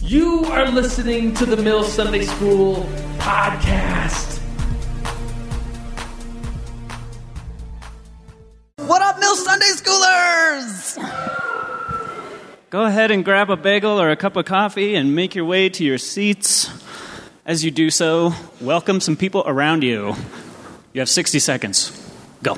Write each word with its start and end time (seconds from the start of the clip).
You 0.00 0.44
are 0.44 0.70
listening 0.70 1.34
to 1.34 1.44
the 1.44 1.56
Mill 1.56 1.82
Sunday 1.82 2.22
School 2.24 2.86
podcast. 3.18 4.38
What 8.76 9.02
up, 9.02 9.18
Mill 9.18 9.34
Sunday 9.34 9.66
Schoolers? 9.74 10.96
Go 12.70 12.84
ahead 12.84 13.10
and 13.10 13.24
grab 13.24 13.50
a 13.50 13.56
bagel 13.56 14.00
or 14.00 14.10
a 14.10 14.16
cup 14.16 14.36
of 14.36 14.44
coffee 14.44 14.94
and 14.94 15.16
make 15.16 15.34
your 15.34 15.44
way 15.44 15.68
to 15.68 15.84
your 15.84 15.98
seats. 15.98 16.70
As 17.44 17.64
you 17.64 17.72
do 17.72 17.90
so, 17.90 18.32
welcome 18.60 19.00
some 19.00 19.16
people 19.16 19.42
around 19.46 19.82
you. 19.82 20.14
You 20.92 21.00
have 21.00 21.08
60 21.08 21.40
seconds. 21.40 21.90
Go. 22.44 22.56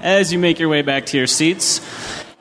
As 0.00 0.32
you 0.32 0.38
make 0.38 0.58
your 0.58 0.70
way 0.70 0.80
back 0.80 1.04
to 1.06 1.18
your 1.18 1.26
seats, 1.26 1.82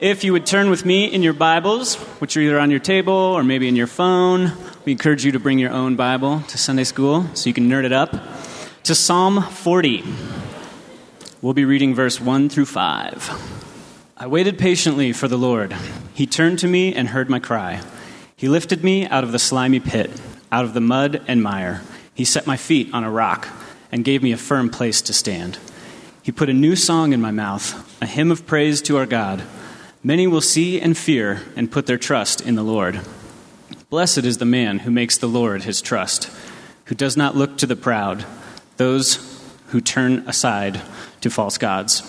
if 0.01 0.23
you 0.23 0.33
would 0.33 0.47
turn 0.47 0.71
with 0.71 0.83
me 0.83 1.05
in 1.05 1.21
your 1.21 1.31
Bibles, 1.31 1.93
which 2.19 2.35
are 2.35 2.41
either 2.41 2.59
on 2.59 2.71
your 2.71 2.79
table 2.79 3.13
or 3.13 3.43
maybe 3.43 3.67
in 3.67 3.75
your 3.75 3.85
phone, 3.85 4.51
we 4.83 4.93
encourage 4.93 5.23
you 5.23 5.33
to 5.33 5.39
bring 5.39 5.59
your 5.59 5.71
own 5.71 5.95
Bible 5.95 6.39
to 6.47 6.57
Sunday 6.57 6.85
school 6.85 7.27
so 7.35 7.47
you 7.47 7.53
can 7.53 7.69
nerd 7.69 7.83
it 7.83 7.91
up, 7.91 8.11
to 8.81 8.95
Psalm 8.95 9.43
40. 9.43 10.03
We'll 11.43 11.53
be 11.53 11.65
reading 11.65 11.93
verse 11.93 12.19
1 12.19 12.49
through 12.49 12.65
5. 12.65 14.15
I 14.17 14.25
waited 14.25 14.57
patiently 14.57 15.13
for 15.13 15.27
the 15.27 15.37
Lord. 15.37 15.75
He 16.15 16.25
turned 16.25 16.57
to 16.59 16.67
me 16.67 16.95
and 16.95 17.09
heard 17.09 17.29
my 17.29 17.37
cry. 17.39 17.79
He 18.35 18.49
lifted 18.49 18.83
me 18.83 19.05
out 19.05 19.23
of 19.23 19.31
the 19.31 19.37
slimy 19.37 19.79
pit, 19.79 20.09
out 20.51 20.65
of 20.65 20.73
the 20.73 20.81
mud 20.81 21.21
and 21.27 21.43
mire. 21.43 21.83
He 22.15 22.25
set 22.25 22.47
my 22.47 22.57
feet 22.57 22.91
on 22.91 23.03
a 23.03 23.11
rock 23.11 23.47
and 23.91 24.03
gave 24.03 24.23
me 24.23 24.31
a 24.31 24.37
firm 24.37 24.71
place 24.71 24.99
to 25.03 25.13
stand. 25.13 25.59
He 26.23 26.31
put 26.31 26.49
a 26.49 26.53
new 26.53 26.75
song 26.75 27.13
in 27.13 27.21
my 27.21 27.29
mouth, 27.29 28.01
a 28.01 28.07
hymn 28.07 28.31
of 28.31 28.47
praise 28.47 28.81
to 28.83 28.97
our 28.97 29.05
God. 29.05 29.43
Many 30.03 30.25
will 30.25 30.41
see 30.41 30.81
and 30.81 30.97
fear 30.97 31.43
and 31.55 31.71
put 31.71 31.85
their 31.85 31.99
trust 31.99 32.41
in 32.41 32.55
the 32.55 32.63
Lord. 32.63 33.01
Blessed 33.91 34.19
is 34.19 34.39
the 34.39 34.45
man 34.45 34.79
who 34.79 34.89
makes 34.89 35.15
the 35.15 35.27
Lord 35.27 35.61
his 35.61 35.79
trust, 35.79 36.27
who 36.85 36.95
does 36.95 37.15
not 37.15 37.35
look 37.35 37.55
to 37.57 37.67
the 37.67 37.75
proud, 37.75 38.25
those 38.77 39.19
who 39.67 39.79
turn 39.79 40.27
aside 40.27 40.81
to 41.21 41.29
false 41.29 41.59
gods. 41.59 42.01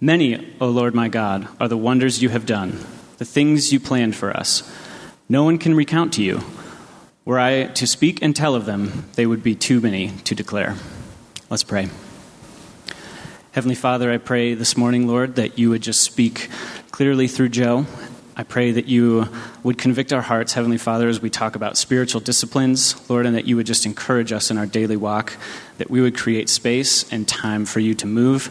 Many, 0.00 0.54
O 0.58 0.70
Lord 0.70 0.94
my 0.94 1.08
God, 1.08 1.46
are 1.60 1.68
the 1.68 1.76
wonders 1.76 2.22
you 2.22 2.30
have 2.30 2.46
done, 2.46 2.78
the 3.18 3.26
things 3.26 3.74
you 3.74 3.80
planned 3.80 4.16
for 4.16 4.34
us. 4.34 4.62
No 5.28 5.44
one 5.44 5.58
can 5.58 5.74
recount 5.74 6.14
to 6.14 6.22
you. 6.22 6.40
Were 7.26 7.38
I 7.38 7.64
to 7.64 7.86
speak 7.86 8.22
and 8.22 8.34
tell 8.34 8.54
of 8.54 8.64
them, 8.64 9.04
they 9.16 9.26
would 9.26 9.42
be 9.42 9.54
too 9.54 9.82
many 9.82 10.12
to 10.24 10.34
declare. 10.34 10.76
Let's 11.50 11.62
pray. 11.64 11.90
Heavenly 13.52 13.74
Father, 13.74 14.12
I 14.12 14.18
pray 14.18 14.54
this 14.54 14.76
morning, 14.76 15.06
Lord, 15.08 15.34
that 15.34 15.58
you 15.58 15.70
would 15.70 15.82
just 15.82 16.00
speak 16.00 16.48
clearly 16.98 17.28
through 17.28 17.48
Joe. 17.48 17.86
I 18.36 18.42
pray 18.42 18.72
that 18.72 18.86
you 18.88 19.28
would 19.62 19.78
convict 19.78 20.12
our 20.12 20.20
hearts, 20.20 20.52
Heavenly 20.54 20.78
Father, 20.78 21.06
as 21.08 21.22
we 21.22 21.30
talk 21.30 21.54
about 21.54 21.76
spiritual 21.76 22.20
disciplines, 22.20 23.08
Lord, 23.08 23.24
and 23.24 23.36
that 23.36 23.44
you 23.44 23.54
would 23.54 23.66
just 23.66 23.86
encourage 23.86 24.32
us 24.32 24.50
in 24.50 24.58
our 24.58 24.66
daily 24.66 24.96
walk, 24.96 25.34
that 25.76 25.88
we 25.90 26.00
would 26.00 26.16
create 26.16 26.48
space 26.48 27.08
and 27.12 27.28
time 27.28 27.66
for 27.66 27.78
you 27.78 27.94
to 27.94 28.06
move 28.08 28.50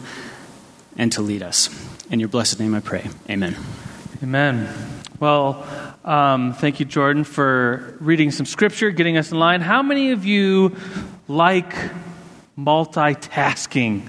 and 0.96 1.12
to 1.12 1.20
lead 1.20 1.42
us. 1.42 1.68
In 2.10 2.20
your 2.20 2.30
blessed 2.30 2.58
name 2.58 2.74
I 2.74 2.80
pray. 2.80 3.10
Amen. 3.28 3.54
Amen. 4.22 4.74
Well, 5.20 5.66
um, 6.06 6.54
thank 6.54 6.80
you, 6.80 6.86
Jordan, 6.86 7.24
for 7.24 7.98
reading 8.00 8.30
some 8.30 8.46
scripture, 8.46 8.88
getting 8.90 9.18
us 9.18 9.30
in 9.30 9.38
line. 9.38 9.60
How 9.60 9.82
many 9.82 10.12
of 10.12 10.24
you 10.24 10.74
like 11.28 11.74
multitasking? 12.58 14.08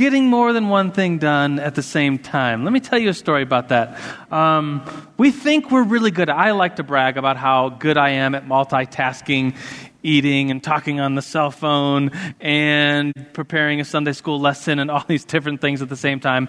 Getting 0.00 0.28
more 0.28 0.54
than 0.54 0.70
one 0.70 0.90
thing 0.90 1.18
done 1.18 1.58
at 1.58 1.74
the 1.74 1.82
same 1.82 2.16
time. 2.16 2.64
Let 2.64 2.72
me 2.72 2.80
tell 2.80 2.98
you 2.98 3.10
a 3.10 3.14
story 3.14 3.42
about 3.42 3.68
that. 3.68 4.00
Um, 4.32 4.82
we 5.18 5.30
think 5.30 5.70
we're 5.70 5.82
really 5.82 6.10
good. 6.10 6.30
I 6.30 6.52
like 6.52 6.76
to 6.76 6.82
brag 6.82 7.18
about 7.18 7.36
how 7.36 7.68
good 7.68 7.98
I 7.98 8.08
am 8.08 8.34
at 8.34 8.46
multitasking 8.46 9.54
eating 10.02 10.50
and 10.50 10.62
talking 10.62 11.00
on 11.00 11.14
the 11.14 11.22
cell 11.22 11.50
phone 11.50 12.10
and 12.40 13.12
preparing 13.32 13.80
a 13.80 13.84
Sunday 13.84 14.12
school 14.12 14.40
lesson 14.40 14.78
and 14.78 14.90
all 14.90 15.04
these 15.08 15.24
different 15.24 15.60
things 15.60 15.82
at 15.82 15.88
the 15.88 15.96
same 15.96 16.20
time. 16.20 16.48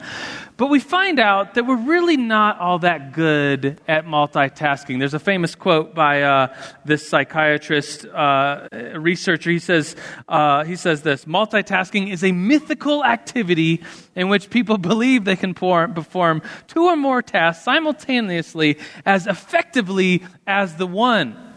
But 0.57 0.67
we 0.67 0.79
find 0.79 1.19
out 1.19 1.56
that 1.56 1.66
we're 1.66 1.75
really 1.75 2.17
not 2.17 2.59
all 2.59 2.79
that 2.79 3.13
good 3.13 3.79
at 3.88 4.06
multitasking. 4.06 5.00
There's 5.00 5.13
a 5.13 5.19
famous 5.19 5.56
quote 5.56 5.95
by 5.95 6.22
uh, 6.22 6.56
this 6.85 7.07
psychiatrist 7.07 8.06
uh, 8.06 8.67
researcher. 8.95 9.50
He 9.50 9.59
says, 9.59 9.95
uh, 10.28 10.63
he 10.63 10.75
says 10.75 11.01
this 11.01 11.25
multitasking 11.25 12.11
is 12.11 12.23
a 12.23 12.31
mythical 12.31 13.03
activity 13.03 13.84
in 14.16 14.29
which 14.29 14.50
people 14.50 14.78
believe 14.91 15.25
they 15.25 15.35
can 15.35 15.53
perform 15.53 16.41
two 16.67 16.85
or 16.85 16.95
more 16.95 17.22
tasks 17.22 17.63
simultaneously 17.63 18.78
as 19.06 19.28
effectively 19.28 20.23
as 20.45 20.75
the 20.75 20.88
one 20.88 21.50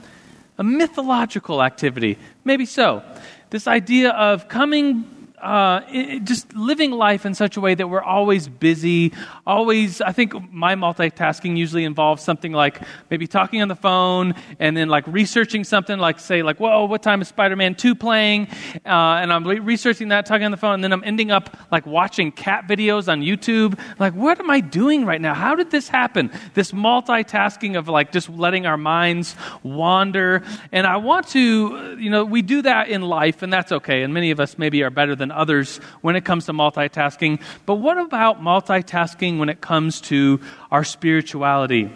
a 0.58 0.64
mythological 0.64 1.62
activity. 1.62 2.18
Maybe 2.44 2.66
so. 2.66 3.02
This 3.50 3.66
idea 3.66 4.10
of 4.10 4.48
coming 4.48 5.04
uh, 5.44 5.82
it, 5.88 6.24
just 6.24 6.54
living 6.54 6.90
life 6.90 7.26
in 7.26 7.34
such 7.34 7.58
a 7.58 7.60
way 7.60 7.74
that 7.74 7.86
we're 7.86 8.02
always 8.02 8.48
busy, 8.48 9.12
always, 9.46 10.00
I 10.00 10.12
think 10.12 10.32
my 10.50 10.74
multitasking 10.74 11.58
usually 11.58 11.84
involves 11.84 12.22
something 12.22 12.52
like 12.52 12.80
maybe 13.10 13.26
talking 13.26 13.60
on 13.60 13.68
the 13.68 13.76
phone 13.76 14.34
and 14.58 14.74
then 14.74 14.88
like 14.88 15.06
researching 15.06 15.62
something 15.62 15.98
like, 15.98 16.18
say, 16.18 16.42
like, 16.42 16.58
whoa, 16.60 16.86
what 16.86 17.02
time 17.02 17.20
is 17.20 17.28
Spider 17.28 17.56
Man 17.56 17.74
2 17.74 17.94
playing? 17.94 18.48
Uh, 18.86 19.20
and 19.20 19.30
I'm 19.30 19.44
researching 19.44 20.08
that, 20.08 20.24
talking 20.24 20.46
on 20.46 20.50
the 20.50 20.56
phone, 20.56 20.74
and 20.74 20.84
then 20.84 20.94
I'm 20.94 21.04
ending 21.04 21.30
up 21.30 21.54
like 21.70 21.84
watching 21.84 22.32
cat 22.32 22.66
videos 22.66 23.12
on 23.12 23.20
YouTube. 23.20 23.78
Like, 23.98 24.14
what 24.14 24.40
am 24.40 24.50
I 24.50 24.60
doing 24.60 25.04
right 25.04 25.20
now? 25.20 25.34
How 25.34 25.54
did 25.54 25.70
this 25.70 25.88
happen? 25.88 26.30
This 26.54 26.72
multitasking 26.72 27.76
of 27.76 27.88
like 27.88 28.12
just 28.12 28.30
letting 28.30 28.64
our 28.64 28.78
minds 28.78 29.36
wander. 29.62 30.42
And 30.72 30.86
I 30.86 30.96
want 30.96 31.28
to, 31.28 31.98
you 32.00 32.08
know, 32.08 32.24
we 32.24 32.40
do 32.40 32.62
that 32.62 32.88
in 32.88 33.02
life, 33.02 33.42
and 33.42 33.52
that's 33.52 33.72
okay. 33.72 34.02
And 34.02 34.14
many 34.14 34.30
of 34.30 34.40
us 34.40 34.56
maybe 34.56 34.82
are 34.82 34.90
better 34.90 35.14
than 35.14 35.33
others 35.34 35.78
when 36.00 36.16
it 36.16 36.24
comes 36.24 36.46
to 36.46 36.52
multitasking. 36.52 37.40
But 37.66 37.76
what 37.76 37.98
about 37.98 38.40
multitasking 38.40 39.38
when 39.38 39.48
it 39.48 39.60
comes 39.60 40.00
to 40.02 40.40
our 40.70 40.84
spirituality? 40.84 41.90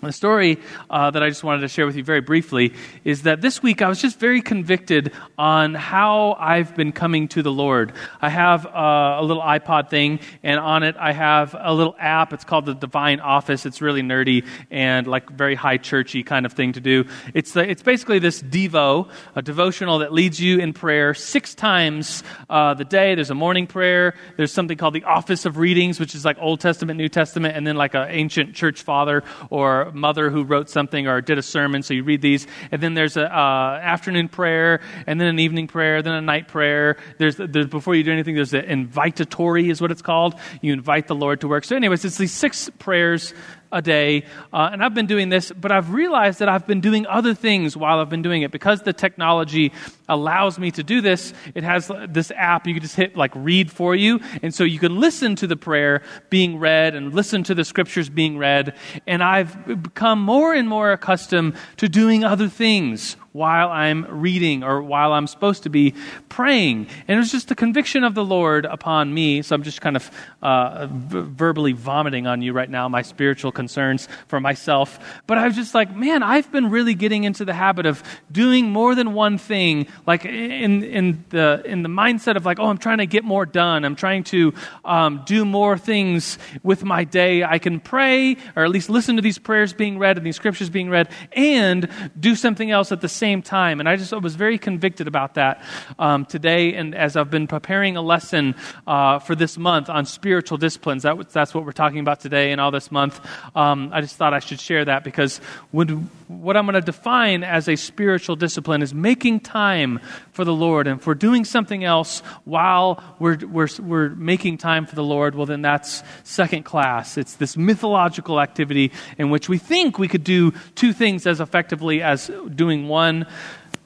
The 0.00 0.12
story 0.12 0.58
uh, 0.88 1.10
that 1.10 1.24
I 1.24 1.28
just 1.28 1.42
wanted 1.42 1.62
to 1.62 1.68
share 1.68 1.84
with 1.84 1.96
you 1.96 2.04
very 2.04 2.20
briefly 2.20 2.72
is 3.02 3.22
that 3.22 3.40
this 3.40 3.64
week 3.64 3.82
I 3.82 3.88
was 3.88 4.00
just 4.00 4.20
very 4.20 4.40
convicted 4.40 5.12
on 5.36 5.74
how 5.74 6.36
I've 6.38 6.76
been 6.76 6.92
coming 6.92 7.26
to 7.28 7.42
the 7.42 7.50
Lord. 7.50 7.92
I 8.20 8.28
have 8.28 8.64
uh, 8.64 9.16
a 9.18 9.24
little 9.24 9.42
iPod 9.42 9.90
thing, 9.90 10.20
and 10.44 10.60
on 10.60 10.84
it 10.84 10.94
I 10.96 11.12
have 11.12 11.56
a 11.58 11.74
little 11.74 11.96
app. 11.98 12.32
It's 12.32 12.44
called 12.44 12.66
the 12.66 12.74
Divine 12.74 13.18
Office. 13.18 13.66
It's 13.66 13.82
really 13.82 14.02
nerdy 14.02 14.46
and 14.70 15.08
like 15.08 15.28
very 15.30 15.56
high 15.56 15.78
churchy 15.78 16.22
kind 16.22 16.46
of 16.46 16.52
thing 16.52 16.74
to 16.74 16.80
do. 16.80 17.04
It's, 17.34 17.54
the, 17.54 17.68
it's 17.68 17.82
basically 17.82 18.20
this 18.20 18.40
Devo, 18.40 19.10
a 19.34 19.42
devotional 19.42 19.98
that 19.98 20.12
leads 20.12 20.38
you 20.38 20.60
in 20.60 20.74
prayer 20.74 21.12
six 21.12 21.56
times 21.56 22.22
uh, 22.48 22.74
the 22.74 22.84
day. 22.84 23.16
There's 23.16 23.30
a 23.30 23.34
morning 23.34 23.66
prayer. 23.66 24.14
There's 24.36 24.52
something 24.52 24.78
called 24.78 24.94
the 24.94 25.04
Office 25.04 25.44
of 25.44 25.56
Readings, 25.56 25.98
which 25.98 26.14
is 26.14 26.24
like 26.24 26.36
Old 26.38 26.60
Testament, 26.60 26.98
New 26.98 27.08
Testament, 27.08 27.56
and 27.56 27.66
then 27.66 27.74
like 27.74 27.94
an 27.94 28.06
ancient 28.10 28.54
church 28.54 28.82
father 28.82 29.24
or 29.50 29.87
mother 29.92 30.30
who 30.30 30.44
wrote 30.44 30.68
something 30.68 31.06
or 31.06 31.20
did 31.20 31.38
a 31.38 31.42
sermon, 31.42 31.82
so 31.82 31.94
you 31.94 32.04
read 32.04 32.22
these. 32.22 32.46
And 32.70 32.82
then 32.82 32.94
there's 32.94 33.16
an 33.16 33.26
uh, 33.26 33.80
afternoon 33.82 34.28
prayer, 34.28 34.80
and 35.06 35.20
then 35.20 35.28
an 35.28 35.38
evening 35.38 35.66
prayer, 35.66 36.02
then 36.02 36.14
a 36.14 36.20
night 36.20 36.48
prayer. 36.48 36.96
There's, 37.18 37.36
there's 37.36 37.66
before 37.66 37.94
you 37.94 38.04
do 38.04 38.12
anything, 38.12 38.34
there's 38.34 38.54
an 38.54 38.64
invitatory, 38.64 39.70
is 39.70 39.80
what 39.80 39.90
it's 39.90 40.02
called. 40.02 40.34
You 40.60 40.72
invite 40.72 41.06
the 41.06 41.14
Lord 41.14 41.40
to 41.42 41.48
work. 41.48 41.64
So, 41.64 41.76
anyways, 41.76 42.04
it's 42.04 42.18
these 42.18 42.32
six 42.32 42.70
prayers 42.78 43.34
a 43.70 43.82
day. 43.82 44.24
Uh, 44.52 44.70
and 44.72 44.82
I've 44.82 44.94
been 44.94 45.06
doing 45.06 45.28
this, 45.28 45.52
but 45.52 45.72
I've 45.72 45.92
realized 45.92 46.38
that 46.38 46.48
I've 46.48 46.66
been 46.66 46.80
doing 46.80 47.06
other 47.06 47.34
things 47.34 47.76
while 47.76 48.00
I've 48.00 48.08
been 48.08 48.22
doing 48.22 48.42
it. 48.42 48.50
Because 48.50 48.82
the 48.82 48.92
technology 48.92 49.72
allows 50.08 50.58
me 50.58 50.70
to 50.72 50.82
do 50.82 51.00
this, 51.00 51.34
it 51.54 51.64
has 51.64 51.90
this 52.08 52.30
app 52.32 52.66
you 52.66 52.74
can 52.74 52.82
just 52.82 52.96
hit 52.96 53.16
like 53.16 53.32
read 53.34 53.70
for 53.70 53.94
you. 53.94 54.20
And 54.42 54.54
so 54.54 54.64
you 54.64 54.78
can 54.78 54.98
listen 54.98 55.36
to 55.36 55.46
the 55.46 55.56
prayer 55.56 56.02
being 56.30 56.58
read 56.58 56.94
and 56.94 57.14
listen 57.14 57.42
to 57.44 57.54
the 57.54 57.64
scriptures 57.64 58.08
being 58.08 58.38
read. 58.38 58.74
And 59.06 59.22
I've 59.22 59.82
become 59.82 60.20
more 60.20 60.54
and 60.54 60.68
more 60.68 60.92
accustomed 60.92 61.54
to 61.76 61.88
doing 61.88 62.24
other 62.24 62.48
things 62.48 63.16
while 63.32 63.68
I'm 63.70 64.06
reading 64.08 64.64
or 64.64 64.82
while 64.82 65.12
I'm 65.12 65.26
supposed 65.26 65.64
to 65.64 65.70
be 65.70 65.94
praying. 66.28 66.86
And 67.06 67.16
it 67.16 67.20
was 67.20 67.30
just 67.30 67.48
the 67.48 67.54
conviction 67.54 68.04
of 68.04 68.14
the 68.14 68.24
Lord 68.24 68.64
upon 68.64 69.12
me. 69.12 69.42
So 69.42 69.54
I'm 69.54 69.62
just 69.62 69.80
kind 69.80 69.96
of 69.96 70.10
uh, 70.42 70.86
v- 70.90 71.20
verbally 71.20 71.72
vomiting 71.72 72.26
on 72.26 72.42
you 72.42 72.52
right 72.52 72.68
now, 72.68 72.88
my 72.88 73.02
spiritual 73.02 73.52
concerns 73.52 74.08
for 74.28 74.40
myself. 74.40 74.98
But 75.26 75.38
I 75.38 75.46
was 75.46 75.56
just 75.56 75.74
like, 75.74 75.94
man, 75.94 76.22
I've 76.22 76.50
been 76.50 76.70
really 76.70 76.94
getting 76.94 77.24
into 77.24 77.44
the 77.44 77.54
habit 77.54 77.86
of 77.86 78.02
doing 78.32 78.70
more 78.70 78.94
than 78.94 79.14
one 79.14 79.38
thing, 79.38 79.86
like 80.06 80.24
in, 80.24 80.82
in, 80.82 81.24
the, 81.30 81.62
in 81.64 81.82
the 81.82 81.88
mindset 81.88 82.36
of 82.36 82.46
like, 82.46 82.58
oh, 82.58 82.66
I'm 82.66 82.78
trying 82.78 82.98
to 82.98 83.06
get 83.06 83.24
more 83.24 83.46
done. 83.46 83.84
I'm 83.84 83.96
trying 83.96 84.24
to 84.24 84.54
um, 84.84 85.22
do 85.26 85.44
more 85.44 85.76
things 85.76 86.38
with 86.62 86.84
my 86.84 87.04
day. 87.04 87.44
I 87.44 87.58
can 87.58 87.80
pray, 87.80 88.36
or 88.56 88.64
at 88.64 88.70
least 88.70 88.88
listen 88.90 89.16
to 89.16 89.22
these 89.22 89.38
prayers 89.38 89.72
being 89.72 89.98
read 89.98 90.16
and 90.16 90.26
these 90.26 90.36
scriptures 90.36 90.70
being 90.70 90.90
read, 90.90 91.08
and 91.32 91.88
do 92.18 92.34
something 92.34 92.70
else 92.70 92.90
at 92.92 93.00
the 93.00 93.08
same 93.18 93.42
time. 93.42 93.80
And 93.80 93.88
I 93.88 93.96
just 93.96 94.12
was 94.12 94.34
very 94.34 94.58
convicted 94.58 95.08
about 95.08 95.34
that 95.34 95.62
um, 95.98 96.24
today. 96.24 96.74
And 96.74 96.94
as 96.94 97.16
I've 97.16 97.30
been 97.30 97.46
preparing 97.46 97.96
a 97.96 98.02
lesson 98.02 98.54
uh, 98.86 99.18
for 99.18 99.34
this 99.34 99.58
month 99.58 99.88
on 99.90 100.06
spiritual 100.06 100.58
disciplines, 100.58 101.02
that, 101.02 101.30
that's 101.30 101.54
what 101.54 101.64
we're 101.64 101.72
talking 101.72 102.00
about 102.00 102.20
today 102.20 102.52
and 102.52 102.60
all 102.60 102.70
this 102.70 102.90
month, 102.90 103.20
um, 103.54 103.90
I 103.92 104.00
just 104.00 104.16
thought 104.16 104.34
I 104.34 104.38
should 104.38 104.60
share 104.60 104.84
that 104.84 105.04
because 105.04 105.38
what 105.72 106.56
I'm 106.56 106.66
going 106.66 106.74
to 106.74 106.80
define 106.80 107.42
as 107.42 107.68
a 107.68 107.76
spiritual 107.76 108.36
discipline 108.36 108.82
is 108.82 108.94
making 108.94 109.40
time 109.40 110.00
for 110.38 110.44
the 110.44 110.54
Lord. 110.54 110.86
And 110.86 111.00
if 111.00 111.06
we're 111.08 111.16
doing 111.16 111.44
something 111.44 111.82
else 111.82 112.20
while 112.44 113.02
we're, 113.18 113.38
we're, 113.38 113.66
we're 113.80 114.10
making 114.10 114.58
time 114.58 114.86
for 114.86 114.94
the 114.94 115.02
Lord, 115.02 115.34
well, 115.34 115.46
then 115.46 115.62
that's 115.62 116.04
second 116.22 116.62
class. 116.62 117.18
It's 117.18 117.34
this 117.34 117.56
mythological 117.56 118.40
activity 118.40 118.92
in 119.18 119.30
which 119.30 119.48
we 119.48 119.58
think 119.58 119.98
we 119.98 120.06
could 120.06 120.22
do 120.22 120.52
two 120.76 120.92
things 120.92 121.26
as 121.26 121.40
effectively 121.40 122.02
as 122.02 122.30
doing 122.54 122.86
one, 122.86 123.26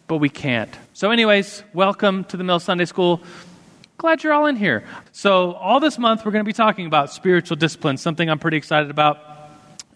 but 0.09 0.19
we 0.19 0.29
can't. 0.29 0.69
So, 0.93 1.11
anyways, 1.11 1.65
welcome 1.73 2.25
to 2.25 2.37
the 2.37 2.45
Mill 2.45 2.61
Sunday 2.61 2.85
School. 2.85 3.23
Glad 3.97 4.23
you're 4.23 4.35
all 4.35 4.45
in 4.45 4.57
here. 4.57 4.85
So, 5.13 5.53
all 5.53 5.81
this 5.81 5.97
month, 5.97 6.23
we're 6.23 6.33
going 6.33 6.45
to 6.45 6.47
be 6.47 6.53
talking 6.53 6.85
about 6.85 7.11
spiritual 7.11 7.57
discipline, 7.57 7.97
something 7.97 8.29
I'm 8.29 8.39
pretty 8.39 8.59
excited 8.59 8.91
about. 8.91 9.32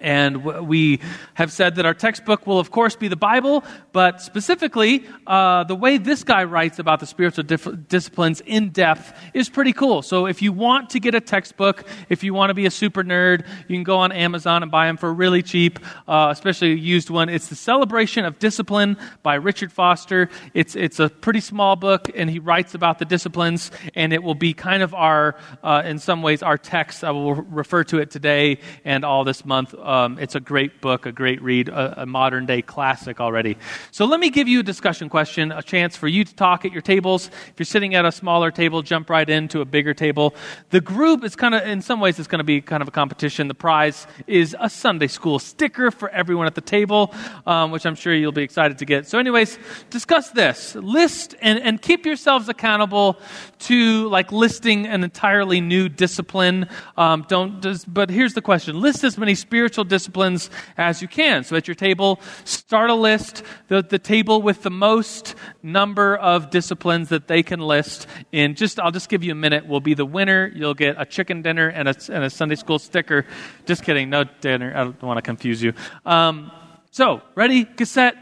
And 0.00 0.44
we 0.44 1.00
have 1.34 1.50
said 1.50 1.76
that 1.76 1.86
our 1.86 1.94
textbook 1.94 2.46
will, 2.46 2.58
of 2.58 2.70
course, 2.70 2.96
be 2.96 3.08
the 3.08 3.16
Bible, 3.16 3.64
but 3.92 4.20
specifically, 4.20 5.06
uh, 5.26 5.64
the 5.64 5.74
way 5.74 5.96
this 5.96 6.22
guy 6.22 6.44
writes 6.44 6.78
about 6.78 7.00
the 7.00 7.06
spiritual 7.06 7.44
dif- 7.44 7.88
disciplines 7.88 8.42
in 8.42 8.70
depth 8.70 9.18
is 9.32 9.48
pretty 9.48 9.72
cool. 9.72 10.02
So, 10.02 10.26
if 10.26 10.42
you 10.42 10.52
want 10.52 10.90
to 10.90 11.00
get 11.00 11.14
a 11.14 11.20
textbook, 11.20 11.86
if 12.10 12.22
you 12.22 12.34
want 12.34 12.50
to 12.50 12.54
be 12.54 12.66
a 12.66 12.70
super 12.70 13.02
nerd, 13.02 13.46
you 13.68 13.76
can 13.76 13.84
go 13.84 13.96
on 13.96 14.12
Amazon 14.12 14.62
and 14.62 14.70
buy 14.70 14.86
them 14.86 14.98
for 14.98 15.12
really 15.12 15.42
cheap, 15.42 15.78
uh, 16.06 16.28
especially 16.30 16.72
a 16.72 16.76
used 16.76 17.08
one. 17.08 17.30
It's 17.30 17.48
The 17.48 17.56
Celebration 17.56 18.26
of 18.26 18.38
Discipline 18.38 18.98
by 19.22 19.36
Richard 19.36 19.72
Foster. 19.72 20.28
It's, 20.52 20.76
it's 20.76 21.00
a 21.00 21.08
pretty 21.08 21.40
small 21.40 21.74
book, 21.74 22.10
and 22.14 22.28
he 22.28 22.38
writes 22.38 22.74
about 22.74 22.98
the 22.98 23.06
disciplines, 23.06 23.70
and 23.94 24.12
it 24.12 24.22
will 24.22 24.34
be 24.34 24.52
kind 24.52 24.82
of 24.82 24.92
our, 24.92 25.36
uh, 25.62 25.82
in 25.86 25.98
some 25.98 26.20
ways, 26.20 26.42
our 26.42 26.58
text. 26.58 27.02
I 27.02 27.12
will 27.12 27.34
refer 27.34 27.82
to 27.84 27.98
it 27.98 28.10
today 28.10 28.58
and 28.84 29.04
all 29.04 29.24
this 29.24 29.44
month 29.44 29.74
um, 29.86 30.18
it's 30.18 30.34
a 30.34 30.40
great 30.40 30.80
book, 30.80 31.06
a 31.06 31.12
great 31.12 31.40
read, 31.40 31.68
a, 31.68 32.02
a, 32.02 32.06
modern 32.06 32.44
day 32.44 32.60
classic 32.60 33.20
already. 33.20 33.56
So 33.92 34.04
let 34.04 34.18
me 34.18 34.30
give 34.30 34.48
you 34.48 34.60
a 34.60 34.62
discussion 34.62 35.08
question, 35.08 35.52
a 35.52 35.62
chance 35.62 35.96
for 35.96 36.08
you 36.08 36.24
to 36.24 36.34
talk 36.34 36.64
at 36.64 36.72
your 36.72 36.82
tables. 36.82 37.28
If 37.28 37.54
you're 37.58 37.64
sitting 37.64 37.94
at 37.94 38.04
a 38.04 38.12
smaller 38.12 38.50
table, 38.50 38.82
jump 38.82 39.08
right 39.08 39.28
into 39.28 39.60
a 39.60 39.64
bigger 39.64 39.94
table. 39.94 40.34
The 40.70 40.80
group 40.80 41.22
is 41.24 41.36
kind 41.36 41.54
of, 41.54 41.62
in 41.66 41.82
some 41.82 42.00
ways, 42.00 42.18
it's 42.18 42.28
going 42.28 42.40
to 42.40 42.44
be 42.44 42.60
kind 42.60 42.82
of 42.82 42.88
a 42.88 42.90
competition. 42.90 43.48
The 43.48 43.54
prize 43.54 44.06
is 44.26 44.56
a 44.58 44.68
Sunday 44.68 45.06
school 45.06 45.38
sticker 45.38 45.90
for 45.90 46.08
everyone 46.10 46.46
at 46.46 46.56
the 46.56 46.60
table, 46.60 47.14
um, 47.46 47.70
which 47.70 47.86
I'm 47.86 47.94
sure 47.94 48.12
you'll 48.12 48.32
be 48.32 48.42
excited 48.42 48.78
to 48.78 48.84
get. 48.84 49.06
So, 49.06 49.18
anyways, 49.18 49.58
discuss 49.90 50.30
this. 50.30 50.74
List 50.74 51.36
and, 51.40 51.60
and 51.60 51.80
keep 51.80 52.06
yourselves 52.06 52.48
accountable 52.48 53.20
to 53.60 54.08
like 54.08 54.32
listing 54.32 54.86
an 54.86 55.04
entirely 55.04 55.60
new 55.60 55.88
discipline. 55.88 56.68
Um, 56.96 57.24
don't, 57.28 57.64
but 57.86 58.10
here's 58.10 58.34
the 58.34 58.42
question 58.42 58.80
list 58.80 59.04
as 59.04 59.16
many 59.16 59.34
spiritual 59.34 59.75
spiritual 59.76 59.84
disciplines 59.84 60.48
as 60.78 61.02
you 61.02 61.08
can. 61.08 61.44
So 61.44 61.54
at 61.54 61.68
your 61.68 61.74
table, 61.74 62.18
start 62.44 62.88
a 62.88 62.94
list, 62.94 63.42
the, 63.68 63.82
the 63.82 63.98
table 63.98 64.40
with 64.40 64.62
the 64.62 64.70
most 64.70 65.34
number 65.62 66.16
of 66.16 66.48
disciplines 66.48 67.10
that 67.10 67.28
they 67.28 67.42
can 67.42 67.60
list 67.60 68.06
in 68.32 68.54
just, 68.54 68.80
I'll 68.80 68.90
just 68.90 69.10
give 69.10 69.22
you 69.22 69.32
a 69.32 69.34
minute, 69.34 69.66
will 69.66 69.82
be 69.82 69.92
the 69.92 70.06
winner. 70.06 70.50
You'll 70.54 70.72
get 70.72 70.96
a 70.98 71.04
chicken 71.04 71.42
dinner 71.42 71.68
and 71.68 71.88
a, 71.88 71.94
and 72.10 72.24
a 72.24 72.30
Sunday 72.30 72.54
school 72.54 72.78
sticker. 72.78 73.26
Just 73.66 73.82
kidding, 73.82 74.08
no 74.08 74.24
dinner. 74.40 74.72
I 74.74 74.84
don't 74.84 75.02
want 75.02 75.18
to 75.18 75.22
confuse 75.22 75.62
you. 75.62 75.74
Um, 76.06 76.50
so, 76.90 77.20
ready, 77.34 77.64
get 77.64 77.88
set, 77.88 78.16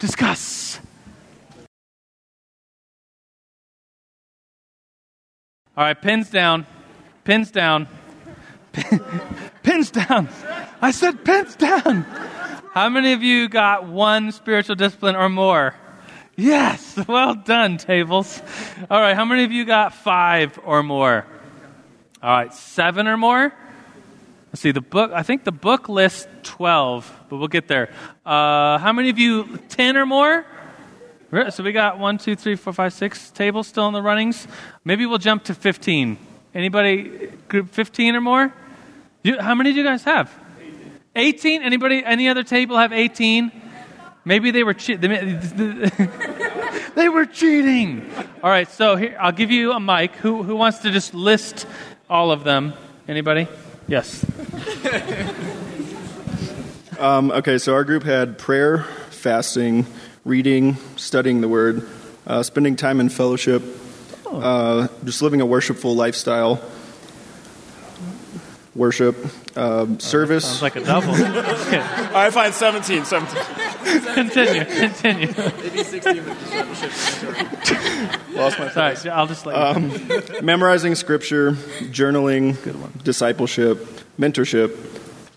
discuss. 0.00 0.80
All 5.76 5.84
right, 5.84 6.00
pins 6.00 6.30
down. 6.30 6.66
Pins 7.22 7.52
down. 7.52 7.86
pins 9.66 9.90
down. 9.90 10.28
I 10.80 10.92
said 10.92 11.24
pins 11.24 11.56
down. 11.56 12.02
How 12.72 12.88
many 12.88 13.12
of 13.12 13.22
you 13.22 13.48
got 13.48 13.88
one 13.88 14.30
spiritual 14.30 14.76
discipline 14.76 15.16
or 15.16 15.28
more? 15.28 15.74
Yes, 16.36 16.96
well 17.08 17.34
done, 17.34 17.76
tables. 17.76 18.40
All 18.88 19.00
right, 19.00 19.16
how 19.16 19.24
many 19.24 19.44
of 19.44 19.50
you 19.50 19.64
got 19.64 19.92
five 19.92 20.58
or 20.64 20.82
more? 20.82 21.26
All 22.22 22.30
right, 22.30 22.54
seven 22.54 23.08
or 23.08 23.16
more? 23.16 23.52
Let's 24.52 24.60
see, 24.60 24.70
the 24.70 24.80
book, 24.80 25.10
I 25.12 25.24
think 25.24 25.42
the 25.42 25.52
book 25.52 25.88
lists 25.88 26.28
12, 26.44 27.24
but 27.28 27.36
we'll 27.36 27.48
get 27.48 27.66
there. 27.66 27.90
Uh, 28.24 28.78
how 28.78 28.92
many 28.92 29.10
of 29.10 29.18
you, 29.18 29.58
10 29.68 29.96
or 29.96 30.06
more? 30.06 30.46
So 31.50 31.64
we 31.64 31.72
got 31.72 31.98
one, 31.98 32.18
two, 32.18 32.36
three, 32.36 32.54
four, 32.54 32.72
five, 32.72 32.92
six 32.92 33.30
tables 33.32 33.66
still 33.66 33.88
in 33.88 33.94
the 33.94 34.00
runnings. 34.00 34.46
Maybe 34.84 35.06
we'll 35.06 35.18
jump 35.18 35.44
to 35.44 35.54
15. 35.54 36.16
Anybody, 36.54 37.32
group 37.48 37.70
15 37.70 38.14
or 38.14 38.20
more? 38.20 38.54
You, 39.26 39.40
how 39.40 39.56
many 39.56 39.72
do 39.72 39.78
you 39.78 39.84
guys 39.84 40.04
have? 40.04 40.32
18. 41.16 41.62
Anybody? 41.62 42.04
Any 42.04 42.28
other 42.28 42.44
table 42.44 42.78
have 42.78 42.92
18? 42.92 43.50
Maybe 44.24 44.52
they 44.52 44.62
were 44.62 44.74
che- 44.74 44.94
they 46.94 47.08
were 47.08 47.26
cheating. 47.26 48.08
All 48.40 48.50
right, 48.50 48.70
so 48.70 48.94
here 48.94 49.16
I'll 49.18 49.32
give 49.32 49.50
you 49.50 49.72
a 49.72 49.80
mic. 49.80 50.14
Who 50.16 50.44
who 50.44 50.54
wants 50.54 50.78
to 50.78 50.92
just 50.92 51.12
list 51.12 51.66
all 52.08 52.30
of 52.30 52.44
them? 52.44 52.74
Anybody? 53.08 53.48
Yes. 53.88 54.24
um, 57.00 57.32
okay, 57.32 57.58
so 57.58 57.74
our 57.74 57.82
group 57.82 58.04
had 58.04 58.38
prayer, 58.38 58.84
fasting, 59.10 59.86
reading, 60.24 60.76
studying 60.94 61.40
the 61.40 61.48
Word, 61.48 61.84
uh, 62.28 62.44
spending 62.44 62.76
time 62.76 63.00
in 63.00 63.08
fellowship, 63.08 63.64
oh. 64.26 64.40
uh, 64.40 64.86
just 65.04 65.20
living 65.20 65.40
a 65.40 65.46
worshipful 65.46 65.96
lifestyle 65.96 66.62
worship, 68.76 69.16
um, 69.56 69.98
service. 70.00 70.44
Sounds 70.44 70.62
like 70.62 70.76
a 70.76 70.84
double. 70.84 71.10
I 71.14 72.30
find 72.30 72.52
17. 72.54 73.04
17. 73.04 73.42
continue, 74.14 74.64
continue. 74.64 75.28
Maybe 75.62 75.82
16 75.82 76.26
Lost 78.34 78.58
my 78.58 78.68
Sorry, 78.70 79.10
I'll 79.10 79.26
just 79.26 79.46
let 79.46 79.56
um, 79.56 79.92
Memorizing 80.42 80.94
scripture, 80.94 81.52
journaling, 81.52 82.56
discipleship, 83.02 83.78
mentorship, 84.18 84.76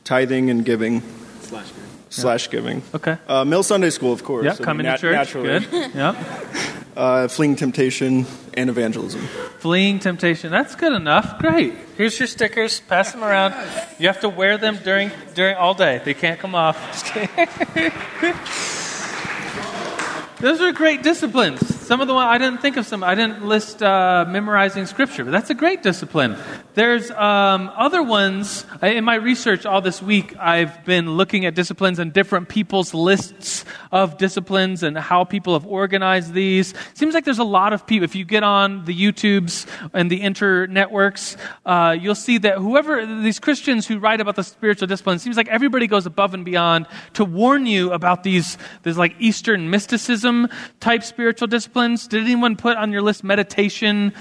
tithing 0.04 0.50
and 0.50 0.66
giving. 0.66 1.02
Slash 1.42 1.68
giving. 1.70 1.90
Slash 2.10 2.50
giving. 2.50 2.82
Okay. 2.96 3.18
Uh, 3.28 3.46
Mill 3.46 3.64
Sunday 3.64 3.90
School, 3.90 4.12
of 4.12 4.24
course. 4.24 4.46
Yeah, 4.46 4.56
coming 4.56 4.86
nat- 4.86 4.98
to 4.98 5.02
church. 5.02 5.14
Naturally. 5.14 5.60
Good. 5.60 5.96
Yep. 5.96 6.16
Uh, 6.96 7.28
fleeing 7.28 7.56
temptation 7.56 8.26
and 8.56 8.70
evangelism. 8.70 9.22
Fleeing 9.60 10.00
temptation. 10.00 10.52
That's 10.52 10.76
good 10.76 10.94
enough. 10.94 11.40
Great. 11.40 11.74
Here's 11.98 12.20
your 12.20 12.28
stickers. 12.28 12.80
Pass 12.82 13.12
them 13.12 13.24
around. 13.24 13.54
You 14.00 14.08
have 14.08 14.22
to 14.22 14.30
wear 14.30 14.58
them 14.58 14.78
during 14.84 15.12
during 15.34 15.56
all 15.56 15.74
day. 15.74 16.02
They 16.04 16.14
can't 16.14 16.40
come 16.40 16.56
off. 16.56 16.78
Those 20.40 20.62
are 20.62 20.72
great 20.72 21.04
disciplines. 21.04 21.79
Some 21.90 22.02
of 22.02 22.08
the 22.08 22.14
ones 22.14 22.28
I 22.30 22.38
didn't 22.38 22.62
think 22.62 22.78
of 22.78 22.86
some. 22.86 23.04
I 23.04 23.16
didn't 23.16 23.48
list 23.48 23.82
uh, 23.82 24.24
memorizing 24.30 24.86
scripture, 24.86 25.26
but 25.26 25.32
that's 25.32 25.50
a 25.50 25.56
great 25.56 25.82
discipline. 25.82 26.38
There's 26.76 27.10
um, 27.10 27.72
other 27.76 28.04
ones. 28.04 28.64
In 28.84 29.04
my 29.04 29.16
research 29.16 29.66
all 29.66 29.82
this 29.82 30.00
week, 30.00 30.38
I've 30.38 30.86
been 30.86 31.18
looking 31.18 31.48
at 31.48 31.56
disciplines 31.56 31.98
and 31.98 32.14
different 32.14 32.48
people's 32.48 32.94
lists 32.94 33.66
of 33.92 34.20
disciplines 34.20 34.84
and 34.84 34.96
how 35.00 35.24
people 35.24 35.54
have 35.54 35.66
organized 35.66 36.32
these. 36.34 36.76
Seems 36.94 37.16
like 37.16 37.26
there's 37.26 37.40
a 37.40 37.44
lot 37.44 37.74
of 37.74 37.88
people. 37.88 38.04
If 38.04 38.14
you 38.14 38.24
get 38.24 38.44
on 38.44 38.86
the 38.86 38.94
YouTubes 38.94 39.68
and 39.92 40.12
the 40.12 40.22
internetworks, 40.22 41.38
uh, 41.66 41.98
you'll 42.00 42.14
see 42.14 42.38
that 42.38 42.60
whoever 42.60 43.04
these 43.04 43.40
Christians 43.40 43.88
who 43.88 43.98
write 43.98 44.22
about 44.22 44.36
the 44.36 44.44
spiritual 44.44 44.88
disciplines 44.88 45.24
seems 45.24 45.38
like 45.38 45.48
everybody 45.48 45.88
goes 45.88 46.06
above 46.06 46.36
and 46.36 46.46
beyond 46.46 46.86
to 47.14 47.26
warn 47.26 47.66
you 47.66 47.92
about 47.94 48.22
these. 48.22 48.60
There's 48.84 49.00
like 49.00 49.16
Eastern 49.18 49.72
mysticism 49.72 50.50
type 50.80 51.02
spiritual 51.02 51.48
disciplines. 51.48 51.79
Did 51.80 52.24
anyone 52.24 52.58
put 52.58 52.76
on 52.76 52.92
your 52.92 53.02
list 53.02 53.24
meditation 53.24 54.14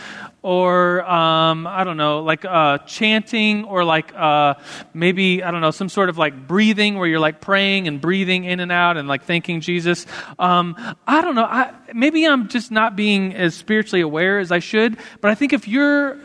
or 0.42 1.02
um, 1.04 1.66
I 1.66 1.82
don't 1.82 1.96
know, 1.96 2.22
like 2.22 2.44
uh, 2.44 2.78
chanting, 2.78 3.64
or 3.64 3.84
like 3.84 4.14
uh, 4.14 4.54
maybe 4.94 5.42
I 5.42 5.50
don't 5.50 5.60
know, 5.60 5.72
some 5.72 5.88
sort 5.88 6.08
of 6.08 6.16
like 6.16 6.46
breathing 6.46 6.96
where 6.96 7.08
you're 7.08 7.20
like 7.20 7.40
praying 7.40 7.88
and 7.88 8.00
breathing 8.00 8.44
in 8.44 8.60
and 8.60 8.70
out 8.70 8.96
and 8.96 9.08
like 9.08 9.24
thanking 9.24 9.60
Jesus. 9.60 10.06
Um, 10.38 10.76
I 11.06 11.20
don't 11.22 11.34
know. 11.34 11.44
I, 11.44 11.74
maybe 11.92 12.24
I'm 12.24 12.48
just 12.48 12.70
not 12.70 12.94
being 12.94 13.34
as 13.34 13.54
spiritually 13.54 14.00
aware 14.00 14.38
as 14.38 14.52
I 14.52 14.60
should. 14.60 14.96
But 15.20 15.32
I 15.32 15.34
think 15.34 15.52
if 15.52 15.66
you're 15.66 16.18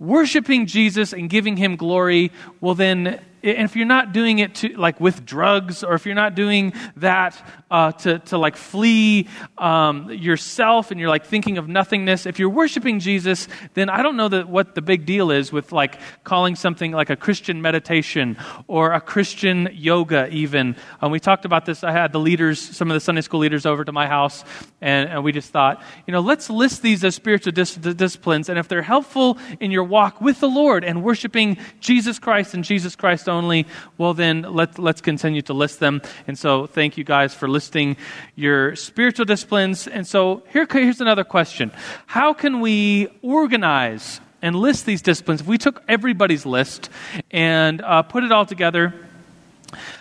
worshiping 0.00 0.66
Jesus 0.66 1.12
and 1.12 1.30
giving 1.30 1.56
him 1.56 1.76
glory, 1.76 2.32
well, 2.60 2.74
then 2.74 3.20
and 3.42 3.64
if 3.64 3.76
you're 3.76 3.86
not 3.86 4.12
doing 4.12 4.38
it 4.38 4.54
to 4.56 4.68
like 4.76 5.00
with 5.00 5.24
drugs 5.24 5.84
or 5.84 5.94
if 5.94 6.06
you're 6.06 6.14
not 6.14 6.34
doing 6.34 6.72
that 6.96 7.40
uh, 7.70 7.92
to, 7.92 8.18
to 8.20 8.38
like 8.38 8.56
flee 8.56 9.28
um, 9.58 10.10
yourself 10.10 10.90
and 10.90 11.00
you're 11.00 11.08
like 11.08 11.26
thinking 11.26 11.58
of 11.58 11.68
nothingness 11.68 12.26
if 12.26 12.38
you're 12.38 12.48
worshiping 12.48 12.98
jesus 12.98 13.48
then 13.74 13.88
i 13.88 14.02
don't 14.02 14.16
know 14.16 14.28
that 14.28 14.48
what 14.48 14.74
the 14.74 14.82
big 14.82 15.06
deal 15.06 15.30
is 15.30 15.52
with 15.52 15.72
like 15.72 15.98
calling 16.24 16.56
something 16.56 16.92
like 16.92 17.10
a 17.10 17.16
christian 17.16 17.60
meditation 17.62 18.36
or 18.66 18.92
a 18.92 19.00
christian 19.00 19.68
yoga 19.72 20.28
even. 20.28 20.76
Um, 21.00 21.10
we 21.10 21.20
talked 21.20 21.44
about 21.44 21.64
this. 21.64 21.84
I 21.84 21.92
had 21.92 22.12
the 22.12 22.20
leaders 22.20 22.58
some 22.60 22.90
of 22.90 22.94
the 22.94 23.00
sunday 23.00 23.20
school 23.20 23.40
leaders 23.40 23.66
over 23.66 23.84
to 23.84 23.92
my 23.92 24.06
house 24.06 24.44
and, 24.80 25.08
and 25.08 25.24
we 25.24 25.32
just 25.32 25.50
thought 25.50 25.82
you 26.06 26.12
know 26.12 26.20
let's 26.20 26.50
list 26.50 26.82
these 26.82 27.04
as 27.04 27.14
spiritual 27.14 27.52
dis- 27.52 27.74
disciplines 27.74 28.48
and 28.48 28.58
if 28.58 28.68
they're 28.68 28.82
helpful 28.82 29.38
in 29.60 29.70
your 29.70 29.84
walk 29.84 30.20
with 30.20 30.40
the 30.40 30.48
lord 30.48 30.84
and 30.84 31.02
worshiping 31.02 31.56
jesus 31.80 32.18
christ 32.18 32.54
and 32.54 32.64
jesus 32.64 32.96
christ 32.96 33.27
only 33.28 33.66
well, 33.96 34.14
then 34.14 34.42
let, 34.42 34.78
let's 34.78 35.00
continue 35.00 35.42
to 35.42 35.52
list 35.52 35.80
them. 35.80 36.02
And 36.26 36.38
so, 36.38 36.66
thank 36.66 36.96
you 36.96 37.04
guys 37.04 37.34
for 37.34 37.48
listing 37.48 37.96
your 38.34 38.74
spiritual 38.76 39.24
disciplines. 39.24 39.86
And 39.86 40.06
so, 40.06 40.42
here, 40.52 40.66
here's 40.70 41.00
another 41.00 41.24
question 41.24 41.72
How 42.06 42.32
can 42.32 42.60
we 42.60 43.08
organize 43.22 44.20
and 44.42 44.56
list 44.56 44.86
these 44.86 45.02
disciplines? 45.02 45.40
If 45.40 45.46
we 45.46 45.58
took 45.58 45.82
everybody's 45.88 46.46
list 46.46 46.90
and 47.30 47.80
uh, 47.82 48.02
put 48.02 48.24
it 48.24 48.32
all 48.32 48.46
together, 48.46 48.94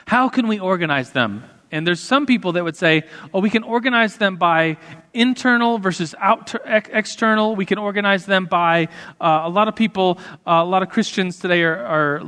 how 0.05 0.29
can 0.29 0.47
we 0.47 0.59
organize 0.59 1.11
them? 1.11 1.43
And 1.71 1.85
there's 1.85 1.99
some 1.99 2.25
people 2.25 2.53
that 2.53 2.63
would 2.63 2.77
say, 2.77 3.03
oh, 3.33 3.41
we 3.41 3.49
can 3.49 3.63
organize 3.63 4.17
them 4.17 4.37
by 4.37 4.77
internal 5.17 5.79
versus 5.79 6.13
out, 6.19 6.53
external. 6.65 7.55
We 7.55 7.65
can 7.65 7.79
organize 7.79 8.27
them 8.27 8.45
by 8.45 8.87
uh, 9.19 9.41
a 9.43 9.49
lot 9.49 9.67
of 9.67 9.75
people, 9.75 10.19
uh, 10.45 10.61
a 10.61 10.65
lot 10.65 10.83
of 10.83 10.89
Christians 10.89 11.39
today 11.39 11.63
are, 11.63 11.83
are 11.85 12.23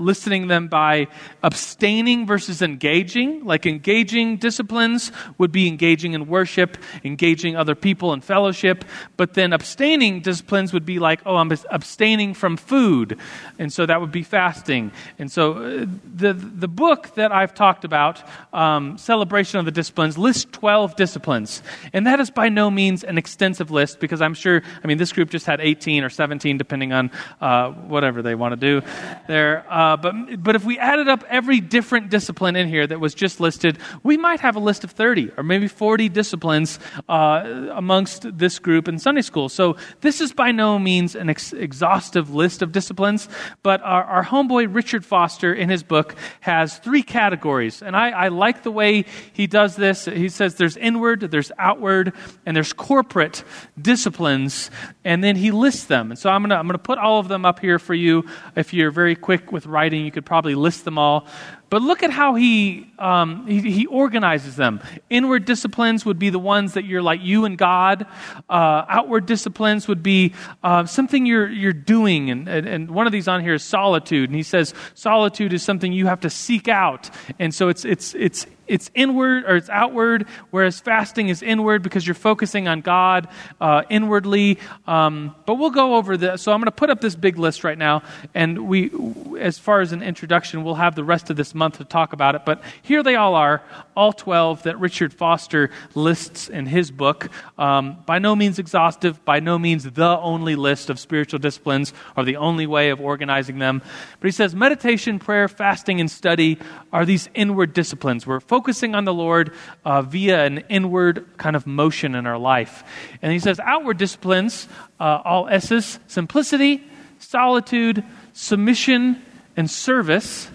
them 0.48 0.68
by 0.68 1.08
abstaining 1.44 2.26
versus 2.26 2.62
engaging. 2.64 3.46
Like 3.46 3.68
engaging 3.68 4.38
disciplines 4.38 5.12
would 5.38 5.52
be 5.52 5.68
engaging 5.68 6.14
in 6.14 6.28
worship, 6.28 6.78
engaging 7.04 7.56
other 7.56 7.76
people 7.76 8.12
in 8.14 8.22
fellowship. 8.22 8.84
But 9.18 9.36
then 9.36 9.54
abstaining 9.54 10.22
disciplines 10.22 10.74
would 10.74 10.86
be 10.86 10.98
like, 10.98 11.22
oh, 11.28 11.36
I'm 11.36 11.52
abstaining 11.70 12.34
from 12.34 12.58
food. 12.58 13.20
And 13.60 13.72
so 13.72 13.86
that 13.86 14.02
would 14.02 14.12
be 14.12 14.24
fasting. 14.24 14.92
And 15.20 15.32
so 15.32 15.54
uh, 15.54 15.86
the, 16.16 16.34
the 16.34 16.68
book 16.68 17.14
that 17.16 17.32
I've 17.32 17.54
talked 17.54 17.86
about, 17.86 18.24
um, 18.52 18.98
Celebration 18.98 19.60
of 19.60 19.66
the 19.66 19.72
Disciplines, 19.72 20.18
lists 20.18 20.48
12 20.52 20.96
disciplines. 20.96 21.62
And 21.94 22.08
that 22.08 22.20
is 22.20 22.32
by 22.32 22.50
no 22.50 22.72
means 22.72 22.79
means 22.80 23.04
an 23.04 23.18
extensive 23.18 23.72
list 23.72 24.00
because 24.00 24.22
I'm 24.22 24.34
sure, 24.34 24.62
I 24.82 24.88
mean, 24.88 24.98
this 24.98 25.12
group 25.12 25.30
just 25.30 25.46
had 25.46 25.60
18 25.60 26.06
or 26.06 26.10
17, 26.10 26.58
depending 26.58 26.94
on 26.94 27.12
uh, 27.42 27.72
whatever 27.72 28.22
they 28.22 28.36
want 28.36 28.54
to 28.54 28.56
do 28.56 28.88
there. 29.28 29.66
Uh, 29.70 29.98
but, 29.98 30.14
but 30.42 30.56
if 30.56 30.64
we 30.64 30.80
added 30.80 31.10
up 31.10 31.26
every 31.28 31.60
different 31.60 32.10
discipline 32.10 32.56
in 32.56 32.70
here 32.70 32.88
that 32.88 33.02
was 33.02 33.14
just 33.14 33.42
listed, 33.42 33.78
we 34.02 34.16
might 34.16 34.40
have 34.40 34.56
a 34.56 34.60
list 34.60 34.86
of 34.86 34.92
30 34.92 35.32
or 35.36 35.44
maybe 35.44 35.68
40 35.68 36.08
disciplines 36.08 36.80
uh, 37.10 37.68
amongst 37.74 38.38
this 38.38 38.60
group 38.60 38.88
in 38.88 38.98
Sunday 38.98 39.24
school. 39.24 39.50
So 39.50 39.76
this 40.00 40.22
is 40.22 40.32
by 40.32 40.54
no 40.54 40.80
means 40.80 41.16
an 41.16 41.30
ex- 41.30 41.52
exhaustive 41.52 42.34
list 42.34 42.62
of 42.62 42.72
disciplines, 42.72 43.28
but 43.62 43.82
our, 43.82 44.04
our, 44.06 44.24
homeboy 44.24 44.74
Richard 44.74 45.04
Foster 45.04 45.54
in 45.54 45.70
his 45.70 45.84
book 45.84 46.16
has 46.40 46.78
three 46.78 47.04
categories. 47.04 47.82
And 47.82 47.96
I, 47.96 48.10
I 48.12 48.28
like 48.30 48.64
the 48.64 48.72
way 48.72 49.06
he 49.34 49.48
does 49.48 49.76
this. 49.76 50.06
He 50.06 50.30
says 50.30 50.56
there's 50.56 50.78
inward, 50.78 51.22
there's 51.22 51.52
outward, 51.58 52.14
and 52.46 52.56
there's 52.56 52.69
corporate 52.74 53.44
disciplines, 53.82 54.72
and 55.04 55.24
then 55.24 55.36
he 55.36 55.52
lists 55.52 55.86
them. 55.86 56.12
And 56.12 56.20
so 56.20 56.30
I'm 56.30 56.42
going 56.42 56.50
to 56.50 56.58
I'm 56.58 56.68
going 56.68 56.74
to 56.74 56.80
put 56.80 56.98
all 56.98 57.20
of 57.20 57.28
them 57.28 57.46
up 57.46 57.60
here 57.60 57.80
for 57.80 57.94
you. 57.94 58.26
If 58.56 58.74
you're 58.74 58.92
very 58.92 59.16
quick 59.16 59.52
with 59.52 59.66
writing, 59.66 60.06
you 60.06 60.12
could 60.12 60.26
probably 60.26 60.56
list 60.56 60.86
them 60.86 60.98
all. 60.98 61.28
But 61.70 61.82
look 61.82 62.04
at 62.04 62.10
how 62.10 62.36
he, 62.36 62.92
um, 62.98 63.46
he, 63.48 63.72
he, 63.72 63.86
organizes 63.86 64.56
them. 64.56 64.82
Inward 65.10 65.46
disciplines 65.46 66.06
would 66.06 66.18
be 66.18 66.30
the 66.30 66.40
ones 66.40 66.74
that 66.74 66.86
you're 66.86 67.02
like 67.02 67.22
you 67.22 67.46
and 67.46 67.58
God. 67.58 68.06
Uh, 68.50 68.86
outward 68.88 69.26
disciplines 69.26 69.88
would 69.88 70.02
be 70.02 70.34
uh, 70.64 70.86
something 70.86 71.26
you're, 71.26 71.50
you're 71.50 71.74
doing. 71.74 72.30
And, 72.30 72.48
and, 72.48 72.68
and, 72.68 72.92
one 72.92 73.06
of 73.06 73.14
these 73.14 73.28
on 73.28 73.42
here 73.42 73.54
is 73.54 73.64
solitude. 73.64 74.30
And 74.30 74.36
he 74.36 74.44
says 74.44 74.74
solitude 74.96 75.54
is 75.54 75.64
something 75.64 75.94
you 75.94 76.08
have 76.08 76.22
to 76.22 76.30
seek 76.30 76.68
out. 76.68 77.10
And 77.38 77.54
so 77.54 77.70
it's, 77.70 77.86
it's, 77.86 78.16
it's 78.16 78.46
it's 78.70 78.90
inward 78.94 79.44
or 79.46 79.56
it's 79.56 79.70
outward, 79.70 80.28
whereas 80.52 80.80
fasting 80.80 81.28
is 81.28 81.42
inward 81.42 81.82
because 81.82 82.08
you're 82.08 82.14
focusing 82.14 82.68
on 82.68 82.82
God 82.82 83.28
uh, 83.60 83.82
inwardly. 83.90 84.60
Um, 84.88 85.36
but 85.46 85.56
we'll 85.56 85.72
go 85.72 85.96
over 85.96 86.16
this. 86.16 86.44
So 86.44 86.54
I'm 86.54 86.60
going 86.60 86.66
to 86.66 86.72
put 86.72 86.90
up 86.90 87.02
this 87.02 87.16
big 87.16 87.38
list 87.38 87.64
right 87.64 87.78
now, 87.78 88.04
and 88.34 88.68
we, 88.68 88.92
as 89.40 89.58
far 89.58 89.82
as 89.82 89.92
an 89.92 90.04
introduction, 90.04 90.64
we'll 90.64 90.76
have 90.76 90.96
the 90.96 91.04
rest 91.04 91.30
of 91.30 91.36
this 91.36 91.54
month 91.60 91.78
to 91.78 91.86
talk 91.86 92.14
about 92.14 92.34
it. 92.34 92.46
But 92.46 92.64
here 92.82 93.04
they 93.04 93.16
all 93.16 93.36
are, 93.36 93.62
all 93.96 94.12
12 94.14 94.64
that 94.64 94.80
Richard 94.80 95.14
Foster 95.14 95.70
lists 95.94 96.50
in 96.50 96.66
his 96.66 96.90
book. 96.90 97.30
Um, 97.58 97.98
by 98.06 98.18
no 98.18 98.36
means 98.36 98.58
exhaustive, 98.58 99.24
by 99.26 99.40
no 99.40 99.60
means 99.60 99.84
the 99.84 100.18
only 100.20 100.56
list 100.56 100.90
of 100.90 101.00
spiritual 101.00 101.40
disciplines 101.40 101.94
or 102.18 102.24
the 102.24 102.38
only 102.38 102.66
way 102.66 102.90
of 102.90 103.00
organizing 103.00 103.60
them. 103.60 103.82
But 104.20 104.28
he 104.28 104.32
says 104.32 104.56
meditation, 104.56 105.20
prayer, 105.20 105.48
fasting, 105.48 106.00
and 106.00 106.10
study 106.10 106.58
are 106.92 107.06
these 107.06 107.30
inward 107.36 107.74
disciplines. 107.74 108.26
We're 108.26 108.40
focusing 108.40 108.96
on 108.96 109.06
the 109.06 109.14
Lord 109.14 109.54
uh, 109.86 110.02
via 110.02 110.46
an 110.46 110.64
inward 110.70 111.26
kind 111.38 111.56
of 111.56 111.68
motion 111.68 112.16
in 112.16 112.26
our 112.26 112.38
life. 112.40 112.84
And 113.22 113.32
he 113.32 113.40
says 113.40 113.60
outward 113.60 113.98
disciplines, 113.98 114.68
uh, 115.00 115.22
all 115.24 115.48
S's, 115.50 116.00
simplicity, 116.08 116.84
solitude, 117.20 118.04
submission, 118.34 119.22
and 119.56 119.70
service. 119.70 120.50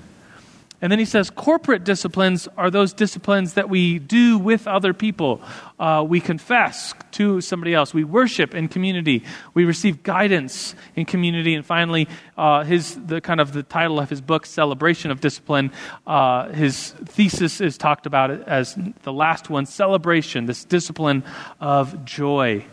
And 0.83 0.93
then 0.93 0.99
he 0.99 1.04
says 1.04 1.31
corporate 1.31 1.85
disciplines 1.85 2.47
are 2.59 2.71
those 2.71 2.93
disciplines 2.93 3.54
that 3.54 3.71
we 3.71 3.99
do 3.99 4.38
with 4.38 4.66
other 4.66 4.93
people. 4.93 5.40
Uh, 5.78 6.04
we 6.07 6.21
confess 6.21 6.93
to 7.12 7.40
somebody 7.40 7.73
else. 7.73 7.95
We 7.95 8.04
worship 8.04 8.54
in 8.54 8.69
community. 8.69 9.25
We 9.54 9.64
receive 9.64 10.02
guidance 10.02 10.75
in 10.95 11.07
community. 11.07 11.54
And 11.54 11.64
finally, 11.64 12.09
uh, 12.37 12.64
his 12.64 12.97
the 13.07 13.21
kind 13.21 13.40
of 13.40 13.52
the 13.52 13.62
title 13.62 13.99
of 13.99 14.11
his 14.11 14.21
book, 14.21 14.45
"Celebration 14.45 15.11
of 15.11 15.21
Discipline." 15.21 15.71
Uh, 16.07 16.50
his 16.50 16.90
thesis 17.07 17.61
is 17.61 17.78
talked 17.78 18.04
about 18.04 18.31
as 18.31 18.76
the 19.04 19.12
last 19.12 19.49
one, 19.49 19.66
celebration, 19.66 20.47
this 20.47 20.64
discipline 20.64 21.25
of 21.61 22.04
joy. 22.04 22.64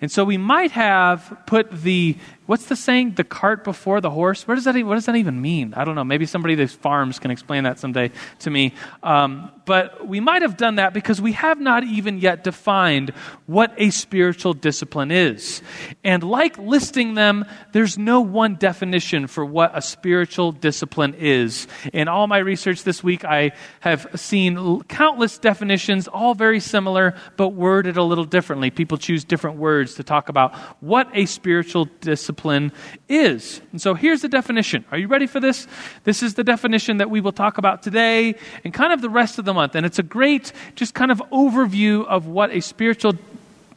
And 0.00 0.12
so 0.12 0.24
we 0.24 0.36
might 0.36 0.70
have 0.72 1.42
put 1.46 1.70
the 1.72 2.16
What's 2.48 2.64
the 2.64 2.76
saying? 2.76 3.12
The 3.16 3.24
cart 3.24 3.62
before 3.62 4.00
the 4.00 4.08
horse? 4.08 4.48
What 4.48 4.54
does 4.54 4.64
that, 4.64 4.74
what 4.86 4.94
does 4.94 5.04
that 5.04 5.16
even 5.16 5.42
mean? 5.42 5.74
I 5.74 5.84
don't 5.84 5.94
know. 5.94 6.02
Maybe 6.02 6.24
somebody 6.24 6.54
that 6.54 6.70
farms 6.70 7.18
can 7.18 7.30
explain 7.30 7.64
that 7.64 7.78
someday 7.78 8.10
to 8.38 8.50
me. 8.50 8.72
Um, 9.02 9.52
but 9.66 10.08
we 10.08 10.20
might 10.20 10.40
have 10.40 10.56
done 10.56 10.76
that 10.76 10.94
because 10.94 11.20
we 11.20 11.32
have 11.32 11.60
not 11.60 11.84
even 11.84 12.16
yet 12.16 12.44
defined 12.44 13.10
what 13.44 13.74
a 13.76 13.90
spiritual 13.90 14.54
discipline 14.54 15.10
is. 15.10 15.60
And 16.02 16.22
like 16.22 16.56
listing 16.56 17.12
them, 17.12 17.44
there's 17.72 17.98
no 17.98 18.22
one 18.22 18.54
definition 18.54 19.26
for 19.26 19.44
what 19.44 19.76
a 19.76 19.82
spiritual 19.82 20.52
discipline 20.52 21.16
is. 21.18 21.66
In 21.92 22.08
all 22.08 22.28
my 22.28 22.38
research 22.38 22.82
this 22.82 23.04
week, 23.04 23.26
I 23.26 23.52
have 23.80 24.06
seen 24.14 24.84
countless 24.84 25.36
definitions, 25.36 26.08
all 26.08 26.34
very 26.34 26.60
similar, 26.60 27.14
but 27.36 27.50
worded 27.50 27.98
a 27.98 28.02
little 28.02 28.24
differently. 28.24 28.70
People 28.70 28.96
choose 28.96 29.22
different 29.22 29.58
words 29.58 29.96
to 29.96 30.02
talk 30.02 30.30
about 30.30 30.54
what 30.80 31.10
a 31.12 31.26
spiritual 31.26 31.84
discipline 32.00 32.37
discipline 32.38 32.70
is. 33.08 33.60
And 33.72 33.82
so 33.82 33.94
here's 33.94 34.22
the 34.22 34.28
definition. 34.28 34.84
Are 34.92 34.98
you 34.98 35.08
ready 35.08 35.26
for 35.26 35.40
this? 35.40 35.66
This 36.04 36.22
is 36.22 36.34
the 36.34 36.44
definition 36.44 36.98
that 36.98 37.10
we 37.10 37.20
will 37.20 37.32
talk 37.32 37.58
about 37.58 37.82
today 37.82 38.36
and 38.62 38.72
kind 38.72 38.92
of 38.92 39.00
the 39.00 39.10
rest 39.10 39.40
of 39.40 39.44
the 39.44 39.52
month. 39.52 39.74
And 39.74 39.84
it's 39.84 39.98
a 39.98 40.04
great, 40.04 40.52
just 40.76 40.94
kind 40.94 41.10
of 41.10 41.18
overview 41.32 42.06
of 42.06 42.26
what 42.26 42.52
a 42.52 42.60
spiritual 42.60 43.14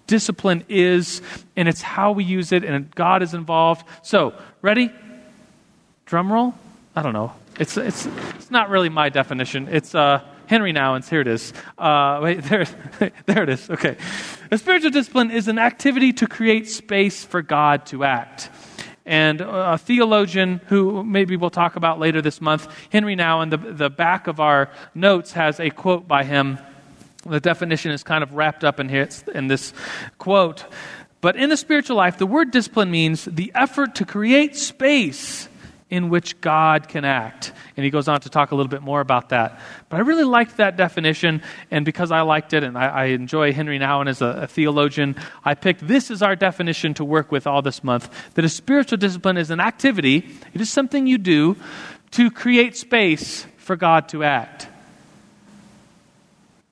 discipline 0.06 0.64
is, 0.70 1.22
and 1.56 1.68
it's 1.68 1.82
how 1.82 2.12
we 2.12 2.24
use 2.24 2.52
it, 2.52 2.64
and 2.64 2.94
God 2.94 3.24
is 3.24 3.34
involved. 3.34 3.88
So, 4.04 4.34
ready? 4.62 4.92
Drum 6.06 6.32
roll? 6.32 6.54
I 6.96 7.02
don't 7.02 7.14
know. 7.14 7.34
It's, 7.60 7.78
it's, 7.78 8.06
it's 8.36 8.52
not 8.52 8.70
really 8.70 8.90
my 8.90 9.10
definition. 9.10 9.70
It's 9.70 9.96
uh, 9.96 10.22
Henry 10.52 10.74
Nouwen's. 10.74 11.08
Here 11.08 11.22
it 11.22 11.30
is. 11.30 11.54
Uh, 11.78 12.20
wait, 12.22 12.44
there, 12.50 12.66
there 13.26 13.44
it 13.44 13.48
is. 13.48 13.70
Okay. 13.70 13.96
A 14.52 14.58
spiritual 14.58 14.92
discipline 14.92 15.32
is 15.32 15.48
an 15.48 15.58
activity 15.58 16.12
to 16.12 16.28
create 16.28 16.68
space 16.68 17.24
for 17.24 17.42
God 17.42 17.86
to 17.86 18.04
act. 18.04 18.50
And 19.06 19.40
a 19.40 19.78
theologian 19.78 20.60
who 20.68 21.06
maybe 21.06 21.38
we'll 21.38 21.52
talk 21.52 21.78
about 21.78 22.00
later 22.00 22.22
this 22.22 22.42
month, 22.42 22.68
Henry 22.90 23.16
Nouwen, 23.16 23.50
the, 23.50 23.56
the 23.56 23.90
back 23.90 24.28
of 24.28 24.42
our 24.42 24.70
notes 24.94 25.32
has 25.32 25.62
a 25.62 25.70
quote 25.70 26.06
by 26.06 26.26
him. 26.26 26.60
The 27.26 27.40
definition 27.40 27.92
is 27.92 28.04
kind 28.04 28.22
of 28.22 28.34
wrapped 28.34 28.66
up 28.66 28.82
in, 28.82 28.90
here, 28.90 29.08
in 29.34 29.48
this 29.48 29.74
quote. 30.18 30.66
But 31.22 31.38
in 31.38 31.48
the 31.48 31.56
spiritual 31.56 31.96
life, 31.96 32.18
the 32.18 32.28
word 32.28 32.52
discipline 32.52 32.92
means 32.92 33.24
the 33.24 33.54
effort 33.56 33.96
to 33.96 34.06
create 34.06 34.58
space 34.58 35.48
in 35.92 36.10
which 36.10 36.40
God 36.40 36.88
can 36.88 37.04
act. 37.04 37.52
And 37.76 37.84
he 37.84 37.92
goes 37.92 38.08
on 38.08 38.22
to 38.22 38.30
talk 38.30 38.52
a 38.52 38.56
little 38.56 38.70
bit 38.70 38.82
more 38.82 39.02
about 39.02 39.30
that. 39.30 39.60
But 39.90 39.98
I 39.98 40.00
really 40.00 40.24
liked 40.24 40.58
that 40.58 40.78
definition, 40.78 41.44
and 41.70 41.84
because 41.84 42.12
I 42.12 42.22
liked 42.22 42.54
it, 42.54 42.64
and 42.64 42.78
I, 42.78 42.88
I 42.88 43.06
enjoy 43.06 43.52
Henry 43.52 43.78
Nouwen 43.78 44.08
as 44.08 44.22
a, 44.22 44.44
a, 44.44 44.48
theologian, 44.48 45.18
I 45.44 45.54
picked 45.54 45.86
this 45.86 46.10
as 46.10 46.22
our 46.22 46.36
definition 46.36 46.94
to 46.96 47.04
work 47.04 47.30
with 47.32 47.46
all 47.46 47.62
this 47.62 47.84
month 47.84 48.10
that 48.36 48.46
a 48.46 48.50
spiritual 48.50 48.98
discipline 48.98 49.36
is 49.36 49.52
an 49.52 49.60
activity, 49.60 50.30
it 50.54 50.62
is 50.62 50.72
something 50.72 51.06
you 51.06 51.18
do 51.18 51.58
to 52.12 52.32
create 52.32 52.78
space 52.78 53.46
for 53.58 53.76
God 53.76 54.08
to 54.10 54.24
act. 54.24 54.70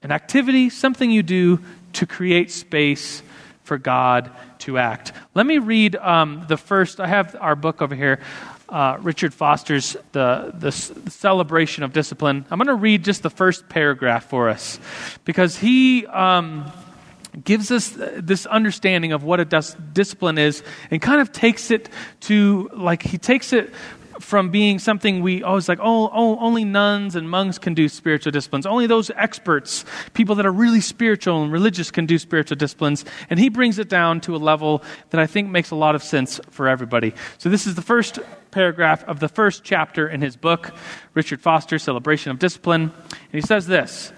An 0.01 0.11
activity, 0.11 0.69
something 0.69 1.11
you 1.11 1.23
do 1.23 1.59
to 1.93 2.05
create 2.05 2.51
space 2.51 3.21
for 3.63 3.77
God 3.77 4.31
to 4.59 4.77
act. 4.77 5.11
Let 5.35 5.45
me 5.45 5.57
read 5.57 5.95
um, 5.95 6.45
the 6.47 6.57
first. 6.57 6.99
I 6.99 7.07
have 7.07 7.35
our 7.39 7.55
book 7.55 7.81
over 7.81 7.95
here, 7.95 8.19
uh, 8.69 8.97
Richard 9.01 9.33
Foster's 9.33 9.97
the, 10.11 10.51
the, 10.53 10.99
the 10.99 11.11
Celebration 11.11 11.83
of 11.83 11.93
Discipline. 11.93 12.45
I'm 12.49 12.57
going 12.57 12.67
to 12.67 12.75
read 12.75 13.03
just 13.03 13.23
the 13.23 13.29
first 13.29 13.69
paragraph 13.69 14.25
for 14.25 14.49
us 14.49 14.79
because 15.25 15.57
he. 15.57 16.05
Um, 16.07 16.71
gives 17.43 17.69
us 17.71 17.95
this 17.95 18.47
understanding 18.47 19.11
of 19.11 19.23
what 19.23 19.39
a 19.39 19.45
dis- 19.45 19.75
discipline 19.93 20.39
is 20.39 20.63
and 20.89 20.99
kind 20.99 21.21
of 21.21 21.31
takes 21.31 21.69
it 21.69 21.87
to 22.19 22.67
like 22.73 23.03
he 23.03 23.19
takes 23.19 23.53
it 23.53 23.71
from 24.19 24.49
being 24.49 24.79
something 24.79 25.21
we 25.21 25.43
always 25.43 25.69
like, 25.69 25.79
oh, 25.81 26.09
oh, 26.13 26.37
only 26.39 26.65
nuns 26.65 27.15
and 27.15 27.29
monks 27.29 27.57
can 27.57 27.73
do 27.73 27.87
spiritual 27.87 28.31
disciplines. 28.31 28.65
Only 28.65 28.85
those 28.85 29.09
experts, 29.11 29.85
people 30.13 30.35
that 30.35 30.45
are 30.45 30.51
really 30.51 30.81
spiritual 30.81 31.41
and 31.41 31.51
religious, 31.51 31.89
can 31.89 32.05
do 32.05 32.17
spiritual 32.17 32.57
disciplines. 32.57 33.05
And 33.29 33.39
he 33.39 33.49
brings 33.49 33.79
it 33.79 33.89
down 33.89 34.21
to 34.21 34.35
a 34.35 34.37
level 34.37 34.83
that 35.11 35.21
I 35.21 35.27
think 35.27 35.49
makes 35.49 35.71
a 35.71 35.75
lot 35.75 35.95
of 35.95 36.03
sense 36.03 36.39
for 36.49 36.67
everybody. 36.67 37.13
So 37.37 37.49
this 37.49 37.65
is 37.65 37.75
the 37.75 37.81
first 37.81 38.19
paragraph 38.51 39.03
of 39.05 39.19
the 39.19 39.27
first 39.27 39.63
chapter 39.63 40.07
in 40.07 40.21
his 40.21 40.35
book, 40.35 40.71
Richard 41.13 41.41
Foster, 41.41 41.79
Celebration 41.79 42.31
of 42.31 42.39
Discipline. 42.39 42.91
And 43.11 43.31
he 43.31 43.41
says 43.41 43.67
this 43.67 44.11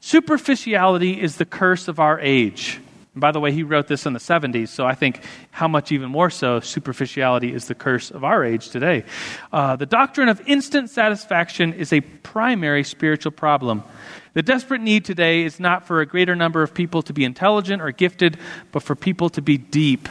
Superficiality 0.00 1.20
is 1.20 1.36
the 1.36 1.44
curse 1.44 1.88
of 1.88 1.98
our 1.98 2.20
age. 2.20 2.80
And 3.14 3.20
by 3.20 3.32
the 3.32 3.40
way, 3.40 3.50
he 3.50 3.62
wrote 3.62 3.88
this 3.88 4.04
in 4.04 4.12
the 4.12 4.18
70s, 4.18 4.68
so 4.68 4.84
I 4.84 4.94
think 4.94 5.22
how 5.50 5.66
much 5.66 5.90
even 5.90 6.10
more 6.10 6.28
so, 6.28 6.60
superficiality 6.60 7.52
is 7.52 7.66
the 7.66 7.74
curse 7.74 8.10
of 8.10 8.24
our 8.24 8.44
age 8.44 8.68
today. 8.68 9.04
Uh, 9.50 9.74
the 9.74 9.86
doctrine 9.86 10.28
of 10.28 10.46
instant 10.46 10.90
satisfaction 10.90 11.72
is 11.72 11.94
a 11.94 12.02
primary 12.02 12.84
spiritual 12.84 13.32
problem. 13.32 13.82
The 14.34 14.42
desperate 14.42 14.82
need 14.82 15.06
today 15.06 15.44
is 15.44 15.58
not 15.58 15.86
for 15.86 16.02
a 16.02 16.06
greater 16.06 16.36
number 16.36 16.62
of 16.62 16.74
people 16.74 17.00
to 17.04 17.14
be 17.14 17.24
intelligent 17.24 17.80
or 17.80 17.90
gifted, 17.90 18.36
but 18.70 18.82
for 18.82 18.94
people 18.94 19.30
to 19.30 19.40
be 19.40 19.56
deep. 19.56 20.10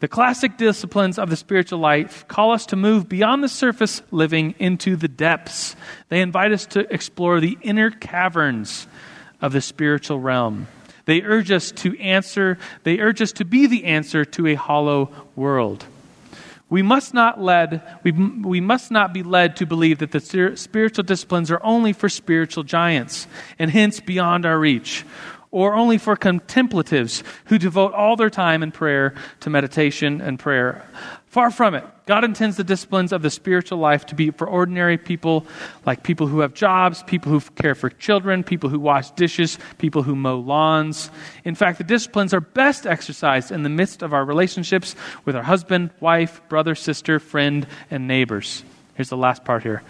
The 0.00 0.08
classic 0.08 0.56
disciplines 0.56 1.18
of 1.18 1.30
the 1.30 1.36
spiritual 1.36 1.78
life 1.78 2.26
call 2.28 2.52
us 2.52 2.66
to 2.66 2.76
move 2.76 3.08
beyond 3.08 3.44
the 3.44 3.48
surface 3.48 4.02
living 4.10 4.54
into 4.58 4.96
the 4.96 5.08
depths. 5.08 5.76
They 6.08 6.20
invite 6.20 6.52
us 6.52 6.66
to 6.66 6.92
explore 6.92 7.40
the 7.40 7.58
inner 7.62 7.90
caverns 7.90 8.86
of 9.40 9.52
the 9.52 9.60
spiritual 9.60 10.20
realm. 10.20 10.68
They 11.06 11.22
urge 11.22 11.50
us 11.50 11.72
to 11.72 11.98
answer, 11.98 12.58
they 12.84 13.00
urge 13.00 13.20
us 13.20 13.32
to 13.32 13.44
be 13.44 13.66
the 13.66 13.84
answer 13.84 14.24
to 14.24 14.46
a 14.46 14.54
hollow 14.54 15.10
world. 15.34 15.84
We 16.68 16.82
must 16.82 17.14
not 17.14 17.40
led, 17.40 17.82
we, 18.04 18.12
we 18.12 18.60
must 18.60 18.92
not 18.92 19.12
be 19.12 19.24
led 19.24 19.56
to 19.56 19.66
believe 19.66 19.98
that 19.98 20.12
the 20.12 20.54
spiritual 20.56 21.02
disciplines 21.02 21.50
are 21.50 21.60
only 21.64 21.92
for 21.92 22.08
spiritual 22.08 22.62
giants 22.62 23.26
and 23.58 23.70
hence 23.70 23.98
beyond 23.98 24.46
our 24.46 24.56
reach, 24.56 25.04
or 25.50 25.74
only 25.74 25.98
for 25.98 26.16
contemplatives 26.16 27.24
who 27.46 27.58
devote 27.58 27.92
all 27.92 28.16
their 28.16 28.30
time 28.30 28.62
in 28.62 28.70
prayer 28.70 29.14
to 29.40 29.50
meditation 29.50 30.20
and 30.20 30.38
prayer. 30.38 30.84
Far 31.26 31.50
from 31.50 31.74
it. 31.76 31.84
God 32.06 32.24
intends 32.24 32.56
the 32.56 32.64
disciplines 32.64 33.12
of 33.12 33.22
the 33.22 33.30
spiritual 33.30 33.78
life 33.78 34.04
to 34.06 34.16
be 34.16 34.32
for 34.32 34.48
ordinary 34.48 34.98
people, 34.98 35.46
like 35.86 36.02
people 36.02 36.26
who 36.26 36.40
have 36.40 36.54
jobs, 36.54 37.04
people 37.04 37.30
who 37.30 37.40
care 37.40 37.76
for 37.76 37.88
children, 37.88 38.42
people 38.42 38.68
who 38.68 38.80
wash 38.80 39.12
dishes, 39.12 39.56
people 39.78 40.02
who 40.02 40.16
mow 40.16 40.40
lawns. 40.40 41.08
In 41.44 41.54
fact, 41.54 41.78
the 41.78 41.84
disciplines 41.84 42.34
are 42.34 42.40
best 42.40 42.84
exercised 42.84 43.52
in 43.52 43.62
the 43.62 43.68
midst 43.68 44.02
of 44.02 44.12
our 44.12 44.24
relationships 44.24 44.96
with 45.24 45.36
our 45.36 45.44
husband, 45.44 45.90
wife, 46.00 46.40
brother, 46.48 46.74
sister, 46.74 47.20
friend, 47.20 47.64
and 47.92 48.08
neighbors. 48.08 48.64
Here's 48.94 49.08
the 49.08 49.16
last 49.16 49.44
part 49.44 49.62
here. 49.62 49.82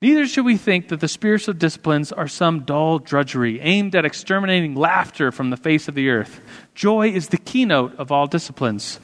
Neither 0.00 0.28
should 0.28 0.44
we 0.44 0.56
think 0.56 0.88
that 0.88 1.00
the 1.00 1.08
spiritual 1.08 1.54
disciplines 1.54 2.12
are 2.12 2.28
some 2.28 2.60
dull 2.60 3.00
drudgery 3.00 3.60
aimed 3.60 3.96
at 3.96 4.04
exterminating 4.04 4.76
laughter 4.76 5.32
from 5.32 5.50
the 5.50 5.56
face 5.56 5.88
of 5.88 5.96
the 5.96 6.08
earth. 6.08 6.40
Joy 6.76 7.08
is 7.08 7.28
the 7.28 7.36
keynote 7.36 7.96
of 7.96 8.12
all 8.12 8.28
disciplines. 8.28 9.00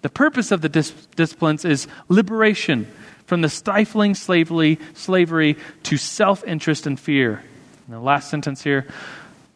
The 0.00 0.08
purpose 0.08 0.50
of 0.50 0.62
the 0.62 0.70
dis- 0.70 1.06
disciplines 1.16 1.66
is 1.66 1.86
liberation 2.08 2.86
from 3.26 3.42
the 3.42 3.50
stifling 3.50 4.14
slavery, 4.14 4.78
slavery 4.94 5.58
to 5.82 5.98
self 5.98 6.42
interest 6.44 6.86
and 6.86 6.98
fear. 6.98 7.42
And 7.86 7.96
the 7.96 8.00
last 8.00 8.30
sentence 8.30 8.62
here 8.62 8.86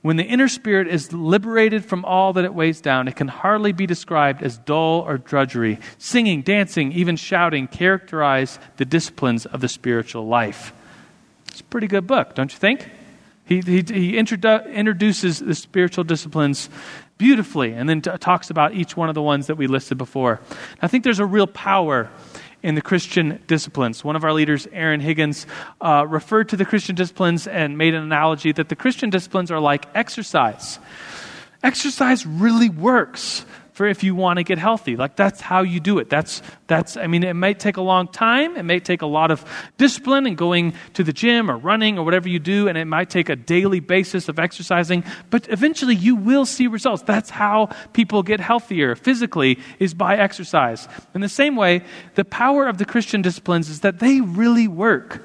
when 0.02 0.16
the 0.16 0.24
inner 0.24 0.48
spirit 0.48 0.88
is 0.88 1.12
liberated 1.12 1.84
from 1.84 2.04
all 2.04 2.32
that 2.32 2.44
it 2.44 2.52
weighs 2.52 2.80
down, 2.80 3.06
it 3.06 3.14
can 3.14 3.28
hardly 3.28 3.72
be 3.72 3.86
described 3.86 4.42
as 4.42 4.58
dull 4.58 5.00
or 5.00 5.16
drudgery. 5.16 5.78
Singing, 5.96 6.42
dancing, 6.42 6.92
even 6.92 7.14
shouting 7.14 7.68
characterize 7.68 8.58
the 8.78 8.84
disciplines 8.84 9.46
of 9.46 9.60
the 9.60 9.68
spiritual 9.68 10.26
life. 10.26 10.74
It's 11.52 11.60
a 11.60 11.64
pretty 11.64 11.86
good 11.86 12.06
book, 12.06 12.34
don't 12.34 12.50
you 12.50 12.58
think? 12.58 12.88
He, 13.44 13.60
he, 13.60 13.82
he 13.82 14.12
introdu- 14.14 14.72
introduces 14.72 15.38
the 15.38 15.54
spiritual 15.54 16.02
disciplines 16.02 16.70
beautifully 17.18 17.74
and 17.74 17.86
then 17.86 18.00
t- 18.00 18.10
talks 18.18 18.48
about 18.48 18.72
each 18.72 18.96
one 18.96 19.10
of 19.10 19.14
the 19.14 19.20
ones 19.20 19.48
that 19.48 19.56
we 19.56 19.66
listed 19.66 19.98
before. 19.98 20.40
I 20.80 20.88
think 20.88 21.04
there's 21.04 21.18
a 21.18 21.26
real 21.26 21.46
power 21.46 22.08
in 22.62 22.74
the 22.74 22.80
Christian 22.80 23.42
disciplines. 23.46 24.02
One 24.02 24.16
of 24.16 24.24
our 24.24 24.32
leaders, 24.32 24.66
Aaron 24.72 25.00
Higgins, 25.00 25.46
uh, 25.82 26.06
referred 26.08 26.48
to 26.48 26.56
the 26.56 26.64
Christian 26.64 26.94
disciplines 26.94 27.46
and 27.46 27.76
made 27.76 27.92
an 27.92 28.02
analogy 28.02 28.52
that 28.52 28.70
the 28.70 28.76
Christian 28.76 29.10
disciplines 29.10 29.50
are 29.50 29.60
like 29.60 29.86
exercise. 29.94 30.78
Exercise 31.62 32.24
really 32.24 32.70
works 32.70 33.44
for 33.82 33.88
if 33.88 34.04
you 34.04 34.14
want 34.14 34.36
to 34.36 34.44
get 34.44 34.58
healthy. 34.58 34.94
Like 34.96 35.16
that's 35.16 35.40
how 35.40 35.62
you 35.62 35.80
do 35.80 35.98
it. 35.98 36.08
That's 36.08 36.40
that's 36.68 36.96
I 36.96 37.08
mean 37.08 37.24
it 37.24 37.34
might 37.34 37.58
take 37.58 37.78
a 37.78 37.82
long 37.82 38.06
time, 38.06 38.56
it 38.56 38.62
may 38.62 38.78
take 38.78 39.02
a 39.02 39.06
lot 39.06 39.32
of 39.32 39.44
discipline 39.76 40.24
and 40.24 40.36
going 40.36 40.74
to 40.94 41.02
the 41.02 41.12
gym 41.12 41.50
or 41.50 41.56
running 41.56 41.98
or 41.98 42.04
whatever 42.04 42.28
you 42.28 42.38
do 42.38 42.68
and 42.68 42.78
it 42.78 42.84
might 42.84 43.10
take 43.10 43.28
a 43.28 43.34
daily 43.34 43.80
basis 43.80 44.28
of 44.28 44.38
exercising, 44.38 45.02
but 45.30 45.48
eventually 45.50 45.96
you 45.96 46.14
will 46.14 46.46
see 46.46 46.68
results. 46.68 47.02
That's 47.02 47.30
how 47.30 47.70
people 47.92 48.22
get 48.22 48.38
healthier 48.38 48.94
physically 48.94 49.58
is 49.80 49.94
by 49.94 50.16
exercise. 50.16 50.86
In 51.12 51.20
the 51.20 51.28
same 51.28 51.56
way, 51.56 51.82
the 52.14 52.24
power 52.24 52.68
of 52.68 52.78
the 52.78 52.84
Christian 52.84 53.20
disciplines 53.20 53.68
is 53.68 53.80
that 53.80 53.98
they 53.98 54.20
really 54.20 54.68
work. 54.68 55.24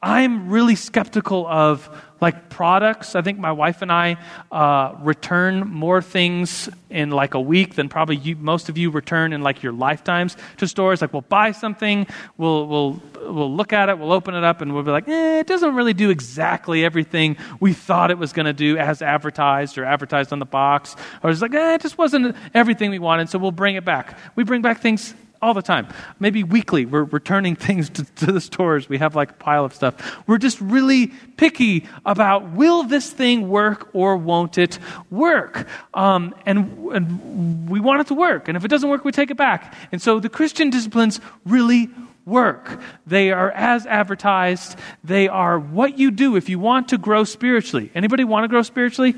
I'm 0.00 0.48
really 0.48 0.76
skeptical 0.76 1.46
of 1.46 1.90
like 2.20 2.50
products. 2.50 3.14
I 3.14 3.22
think 3.22 3.38
my 3.38 3.52
wife 3.52 3.82
and 3.82 3.92
I 3.92 4.16
uh, 4.50 4.94
return 5.00 5.68
more 5.68 6.02
things 6.02 6.68
in 6.90 7.10
like 7.10 7.34
a 7.34 7.40
week 7.40 7.74
than 7.74 7.88
probably 7.88 8.16
you, 8.16 8.36
most 8.36 8.68
of 8.68 8.78
you 8.78 8.90
return 8.90 9.32
in 9.32 9.42
like 9.42 9.62
your 9.62 9.72
lifetimes 9.72 10.36
to 10.56 10.66
stores. 10.66 11.00
Like 11.00 11.12
we'll 11.12 11.22
buy 11.22 11.52
something, 11.52 12.06
we'll 12.36 12.66
we'll 12.66 13.02
we'll 13.22 13.54
look 13.54 13.72
at 13.72 13.88
it, 13.88 13.98
we'll 13.98 14.12
open 14.12 14.34
it 14.34 14.44
up, 14.44 14.60
and 14.60 14.74
we'll 14.74 14.82
be 14.82 14.90
like, 14.90 15.08
eh, 15.08 15.40
it 15.40 15.46
doesn't 15.46 15.74
really 15.74 15.94
do 15.94 16.10
exactly 16.10 16.84
everything 16.84 17.36
we 17.60 17.72
thought 17.72 18.10
it 18.10 18.18
was 18.18 18.32
going 18.32 18.46
to 18.46 18.52
do 18.52 18.76
as 18.78 19.02
advertised 19.02 19.78
or 19.78 19.84
advertised 19.84 20.32
on 20.32 20.38
the 20.38 20.46
box, 20.46 20.96
or 21.22 21.30
it's 21.30 21.42
like, 21.42 21.54
eh, 21.54 21.74
it 21.74 21.80
just 21.80 21.98
wasn't 21.98 22.34
everything 22.54 22.90
we 22.90 22.98
wanted. 22.98 23.28
So 23.28 23.38
we'll 23.38 23.52
bring 23.52 23.76
it 23.76 23.84
back. 23.84 24.18
We 24.34 24.44
bring 24.44 24.62
back 24.62 24.80
things 24.80 25.14
all 25.40 25.54
the 25.54 25.62
time. 25.62 25.88
Maybe 26.18 26.42
weekly, 26.42 26.86
we're 26.86 27.04
returning 27.04 27.56
things 27.68 27.90
to, 27.90 28.04
to, 28.04 28.32
the 28.32 28.40
stores. 28.40 28.88
We 28.88 28.98
have 28.98 29.14
like 29.14 29.30
a 29.30 29.34
pile 29.34 29.64
of 29.64 29.74
stuff. 29.74 29.94
We're 30.26 30.38
just 30.38 30.60
really 30.60 31.08
picky 31.36 31.86
about 32.04 32.50
will 32.52 32.84
this 32.84 33.10
thing 33.10 33.48
work 33.48 33.88
or 33.92 34.16
won't 34.16 34.58
it 34.58 34.78
work? 35.10 35.66
Um, 35.94 36.34
and, 36.46 36.78
and 36.92 37.68
we 37.68 37.80
want 37.80 38.00
it 38.00 38.06
to 38.08 38.14
work. 38.14 38.48
And 38.48 38.56
if 38.56 38.64
it 38.64 38.68
doesn't 38.68 38.88
work, 38.88 39.04
we 39.04 39.12
take 39.12 39.30
it 39.30 39.36
back. 39.36 39.74
And 39.92 40.00
so 40.00 40.20
the 40.20 40.28
Christian 40.28 40.70
disciplines 40.70 41.20
really 41.44 41.88
work. 42.24 42.80
They 43.06 43.32
are 43.32 43.50
as 43.50 43.86
advertised. 43.86 44.78
They 45.02 45.28
are 45.28 45.58
what 45.58 45.98
you 45.98 46.10
do 46.10 46.36
if 46.36 46.48
you 46.48 46.58
want 46.58 46.88
to 46.88 46.98
grow 46.98 47.24
spiritually. 47.24 47.90
Anybody 47.94 48.24
want 48.24 48.44
to 48.44 48.48
grow 48.48 48.62
spiritually? 48.62 49.14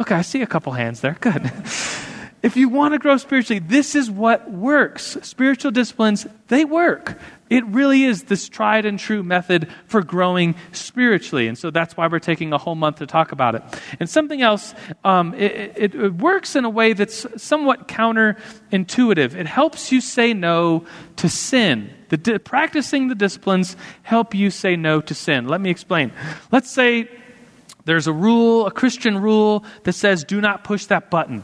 Okay, 0.00 0.14
I 0.14 0.22
see 0.22 0.42
a 0.42 0.46
couple 0.46 0.72
hands 0.72 1.00
there. 1.00 1.16
Good. 1.20 1.50
If 2.44 2.58
you 2.58 2.68
want 2.68 2.92
to 2.92 2.98
grow 2.98 3.16
spiritually, 3.16 3.58
this 3.58 3.94
is 3.94 4.10
what 4.10 4.50
works. 4.50 5.16
Spiritual 5.22 5.70
disciplines, 5.70 6.26
they 6.48 6.66
work. 6.66 7.18
It 7.48 7.64
really 7.64 8.04
is 8.04 8.24
this 8.24 8.50
tried 8.50 8.84
and 8.84 8.98
true 8.98 9.22
method 9.22 9.66
for 9.86 10.02
growing 10.02 10.54
spiritually. 10.72 11.48
And 11.48 11.56
so 11.56 11.70
that's 11.70 11.96
why 11.96 12.06
we're 12.06 12.18
taking 12.18 12.52
a 12.52 12.58
whole 12.58 12.74
month 12.74 12.98
to 12.98 13.06
talk 13.06 13.32
about 13.32 13.54
it. 13.54 13.62
And 13.98 14.10
something 14.10 14.42
else, 14.42 14.74
um, 15.04 15.32
it, 15.32 15.72
it, 15.74 15.94
it 15.94 16.14
works 16.16 16.54
in 16.54 16.66
a 16.66 16.68
way 16.68 16.92
that's 16.92 17.26
somewhat 17.42 17.88
counterintuitive. 17.88 19.34
It 19.34 19.46
helps 19.46 19.90
you 19.90 20.02
say 20.02 20.34
no 20.34 20.84
to 21.16 21.30
sin. 21.30 21.88
The 22.10 22.18
di- 22.18 22.38
practicing 22.38 23.08
the 23.08 23.14
disciplines 23.14 23.74
help 24.02 24.34
you 24.34 24.50
say 24.50 24.76
no 24.76 25.00
to 25.00 25.14
sin. 25.14 25.48
Let 25.48 25.62
me 25.62 25.70
explain. 25.70 26.12
Let's 26.52 26.70
say 26.70 27.08
there's 27.86 28.06
a 28.06 28.12
rule, 28.12 28.66
a 28.66 28.70
Christian 28.70 29.16
rule, 29.16 29.64
that 29.84 29.94
says 29.94 30.24
do 30.24 30.42
not 30.42 30.62
push 30.62 30.84
that 30.86 31.08
button. 31.08 31.42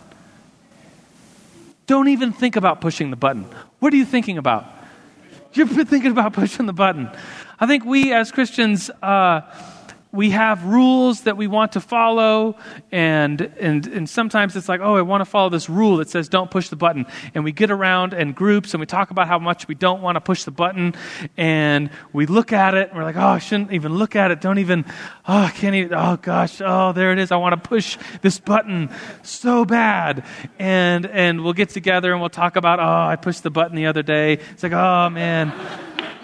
Don't 1.91 2.07
even 2.07 2.33
think 2.33 2.55
about 2.55 2.81
pushing 2.81 3.11
the 3.11 3.17
button. 3.17 3.47
What 3.81 3.93
are 3.93 3.97
you 3.97 4.05
thinking 4.05 4.39
about? 4.39 4.65
You're 5.55 5.67
thinking 5.67 6.13
about 6.13 6.33
pushing 6.41 6.67
the 6.67 6.73
button. 6.73 7.11
I 7.59 7.67
think 7.67 7.85
we 7.85 8.13
as 8.13 8.31
Christians, 8.31 8.91
uh, 9.03 9.41
we 10.13 10.31
have 10.31 10.65
rules 10.65 11.23
that 11.23 11.37
we 11.37 11.47
want 11.47 11.73
to 11.73 11.81
follow, 11.81 12.57
and, 12.91 13.41
and, 13.41 13.87
and 13.87 14.09
sometimes 14.09 14.57
it's 14.57 14.69
like, 14.69 14.81
oh, 14.81 14.97
I 14.97 15.03
want 15.03 15.21
to 15.21 15.25
follow 15.25 15.51
this 15.51 15.71
rule 15.71 15.99
that 15.99 16.11
says 16.11 16.29
don't 16.29 16.51
push 16.51 16.69
the 16.69 16.77
button. 16.77 17.07
And 17.35 17.45
we 17.45 17.53
get 17.53 17.71
around 17.71 18.13
in 18.13 18.33
groups 18.33 18.75
and 18.75 18.81
we 18.81 18.87
talk 18.87 19.13
about 19.13 19.29
how 19.29 19.39
much 19.39 19.69
we 19.69 19.77
don't 19.77 20.03
want 20.03 20.17
to 20.17 20.21
push 20.21 20.45
the 20.45 20.51
button, 20.51 20.95
and 21.37 21.91
we 22.13 22.27
look 22.27 22.53
at 22.53 22.75
it 22.75 22.89
and 22.89 22.99
we're 22.99 23.05
like, 23.05 23.17
oh, 23.17 23.21
I 23.21 23.39
shouldn't 23.39 23.73
even 23.73 23.95
look 23.95 24.17
at 24.17 24.31
it. 24.31 24.41
Don't 24.41 24.59
even, 24.59 24.85
oh, 25.29 25.43
I 25.45 25.51
can't 25.51 25.77
even, 25.77 25.95
oh 25.95 26.17
gosh, 26.17 26.61
oh, 26.61 26.93
there 26.93 27.13
it 27.13 27.19
is. 27.19 27.31
I 27.31 27.37
want 27.37 27.63
to 27.63 27.69
push 27.69 27.97
this 28.21 28.41
button 28.41 28.91
so 29.23 29.65
bad. 29.65 30.25
And, 30.59 31.07
and 31.07 31.45
we'll 31.45 31.53
get 31.53 31.69
together 31.69 32.11
and 32.13 32.21
we'll 32.21 32.31
talk 32.31 32.57
about, 32.57 32.81
oh, 32.81 33.09
I 33.09 33.17
pushed 33.17 33.43
the 33.43 33.51
button 33.51 33.77
the 33.77 33.87
other 33.87 34.03
day. 34.03 34.35
It's 34.35 34.63
like, 34.63 34.73
oh 34.73 35.09
man. 35.11 35.53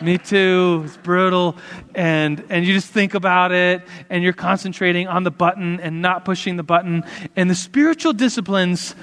Me 0.01 0.19
too. 0.19 0.83
It's 0.85 0.97
brutal. 0.99 1.57
And, 1.95 2.45
and 2.51 2.67
you 2.67 2.75
just 2.75 2.93
think 2.93 3.15
about 3.15 3.53
it 3.53 3.83
and 4.11 4.23
you're 4.23 4.33
concentrating 4.35 5.09
on 5.09 5.23
the 5.23 5.31
button 5.31 5.81
and 5.81 6.03
not 6.03 6.25
pushing 6.25 6.57
the 6.57 6.63
button. 6.63 7.05
And 7.35 7.49
the 7.49 7.55
spiritual 7.55 8.13
disciplines 8.13 8.95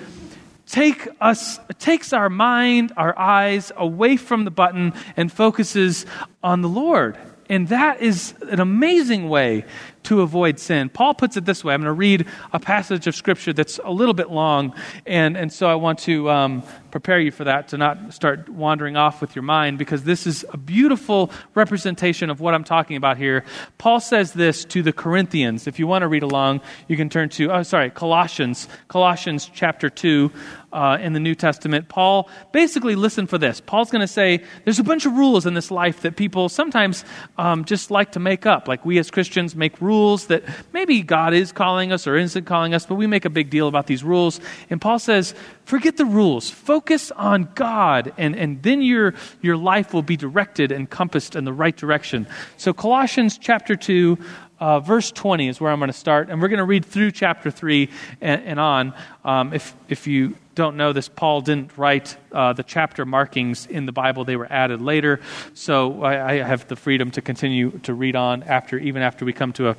take 0.67 1.07
us, 1.19 1.59
takes 1.79 2.13
our 2.13 2.29
mind, 2.29 2.93
our 2.95 3.17
eyes 3.17 3.71
away 3.75 4.17
from 4.17 4.45
the 4.45 4.51
button 4.51 4.93
and 5.17 5.31
focuses 5.31 6.05
on 6.43 6.61
the 6.61 6.69
Lord. 6.69 7.17
And 7.49 7.67
that 7.69 8.01
is 8.01 8.33
an 8.49 8.59
amazing 8.59 9.29
way 9.29 9.65
to 10.03 10.21
avoid 10.21 10.59
sin. 10.59 10.89
Paul 10.89 11.13
puts 11.13 11.37
it 11.37 11.45
this 11.45 11.63
way. 11.63 11.73
I'm 11.73 11.81
going 11.81 11.87
to 11.87 11.93
read 11.93 12.27
a 12.51 12.59
passage 12.59 13.07
of 13.07 13.15
Scripture 13.15 13.53
that's 13.53 13.79
a 13.83 13.91
little 13.91 14.13
bit 14.13 14.29
long, 14.29 14.73
and, 15.05 15.37
and 15.37 15.51
so 15.51 15.67
I 15.67 15.75
want 15.75 15.99
to 15.99 16.29
um, 16.29 16.63
prepare 16.91 17.19
you 17.19 17.31
for 17.31 17.43
that, 17.45 17.69
to 17.69 17.77
not 17.77 18.13
start 18.13 18.49
wandering 18.49 18.97
off 18.97 19.21
with 19.21 19.35
your 19.35 19.43
mind, 19.43 19.77
because 19.77 20.03
this 20.03 20.27
is 20.27 20.45
a 20.51 20.57
beautiful 20.57 21.31
representation 21.55 22.29
of 22.29 22.39
what 22.39 22.53
I'm 22.53 22.63
talking 22.63 22.97
about 22.97 23.17
here. 23.17 23.43
Paul 23.77 23.99
says 23.99 24.33
this 24.33 24.65
to 24.65 24.83
the 24.83 24.93
Corinthians. 24.93 25.67
If 25.67 25.79
you 25.79 25.87
want 25.87 26.03
to 26.03 26.07
read 26.07 26.23
along, 26.23 26.61
you 26.87 26.97
can 26.97 27.09
turn 27.09 27.29
to, 27.29 27.51
oh, 27.51 27.63
sorry, 27.63 27.89
Colossians, 27.89 28.67
Colossians 28.87 29.49
chapter 29.53 29.89
2 29.89 30.31
uh, 30.71 30.97
in 30.99 31.13
the 31.13 31.19
New 31.19 31.35
Testament. 31.35 31.87
Paul, 31.87 32.29
basically, 32.51 32.95
listen 32.95 33.27
for 33.27 33.37
this. 33.37 33.61
Paul's 33.61 33.91
going 33.91 34.01
to 34.01 34.07
say 34.07 34.43
there's 34.63 34.79
a 34.79 34.83
bunch 34.83 35.05
of 35.05 35.13
rules 35.13 35.45
in 35.45 35.53
this 35.53 35.71
life 35.71 36.01
that 36.01 36.15
people 36.15 36.49
sometimes 36.49 37.05
um, 37.37 37.63
just 37.65 37.91
like 37.91 38.11
to 38.13 38.19
make 38.19 38.45
up. 38.45 38.67
Like 38.67 38.85
we 38.85 38.97
as 38.97 39.11
Christians 39.11 39.55
make 39.55 39.79
rules 39.79 39.92
that 40.27 40.43
maybe 40.71 41.01
God 41.01 41.33
is 41.33 41.51
calling 41.51 41.91
us 41.91 42.07
or 42.07 42.15
isn't 42.15 42.45
calling 42.45 42.73
us, 42.73 42.85
but 42.85 42.95
we 42.95 43.07
make 43.07 43.25
a 43.25 43.29
big 43.29 43.49
deal 43.49 43.67
about 43.67 43.87
these 43.87 44.03
rules. 44.03 44.39
And 44.69 44.81
Paul 44.81 44.99
says, 44.99 45.33
forget 45.65 45.97
the 45.97 46.05
rules. 46.05 46.49
Focus 46.49 47.11
on 47.11 47.49
God, 47.55 48.13
and, 48.17 48.35
and 48.35 48.61
then 48.63 48.81
your, 48.81 49.13
your 49.41 49.57
life 49.57 49.93
will 49.93 50.01
be 50.01 50.17
directed 50.17 50.71
and 50.71 50.89
compassed 50.89 51.35
in 51.35 51.45
the 51.45 51.53
right 51.53 51.75
direction. 51.75 52.27
So, 52.57 52.73
Colossians 52.73 53.37
chapter 53.37 53.75
2, 53.75 54.17
uh, 54.59 54.79
verse 54.79 55.11
20 55.11 55.47
is 55.47 55.59
where 55.59 55.71
I'm 55.71 55.79
going 55.79 55.91
to 55.91 55.97
start, 55.97 56.29
and 56.29 56.41
we're 56.41 56.47
going 56.47 56.57
to 56.57 56.65
read 56.65 56.85
through 56.85 57.11
chapter 57.11 57.51
3 57.51 57.89
and, 58.21 58.41
and 58.43 58.59
on. 58.59 58.93
Um, 59.23 59.53
if, 59.53 59.75
if 59.89 60.07
you 60.07 60.35
don't 60.55 60.77
know 60.77 60.93
this, 60.93 61.09
Paul 61.09 61.41
didn't 61.41 61.77
write 61.77 62.15
uh, 62.31 62.53
the 62.53 62.63
chapter 62.63 63.05
markings 63.05 63.65
in 63.65 63.85
the 63.85 63.91
Bible, 63.91 64.25
they 64.25 64.35
were 64.35 64.51
added 64.51 64.81
later. 64.81 65.19
So 65.53 66.03
I, 66.03 66.31
I, 66.31 66.33
have 66.35 66.67
the 66.67 66.75
freedom 66.75 67.11
to 67.11 67.21
continue 67.21 67.79
to 67.79 67.93
read 67.93 68.15
on 68.15 68.43
after, 68.43 68.77
even 68.77 69.01
after 69.01 69.25
we 69.25 69.33
come 69.33 69.53
to 69.53 69.69
a 69.69 69.75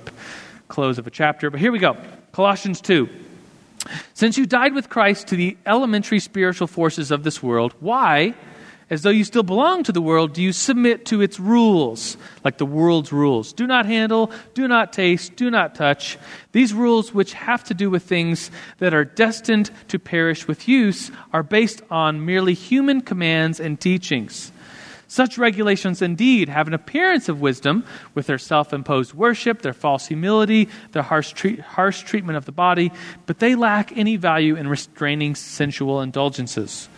close 0.68 0.98
of 0.98 1.06
a 1.06 1.10
chapter. 1.10 1.50
But 1.50 1.60
here 1.60 1.72
we 1.72 1.78
go 1.78 1.96
Colossians 2.32 2.80
2. 2.80 3.08
Since 4.14 4.38
you 4.38 4.46
died 4.46 4.74
with 4.74 4.88
Christ 4.88 5.28
to 5.28 5.37
the 5.37 5.56
elementary 5.66 6.18
spiritual 6.18 6.66
forces 6.66 7.10
of 7.10 7.22
this 7.22 7.42
world, 7.42 7.74
why? 7.80 8.34
As 8.90 9.02
though 9.02 9.10
you 9.10 9.24
still 9.24 9.42
belong 9.42 9.82
to 9.84 9.92
the 9.92 10.02
world, 10.02 10.34
do 10.34 10.42
you 10.42 10.52
submit 10.52 11.06
to 11.06 11.22
its 11.22 11.40
rules, 11.40 12.16
like 12.44 12.58
the 12.58 12.66
world's 12.66 13.12
rules? 13.12 13.52
Do 13.52 13.66
not 13.66 13.86
handle, 13.86 14.30
do 14.52 14.68
not 14.68 14.92
taste, 14.92 15.36
do 15.36 15.50
not 15.50 15.74
touch. 15.74 16.18
These 16.52 16.74
rules, 16.74 17.14
which 17.14 17.32
have 17.32 17.64
to 17.64 17.74
do 17.74 17.88
with 17.88 18.02
things 18.02 18.50
that 18.78 18.94
are 18.94 19.04
destined 19.04 19.70
to 19.88 19.98
perish 19.98 20.46
with 20.46 20.68
use, 20.68 21.10
are 21.32 21.42
based 21.42 21.82
on 21.90 22.26
merely 22.26 22.54
human 22.54 23.00
commands 23.00 23.58
and 23.58 23.80
teachings. 23.80 24.52
Such 25.06 25.38
regulations 25.38 26.02
indeed 26.02 26.48
have 26.48 26.66
an 26.66 26.74
appearance 26.74 27.28
of 27.28 27.40
wisdom 27.40 27.84
with 28.14 28.26
their 28.26 28.38
self 28.38 28.72
imposed 28.72 29.14
worship, 29.14 29.62
their 29.62 29.72
false 29.72 30.06
humility, 30.06 30.68
their 30.92 31.04
harsh, 31.04 31.32
treat, 31.32 31.60
harsh 31.60 32.02
treatment 32.02 32.36
of 32.36 32.46
the 32.46 32.52
body, 32.52 32.90
but 33.26 33.38
they 33.38 33.54
lack 33.54 33.96
any 33.96 34.16
value 34.16 34.56
in 34.56 34.66
restraining 34.66 35.36
sensual 35.36 36.00
indulgences. 36.00 36.88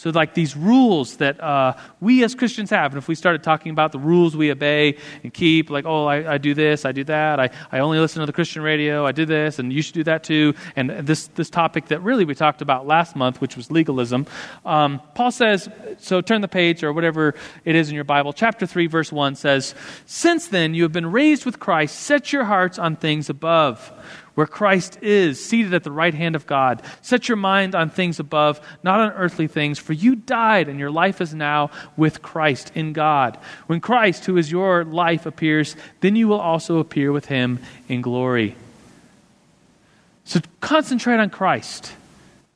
So, 0.00 0.08
like 0.08 0.32
these 0.32 0.56
rules 0.56 1.18
that 1.18 1.38
uh, 1.42 1.76
we 2.00 2.24
as 2.24 2.34
Christians 2.34 2.70
have, 2.70 2.92
and 2.92 2.96
if 2.96 3.06
we 3.06 3.14
started 3.14 3.42
talking 3.42 3.70
about 3.70 3.92
the 3.92 3.98
rules 3.98 4.34
we 4.34 4.50
obey 4.50 4.96
and 5.22 5.30
keep, 5.30 5.68
like, 5.68 5.84
oh, 5.84 6.06
I, 6.06 6.32
I, 6.32 6.38
do 6.38 6.54
this, 6.54 6.86
I 6.86 6.92
do 6.92 7.04
that, 7.04 7.38
I, 7.38 7.50
I 7.70 7.80
only 7.80 7.98
listen 7.98 8.20
to 8.20 8.24
the 8.24 8.32
Christian 8.32 8.62
radio, 8.62 9.04
I 9.04 9.12
do 9.12 9.26
this, 9.26 9.58
and 9.58 9.70
you 9.70 9.82
should 9.82 9.92
do 9.92 10.04
that 10.04 10.24
too. 10.24 10.54
And 10.74 10.88
this, 11.06 11.26
this 11.34 11.50
topic 11.50 11.88
that 11.88 12.00
really 12.00 12.24
we 12.24 12.34
talked 12.34 12.62
about 12.62 12.86
last 12.86 13.14
month, 13.14 13.42
which 13.42 13.58
was 13.58 13.70
legalism, 13.70 14.24
um, 14.64 15.02
Paul 15.14 15.32
says, 15.32 15.68
so 15.98 16.22
turn 16.22 16.40
the 16.40 16.48
page 16.48 16.82
or 16.82 16.94
whatever 16.94 17.34
it 17.66 17.76
is 17.76 17.90
in 17.90 17.94
your 17.94 18.04
Bible. 18.04 18.32
Chapter 18.32 18.64
3, 18.64 18.86
verse 18.86 19.12
1 19.12 19.34
says, 19.34 19.74
Since 20.06 20.48
then 20.48 20.72
you 20.72 20.82
have 20.84 20.92
been 20.92 21.12
raised 21.12 21.44
with 21.44 21.60
Christ, 21.60 22.00
set 22.00 22.32
your 22.32 22.44
hearts 22.44 22.78
on 22.78 22.96
things 22.96 23.28
above 23.28 23.92
where 24.40 24.46
Christ 24.46 24.98
is, 25.02 25.38
seated 25.38 25.74
at 25.74 25.84
the 25.84 25.92
right 25.92 26.14
hand 26.14 26.34
of 26.34 26.46
God. 26.46 26.80
Set 27.02 27.28
your 27.28 27.36
mind 27.36 27.74
on 27.74 27.90
things 27.90 28.18
above, 28.18 28.58
not 28.82 28.98
on 28.98 29.12
earthly 29.12 29.46
things, 29.46 29.78
for 29.78 29.92
you 29.92 30.16
died, 30.16 30.66
and 30.66 30.78
your 30.78 30.90
life 30.90 31.20
is 31.20 31.34
now 31.34 31.70
with 31.98 32.22
Christ 32.22 32.72
in 32.74 32.94
God. 32.94 33.36
When 33.66 33.80
Christ, 33.80 34.24
who 34.24 34.38
is 34.38 34.50
your 34.50 34.82
life, 34.82 35.26
appears, 35.26 35.76
then 36.00 36.16
you 36.16 36.26
will 36.26 36.40
also 36.40 36.78
appear 36.78 37.12
with 37.12 37.26
him 37.26 37.58
in 37.86 38.00
glory. 38.00 38.56
So 40.24 40.40
concentrate 40.62 41.20
on 41.20 41.28
Christ. 41.28 41.92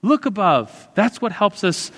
Look 0.01 0.25
above. 0.25 0.89
That's 0.95 1.21
what 1.21 1.33
helps 1.33 1.65
us 1.65 1.93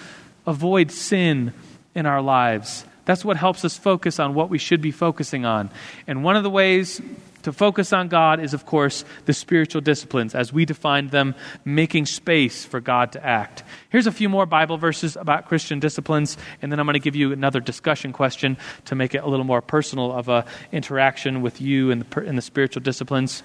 avoid 0.48 0.90
sin 0.90 1.52
in 1.94 2.06
our 2.06 2.22
lives. 2.22 2.84
That's 3.04 3.24
what 3.24 3.36
helps 3.36 3.64
us 3.64 3.76
focus 3.76 4.18
on 4.18 4.34
what 4.34 4.50
we 4.50 4.58
should 4.58 4.80
be 4.80 4.90
focusing 4.90 5.44
on. 5.44 5.70
And 6.08 6.24
one 6.24 6.34
of 6.34 6.42
the 6.42 6.50
ways 6.50 7.00
to 7.46 7.52
focus 7.52 7.92
on 7.92 8.08
God 8.08 8.40
is, 8.40 8.54
of 8.54 8.66
course, 8.66 9.04
the 9.26 9.32
spiritual 9.32 9.80
disciplines, 9.80 10.34
as 10.34 10.52
we 10.52 10.64
define 10.64 11.10
them, 11.10 11.36
making 11.64 12.06
space 12.06 12.64
for 12.64 12.80
God 12.80 13.12
to 13.12 13.24
act. 13.24 13.62
Here's 13.88 14.08
a 14.08 14.12
few 14.12 14.28
more 14.28 14.46
Bible 14.46 14.78
verses 14.78 15.14
about 15.14 15.46
Christian 15.46 15.78
disciplines, 15.78 16.36
and 16.60 16.72
then 16.72 16.80
I'm 16.80 16.86
going 16.86 16.94
to 16.94 16.98
give 16.98 17.14
you 17.14 17.30
another 17.30 17.60
discussion 17.60 18.12
question 18.12 18.56
to 18.86 18.96
make 18.96 19.14
it 19.14 19.18
a 19.18 19.28
little 19.28 19.44
more 19.44 19.62
personal 19.62 20.10
of 20.10 20.28
a 20.28 20.44
interaction 20.72 21.40
with 21.40 21.60
you 21.60 21.92
in 21.92 22.00
the, 22.00 22.20
in 22.22 22.34
the 22.34 22.42
spiritual 22.42 22.82
disciplines. 22.82 23.44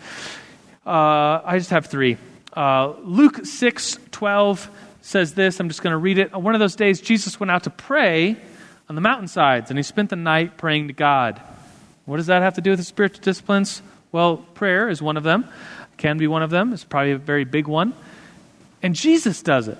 Uh, 0.83 1.41
I 1.45 1.59
just 1.59 1.69
have 1.69 1.85
three. 1.85 2.17
Uh, 2.53 2.95
Luke 3.03 3.45
6 3.45 3.99
12 4.09 4.67
says 5.01 5.35
this. 5.35 5.59
I'm 5.59 5.67
just 5.67 5.83
going 5.83 5.91
to 5.91 5.97
read 5.97 6.17
it. 6.17 6.35
One 6.35 6.55
of 6.55 6.59
those 6.59 6.75
days, 6.75 7.01
Jesus 7.01 7.39
went 7.39 7.51
out 7.51 7.65
to 7.65 7.69
pray 7.69 8.35
on 8.89 8.95
the 8.95 9.01
mountainsides, 9.01 9.69
and 9.69 9.77
he 9.77 9.83
spent 9.83 10.09
the 10.09 10.15
night 10.15 10.57
praying 10.57 10.87
to 10.87 10.93
God. 10.93 11.39
What 12.05 12.17
does 12.17 12.27
that 12.27 12.41
have 12.41 12.55
to 12.55 12.61
do 12.61 12.71
with 12.71 12.79
the 12.79 12.85
spiritual 12.85 13.21
disciplines? 13.21 13.81
Well, 14.11 14.37
prayer 14.37 14.89
is 14.89 15.01
one 15.01 15.17
of 15.17 15.23
them, 15.23 15.47
can 15.97 16.17
be 16.17 16.27
one 16.27 16.43
of 16.43 16.49
them. 16.49 16.73
It's 16.73 16.83
probably 16.83 17.11
a 17.11 17.17
very 17.17 17.45
big 17.45 17.67
one. 17.67 17.93
And 18.83 18.95
Jesus 18.95 19.41
does 19.41 19.67
it. 19.67 19.77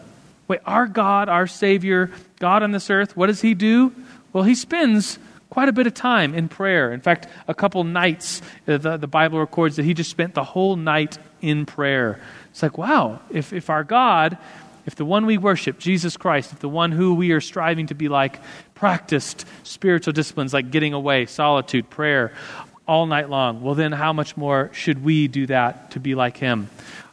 Wait, 0.48 0.60
our 0.66 0.88
God, 0.88 1.30
our 1.30 1.48
Savior, 1.48 2.12
God 2.40 2.64
on 2.64 2.72
this 2.72 2.90
earth, 2.90 3.18
what 3.18 3.28
does 3.28 3.42
He 3.42 3.54
do? 3.54 3.94
Well, 4.34 4.44
He 4.44 4.56
spends 4.56 5.18
quite 5.50 5.70
a 5.70 5.74
bit 5.74 5.88
of 5.88 5.94
time 5.94 6.34
in 6.34 6.48
prayer. 6.48 6.94
In 6.94 7.02
fact, 7.02 7.28
a 7.48 7.54
couple 7.54 7.84
nights, 7.84 8.42
uh, 8.68 8.78
the, 8.78 8.98
the 8.98 9.08
Bible 9.08 9.40
records 9.40 9.76
that 9.76 9.84
He 9.84 9.94
just 9.94 10.10
spent 10.10 10.34
the 10.34 10.44
whole 10.44 10.76
night 10.76 11.18
in 11.42 11.66
prayer. 11.66 12.22
It's 12.52 12.64
like, 12.64 12.78
wow, 12.78 13.20
if, 13.30 13.54
if 13.54 13.70
our 13.70 13.84
God, 13.84 14.38
if 14.86 14.96
the 14.96 15.06
one 15.06 15.26
we 15.26 15.38
worship, 15.38 15.80
Jesus 15.80 16.18
Christ, 16.18 16.54
if 16.54 16.60
the 16.60 16.70
one 16.70 16.92
who 16.92 17.14
we 17.14 17.32
are 17.32 17.42
striving 17.42 17.88
to 17.88 17.96
be 17.96 18.10
like, 18.10 18.40
practiced 18.74 19.46
spiritual 19.64 20.14
disciplines 20.14 20.54
like 20.54 20.72
getting 20.72 20.94
away, 20.94 21.26
solitude, 21.26 21.90
prayer, 21.90 22.34
all 22.88 23.06
night 23.06 23.30
long, 23.30 23.62
well, 23.62 23.76
then 23.76 23.92
how 23.92 24.12
much 24.12 24.36
more 24.36 24.70
should 24.74 25.04
we 25.04 25.28
do 25.28 25.46
that 25.48 25.92
to 25.92 26.00
be 26.00 26.16
like 26.16 26.38
him? 26.38 26.70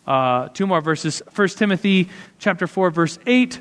Uh, 0.06 0.48
two 0.48 0.66
more 0.66 0.80
verses. 0.80 1.22
1 1.34 1.48
Timothy 1.48 2.08
chapter 2.38 2.66
4, 2.66 2.90
verse 2.90 3.18
8. 3.26 3.60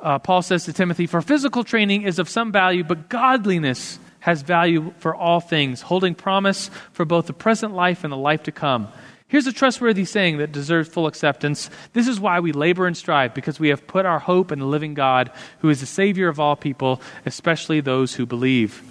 Uh, 0.00 0.18
Paul 0.18 0.42
says 0.42 0.64
to 0.64 0.72
Timothy, 0.72 1.06
For 1.06 1.22
physical 1.22 1.62
training 1.62 2.02
is 2.02 2.18
of 2.18 2.28
some 2.28 2.50
value, 2.50 2.82
but 2.82 3.08
godliness 3.08 3.98
has 4.20 4.42
value 4.42 4.92
for 4.98 5.14
all 5.14 5.40
things, 5.40 5.82
holding 5.82 6.14
promise 6.14 6.70
for 6.92 7.04
both 7.04 7.26
the 7.26 7.32
present 7.32 7.74
life 7.74 8.04
and 8.04 8.12
the 8.12 8.16
life 8.16 8.42
to 8.44 8.52
come. 8.52 8.88
Here's 9.30 9.46
a 9.46 9.52
trustworthy 9.52 10.04
saying 10.04 10.38
that 10.38 10.52
deserves 10.52 10.88
full 10.88 11.06
acceptance. 11.06 11.70
This 11.92 12.08
is 12.08 12.20
why 12.20 12.40
we 12.40 12.52
labor 12.52 12.86
and 12.86 12.96
strive, 12.96 13.32
because 13.32 13.58
we 13.58 13.68
have 13.68 13.86
put 13.86 14.04
our 14.04 14.18
hope 14.18 14.52
in 14.52 14.58
the 14.58 14.66
living 14.66 14.94
God, 14.94 15.30
who 15.60 15.70
is 15.70 15.80
the 15.80 15.86
Savior 15.86 16.28
of 16.28 16.38
all 16.38 16.56
people, 16.56 17.00
especially 17.24 17.80
those 17.80 18.14
who 18.14 18.26
believe. 18.26 18.82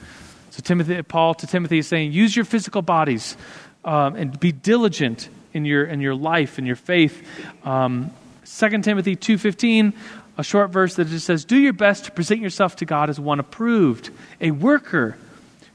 So 0.52 0.62
Timothy, 0.62 1.02
Paul 1.04 1.36
to 1.36 1.45
Timothy 1.45 1.80
is 1.80 1.88
saying, 1.88 2.13
use 2.13 2.36
your 2.36 2.45
physical 2.45 2.82
bodies 2.82 3.36
um, 3.84 4.15
and 4.15 4.39
be 4.39 4.52
diligent 4.52 5.30
in 5.54 5.65
your 5.65 5.86
in 5.86 6.02
your 6.02 6.15
life 6.15 6.60
in 6.60 6.65
your 6.65 6.75
faith. 6.75 7.25
Um, 7.65 8.12
2 8.45 8.82
Timothy 8.82 9.15
two 9.15 9.38
fifteen, 9.38 9.93
a 10.38 10.43
short 10.43 10.71
verse 10.71 10.95
that 10.95 11.08
just 11.08 11.25
says, 11.25 11.45
"Do 11.45 11.58
your 11.58 11.73
best 11.73 12.06
to 12.06 12.12
present 12.12 12.41
yourself 12.41 12.78
to 12.78 12.86
God 12.86 13.10
as 13.10 13.19
one 13.19 13.39
approved, 13.39 14.10
a 14.41 14.52
worker." 14.52 15.17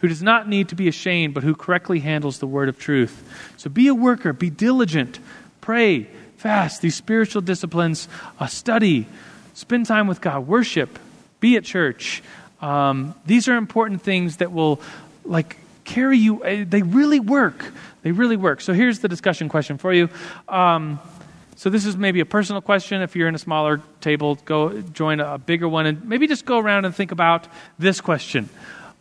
Who 0.04 0.08
does 0.08 0.22
not 0.22 0.46
need 0.46 0.68
to 0.68 0.74
be 0.74 0.86
ashamed, 0.86 1.32
but 1.32 1.42
who 1.42 1.54
correctly 1.54 1.98
handles 1.98 2.38
the 2.38 2.46
word 2.46 2.68
of 2.68 2.78
truth. 2.78 3.24
So 3.56 3.70
be 3.70 3.88
a 3.88 3.94
worker, 3.94 4.34
be 4.34 4.50
diligent, 4.50 5.18
pray, 5.62 6.02
fast, 6.36 6.82
these 6.82 6.94
spiritual 6.94 7.40
disciplines, 7.40 8.06
uh, 8.38 8.46
study, 8.46 9.06
spend 9.54 9.86
time 9.86 10.06
with 10.06 10.20
God, 10.20 10.46
worship, 10.46 10.98
be 11.40 11.56
at 11.56 11.64
church. 11.64 12.22
Um, 12.60 13.14
these 13.24 13.48
are 13.48 13.56
important 13.56 14.02
things 14.02 14.36
that 14.36 14.52
will, 14.52 14.78
like, 15.24 15.56
carry 15.84 16.18
you. 16.18 16.44
uh, 16.44 16.66
They 16.68 16.82
really 16.82 17.18
work. 17.18 17.72
They 18.02 18.12
really 18.12 18.36
work. 18.36 18.60
So 18.60 18.74
here's 18.74 18.98
the 18.98 19.08
discussion 19.08 19.48
question 19.48 19.78
for 19.78 19.94
you. 19.94 20.10
Um, 20.50 21.00
so 21.56 21.70
this 21.70 21.86
is 21.86 21.96
maybe 21.96 22.20
a 22.20 22.26
personal 22.26 22.60
question. 22.60 23.00
If 23.00 23.16
you're 23.16 23.28
in 23.28 23.34
a 23.34 23.38
smaller 23.38 23.80
table, 24.02 24.34
go 24.44 24.82
join 24.82 25.20
a 25.20 25.38
bigger 25.38 25.66
one, 25.66 25.86
and 25.86 26.04
maybe 26.04 26.26
just 26.26 26.44
go 26.44 26.58
around 26.58 26.84
and 26.84 26.94
think 26.94 27.10
about 27.10 27.48
this 27.78 28.02
question. 28.02 28.50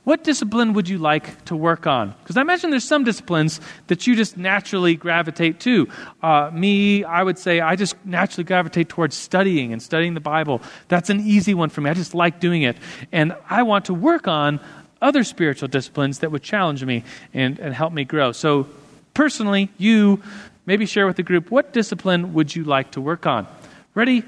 What 0.03 0.25
discipline 0.25 0.73
would 0.73 0.89
you 0.89 0.97
like 0.97 1.45
to 1.45 1.55
work 1.55 1.87
on? 1.87 2.13
Because 2.23 2.35
I 2.35 2.41
imagine 2.41 2.71
there's 2.71 2.83
some 2.83 3.05
disciplines 3.05 3.61
that 3.87 4.05
you 4.05 4.15
just 4.15 4.35
naturally 4.35 4.95
gravitate 4.95 5.61
to. 5.61 5.87
Uh, 6.21 6.51
me, 6.53 7.05
I 7.05 7.23
would 7.23 7.37
say 7.37 7.61
I 7.61 7.77
just 7.77 7.95
naturally 8.05 8.43
gravitate 8.43 8.89
towards 8.89 9.15
studying 9.15 9.71
and 9.71 9.81
studying 9.81 10.13
the 10.13 10.19
Bible. 10.19 10.61
That's 10.89 11.09
an 11.09 11.21
easy 11.21 11.53
one 11.53 11.69
for 11.69 11.79
me. 11.79 11.89
I 11.89 11.93
just 11.93 12.13
like 12.13 12.41
doing 12.41 12.63
it. 12.63 12.75
And 13.13 13.33
I 13.49 13.63
want 13.63 13.85
to 13.85 13.93
work 13.93 14.27
on 14.27 14.59
other 15.01 15.23
spiritual 15.23 15.69
disciplines 15.69 16.19
that 16.19 16.31
would 16.31 16.43
challenge 16.43 16.83
me 16.83 17.03
and, 17.33 17.57
and 17.59 17.73
help 17.73 17.93
me 17.93 18.03
grow. 18.03 18.33
So, 18.33 18.67
personally, 19.13 19.69
you 19.77 20.21
maybe 20.65 20.85
share 20.85 21.07
with 21.07 21.15
the 21.15 21.23
group 21.23 21.49
what 21.49 21.71
discipline 21.71 22.33
would 22.33 22.53
you 22.53 22.65
like 22.65 22.91
to 22.91 23.01
work 23.01 23.25
on? 23.25 23.47
Ready? 23.95 24.23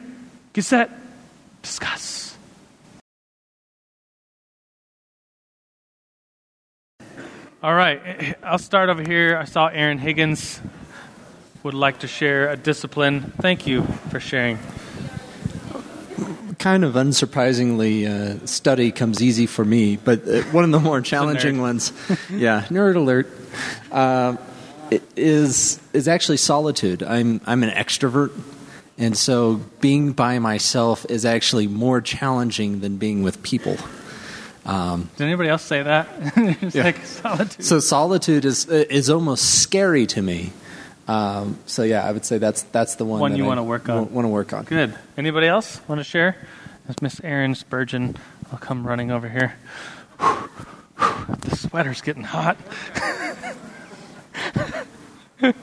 Get 0.53 0.63
set. 0.63 0.89
Discuss. 1.61 2.34
All 7.65 7.73
right, 7.73 8.37
I'll 8.43 8.59
start 8.59 8.89
over 8.89 9.01
here. 9.01 9.39
I 9.39 9.45
saw 9.45 9.65
Aaron 9.65 9.97
Higgins 9.97 10.61
would 11.63 11.73
like 11.73 12.01
to 12.01 12.07
share 12.07 12.51
a 12.51 12.55
discipline. 12.55 13.33
Thank 13.41 13.65
you 13.65 13.81
for 14.11 14.19
sharing. 14.19 14.59
kind 16.59 16.83
of 16.83 16.93
unsurprisingly, 16.93 18.05
uh, 18.05 18.45
study 18.45 18.91
comes 18.91 19.19
easy 19.19 19.47
for 19.47 19.65
me, 19.65 19.97
but 19.97 20.27
uh, 20.27 20.43
one 20.51 20.63
of 20.63 20.69
the 20.69 20.79
more 20.79 21.01
challenging 21.01 21.59
ones, 21.59 21.91
yeah, 22.29 22.65
nerd 22.69 22.97
alert, 22.97 23.27
uh, 23.91 24.37
is 25.15 25.79
is 25.91 26.07
actually 26.07 26.37
solitude. 26.37 27.01
I'm 27.01 27.41
I'm 27.47 27.63
an 27.63 27.71
extrovert, 27.71 28.31
and 28.99 29.17
so 29.17 29.59
being 29.81 30.11
by 30.11 30.37
myself 30.37 31.03
is 31.09 31.25
actually 31.25 31.65
more 31.65 31.99
challenging 31.99 32.81
than 32.81 32.97
being 32.97 33.23
with 33.23 33.41
people. 33.41 33.75
Um, 34.65 35.09
Did 35.17 35.25
anybody 35.25 35.49
else 35.49 35.61
say 35.63 35.83
that? 35.83 36.07
it's 36.35 36.75
Yeah. 36.75 36.83
like 36.85 37.05
solitude. 37.05 37.63
so 37.65 37.79
solitude 37.79 38.45
is 38.45 38.67
uh, 38.69 38.85
is 38.89 39.09
almost 39.09 39.61
scary 39.61 40.05
to 40.07 40.21
me. 40.21 40.51
Um, 41.07 41.59
so 41.67 41.83
yeah, 41.83 42.03
I 42.03 42.11
would 42.11 42.25
say 42.25 42.39
that's 42.39 42.63
that's 42.63 42.95
the 42.95 43.05
one 43.05 43.19
One 43.19 43.31
that 43.31 43.37
you 43.37 43.45
wanna 43.45 43.63
work 43.63 43.87
on. 43.89 44.11
Want 44.11 44.25
to 44.25 44.29
work 44.29 44.53
on. 44.53 44.63
Good. 44.65 44.97
Anybody 45.17 45.45
else 45.47 45.79
want 45.87 45.99
to 45.99 46.03
share? 46.03 46.35
That's 46.87 47.01
Miss 47.01 47.21
Erin 47.23 47.53
Spurgeon. 47.55 48.15
I'll 48.51 48.57
come 48.59 48.85
running 48.87 49.11
over 49.11 49.29
here. 49.29 49.55
The 50.97 51.55
sweater's 51.55 51.99
getting 52.01 52.23
hot. 52.23 52.57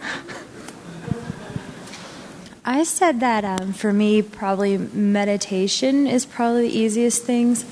I 2.65 2.85
said 2.85 3.21
that 3.21 3.45
um, 3.45 3.73
for 3.73 3.93
me, 3.93 4.23
probably 4.23 4.79
meditation 4.79 6.07
is 6.07 6.25
probably 6.25 6.69
the 6.69 6.79
easiest 6.79 7.25
things. 7.25 7.65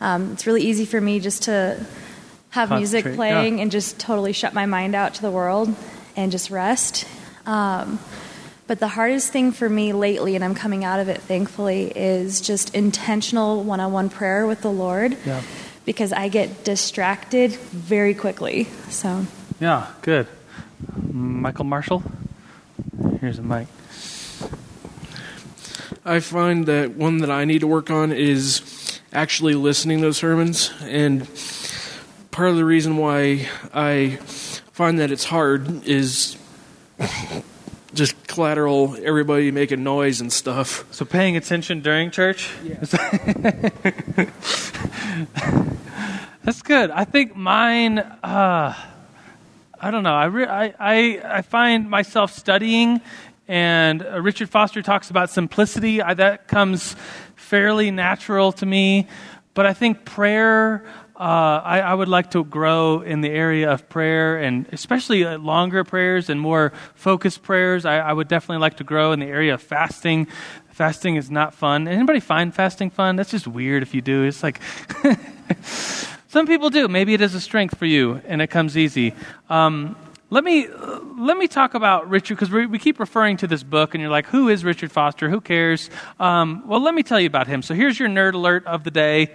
Um, 0.00 0.32
it's 0.32 0.46
really 0.46 0.62
easy 0.62 0.84
for 0.84 1.00
me 1.00 1.20
just 1.20 1.44
to 1.44 1.84
have 2.50 2.70
music 2.70 3.04
playing 3.14 3.58
yeah. 3.58 3.62
and 3.62 3.70
just 3.70 3.98
totally 3.98 4.32
shut 4.32 4.54
my 4.54 4.66
mind 4.66 4.94
out 4.94 5.14
to 5.14 5.22
the 5.22 5.30
world 5.30 5.74
and 6.16 6.32
just 6.32 6.50
rest. 6.50 7.06
Um, 7.46 7.98
but 8.66 8.80
the 8.80 8.88
hardest 8.88 9.32
thing 9.32 9.52
for 9.52 9.68
me 9.68 9.92
lately, 9.92 10.34
and 10.34 10.44
I'm 10.44 10.54
coming 10.54 10.84
out 10.84 11.00
of 11.00 11.08
it 11.08 11.20
thankfully, 11.22 11.90
is 11.94 12.40
just 12.40 12.74
intentional 12.74 13.64
one 13.64 13.80
on 13.80 13.92
one 13.92 14.10
prayer 14.10 14.46
with 14.46 14.60
the 14.60 14.70
Lord 14.70 15.16
Yeah. 15.24 15.42
because 15.84 16.12
I 16.12 16.28
get 16.28 16.64
distracted 16.64 17.52
very 17.52 18.14
quickly. 18.14 18.64
So. 18.90 19.26
Yeah, 19.58 19.86
good. 20.02 20.26
Michael 21.02 21.64
Marshall? 21.64 22.02
Here's 23.20 23.38
a 23.38 23.42
mic. 23.42 23.66
I 26.04 26.20
find 26.20 26.66
that 26.66 26.94
one 26.94 27.18
that 27.18 27.30
I 27.30 27.44
need 27.44 27.60
to 27.60 27.66
work 27.66 27.90
on 27.90 28.12
is 28.12 28.60
actually 29.12 29.54
listening 29.54 29.98
to 29.98 30.02
those 30.02 30.16
sermons. 30.16 30.70
And 30.82 31.28
part 32.30 32.50
of 32.50 32.56
the 32.56 32.64
reason 32.64 32.96
why 32.96 33.48
I 33.72 34.16
find 34.72 34.98
that 35.00 35.10
it's 35.10 35.24
hard 35.24 35.84
is 35.86 36.36
just 37.94 38.26
collateral, 38.26 38.96
everybody 39.02 39.50
making 39.50 39.82
noise 39.82 40.20
and 40.20 40.32
stuff. 40.32 40.84
So 40.92 41.04
paying 41.04 41.36
attention 41.36 41.80
during 41.80 42.10
church? 42.10 42.50
That's 46.44 46.62
good. 46.62 46.90
I 46.90 47.04
think 47.04 47.36
mine, 47.36 47.98
uh, 47.98 48.74
I 49.80 49.90
don't 49.90 50.02
know. 50.02 50.14
I, 50.14 50.24
re- 50.26 50.46
I, 50.46 50.74
I, 50.78 51.20
I 51.24 51.42
find 51.42 51.90
myself 51.90 52.32
studying, 52.32 53.00
and 53.46 54.02
uh, 54.02 54.20
Richard 54.20 54.48
Foster 54.48 54.80
talks 54.82 55.10
about 55.10 55.30
simplicity. 55.30 56.00
I, 56.00 56.14
that 56.14 56.48
comes 56.48 56.96
fairly 57.48 57.90
natural 57.90 58.52
to 58.52 58.66
me. 58.66 59.06
But 59.54 59.66
I 59.66 59.72
think 59.72 60.04
prayer, 60.04 60.84
uh, 61.16 61.60
I, 61.64 61.80
I 61.80 61.94
would 61.94 62.08
like 62.08 62.30
to 62.32 62.44
grow 62.44 63.00
in 63.00 63.22
the 63.22 63.30
area 63.30 63.72
of 63.72 63.88
prayer, 63.88 64.38
and 64.38 64.66
especially 64.70 65.24
uh, 65.24 65.38
longer 65.38 65.82
prayers 65.82 66.28
and 66.28 66.40
more 66.40 66.72
focused 66.94 67.42
prayers. 67.42 67.84
I, 67.84 67.98
I 67.98 68.12
would 68.12 68.28
definitely 68.28 68.60
like 68.60 68.76
to 68.76 68.84
grow 68.84 69.12
in 69.12 69.20
the 69.20 69.26
area 69.26 69.54
of 69.54 69.62
fasting. 69.62 70.28
Fasting 70.70 71.16
is 71.16 71.30
not 71.30 71.54
fun. 71.54 71.88
Anybody 71.88 72.20
find 72.20 72.54
fasting 72.54 72.90
fun? 72.90 73.16
That's 73.16 73.30
just 73.30 73.48
weird 73.48 73.82
if 73.82 73.94
you 73.94 74.00
do. 74.00 74.24
It's 74.24 74.42
like. 74.42 74.60
Some 76.30 76.46
people 76.46 76.68
do. 76.68 76.88
Maybe 76.88 77.14
it 77.14 77.22
is 77.22 77.34
a 77.34 77.40
strength 77.40 77.78
for 77.78 77.86
you, 77.86 78.20
and 78.26 78.42
it 78.42 78.48
comes 78.48 78.76
easy. 78.76 79.14
Um, 79.48 79.96
let 80.30 80.44
me 80.44 80.68
let 80.68 81.38
me 81.38 81.48
talk 81.48 81.72
about 81.72 82.10
Richard 82.10 82.34
because 82.34 82.50
we, 82.50 82.66
we 82.66 82.78
keep 82.78 83.00
referring 83.00 83.38
to 83.38 83.46
this 83.46 83.62
book, 83.62 83.94
and 83.94 84.02
you're 84.02 84.10
like, 84.10 84.26
"Who 84.26 84.50
is 84.50 84.62
Richard 84.62 84.92
Foster? 84.92 85.30
Who 85.30 85.40
cares?" 85.40 85.88
Um, 86.20 86.64
well, 86.66 86.80
let 86.80 86.94
me 86.94 87.02
tell 87.02 87.18
you 87.18 87.26
about 87.26 87.46
him. 87.46 87.62
So 87.62 87.72
here's 87.74 87.98
your 87.98 88.10
nerd 88.10 88.34
alert 88.34 88.66
of 88.66 88.84
the 88.84 88.90
day. 88.90 89.34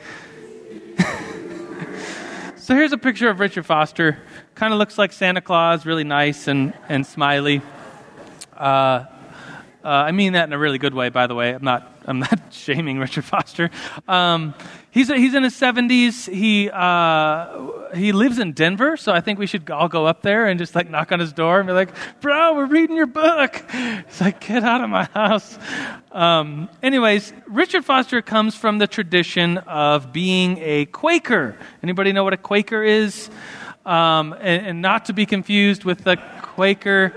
so 2.58 2.76
here's 2.76 2.92
a 2.92 2.98
picture 2.98 3.28
of 3.30 3.40
Richard 3.40 3.66
Foster. 3.66 4.20
Kind 4.54 4.72
of 4.72 4.78
looks 4.78 5.00
like 5.00 5.14
Santa 5.14 5.42
Claus, 5.42 5.84
really 5.86 6.04
nice 6.04 6.48
and 6.48 6.74
and 6.88 7.08
smiley. 7.08 7.64
Uh, 8.56 9.06
uh, 9.84 9.88
I 9.88 10.12
mean 10.12 10.34
that 10.34 10.48
in 10.48 10.54
a 10.54 10.60
really 10.60 10.78
good 10.78 10.94
way, 10.94 11.10
by 11.10 11.26
the 11.26 11.34
way. 11.34 11.56
I'm 11.56 11.64
not. 11.64 11.93
I'm 12.06 12.20
not 12.20 12.40
shaming 12.52 13.00
Richard 13.00 13.26
Foster. 13.26 13.70
Um, 14.08 14.54
he's 14.92 15.08
he's 15.08 15.34
in 15.34 15.44
his 15.44 15.54
70s. 15.54 16.32
He 16.32 16.70
uh, 16.70 17.94
he 17.96 18.12
lives 18.12 18.40
in 18.40 18.54
Denver, 18.54 18.98
so 18.98 19.12
I 19.12 19.22
think 19.22 19.40
we 19.40 19.48
should 19.48 19.70
all 19.70 19.88
go 19.88 20.06
up 20.06 20.22
there 20.22 20.48
and 20.48 20.60
just 20.60 20.76
like 20.76 20.90
knock 20.90 21.12
on 21.12 21.20
his 21.20 21.34
door 21.34 21.60
and 21.60 21.68
be 21.68 21.74
like, 21.74 21.90
"Bro, 22.22 22.56
we're 22.56 22.66
reading 22.66 22.96
your 22.96 23.08
book." 23.08 23.64
It's 23.74 24.22
like, 24.22 24.42
"Get 24.42 24.64
out 24.64 24.84
of 24.84 24.90
my 24.90 25.06
house." 25.06 25.58
Um, 26.12 26.70
anyways, 26.82 27.34
Richard 27.48 27.86
Foster 27.86 28.22
comes 28.22 28.56
from 28.56 28.78
the 28.78 28.88
tradition 28.88 29.58
of 29.60 30.12
being 30.14 30.58
a 30.60 30.86
Quaker. 30.86 31.58
Anybody 31.82 32.12
know 32.12 32.24
what 32.24 32.34
a 32.34 32.38
Quaker 32.38 32.84
is? 32.84 33.30
Um, 33.86 34.34
and, 34.34 34.68
and 34.68 34.82
not 34.82 35.06
to 35.06 35.14
be 35.14 35.26
confused 35.26 35.84
with 35.84 36.04
the 36.04 36.18
Quaker 36.42 37.14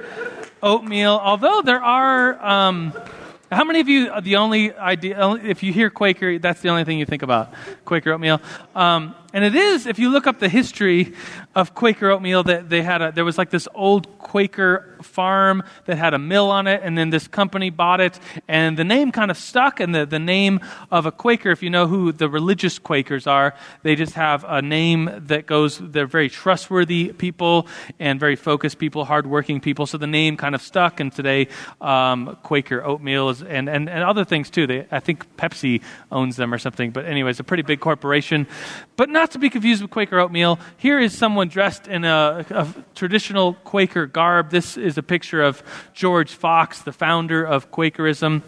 oatmeal. 0.62 1.20
Although 1.22 1.62
there 1.62 1.83
are, 1.83 2.44
um, 2.44 2.92
how 3.50 3.64
many 3.64 3.80
of 3.80 3.88
you 3.88 4.11
the 4.20 4.37
only 4.37 4.74
idea 4.74 5.30
if 5.37 5.62
you 5.62 5.72
hear 5.72 5.90
Quaker, 5.90 6.38
that's 6.38 6.61
the 6.61 6.68
only 6.68 6.85
thing 6.85 6.98
you 6.98 7.06
think 7.06 7.22
about 7.22 7.54
Quaker 7.85 8.12
oatmeal? 8.12 8.40
Um, 8.74 9.14
and 9.37 9.44
it 9.44 9.55
is 9.55 9.87
if 9.87 9.99
you 9.99 10.09
look 10.09 10.27
up 10.27 10.38
the 10.38 10.49
history 10.49 11.12
of 11.55 11.75
Quaker 11.75 12.11
oatmeal 12.11 12.42
that 12.44 12.70
they 12.70 12.81
had 12.81 13.03
a, 13.03 13.12
there 13.12 13.25
was 13.25 13.37
like 13.37 13.51
this 13.51 13.68
old 13.75 14.18
Quaker 14.18 14.96
farm 15.03 15.62
that 15.85 15.99
had 15.99 16.14
a 16.14 16.18
mill 16.18 16.51
on 16.51 16.66
it, 16.66 16.81
and 16.83 16.96
then 16.96 17.11
this 17.11 17.29
company 17.29 17.68
bought 17.68 18.01
it, 18.01 18.18
and 18.49 18.79
the 18.79 18.85
name 18.85 19.12
kind 19.12 19.31
of 19.31 19.37
stuck. 19.37 19.79
And 19.79 19.94
the, 19.94 20.07
the 20.07 20.18
name 20.18 20.61
of 20.90 21.05
a 21.05 21.12
Quaker, 21.12 21.51
if 21.51 21.62
you 21.62 21.68
know 21.68 21.87
who 21.87 22.12
the 22.12 22.31
religious 22.31 22.79
Quakers 22.79 23.27
are, 23.27 23.55
they 23.83 23.94
just 23.94 24.14
have 24.14 24.42
a 24.49 24.62
name 24.62 25.11
that 25.27 25.44
goes. 25.44 25.79
They're 25.79 26.07
very 26.07 26.31
trustworthy 26.31 27.12
people 27.12 27.68
and 27.99 28.18
very 28.18 28.37
focused 28.37 28.79
people, 28.79 29.05
hardworking 29.05 29.61
people. 29.61 29.85
So 29.85 29.99
the 29.99 30.07
name 30.07 30.38
kind 30.38 30.55
of 30.55 30.62
stuck. 30.62 30.99
And 30.99 31.12
today, 31.12 31.49
um, 31.83 32.38
Quaker 32.42 32.83
oatmeal 32.83 33.29
is, 33.29 33.42
and, 33.42 33.68
and 33.68 33.90
and 33.90 34.03
other 34.03 34.25
things 34.25 34.49
too. 34.49 34.66
They, 34.66 34.87
I 34.90 35.01
think 35.01 35.37
Pepsi 35.37 35.83
owns 36.11 36.37
them 36.37 36.55
or 36.55 36.59
something. 36.59 36.90
But 36.90 37.05
anyways, 37.05 37.38
a 37.38 37.44
pretty 37.44 37.64
big 37.64 37.81
corporation, 37.81 38.46
but 38.96 39.11
not 39.11 39.26
to 39.31 39.39
be 39.39 39.51
confused 39.51 39.83
with 39.83 39.91
Quaker 39.91 40.19
oatmeal. 40.19 40.59
Here 40.77 40.99
is 40.99 41.17
someone 41.17 41.49
dressed 41.49 41.89
in 41.89 42.05
a, 42.05 42.45
a 42.51 42.69
traditional 42.95 43.55
Quaker 43.65 44.07
garb. 44.07 44.51
This 44.51 44.77
is 44.77 44.99
a 44.99 45.03
picture 45.03 45.43
of 45.43 45.62
George 45.95 46.33
Fox, 46.33 46.83
the 46.83 46.93
founder 46.93 47.45
of 47.45 47.71
Quakerism. 47.71 48.43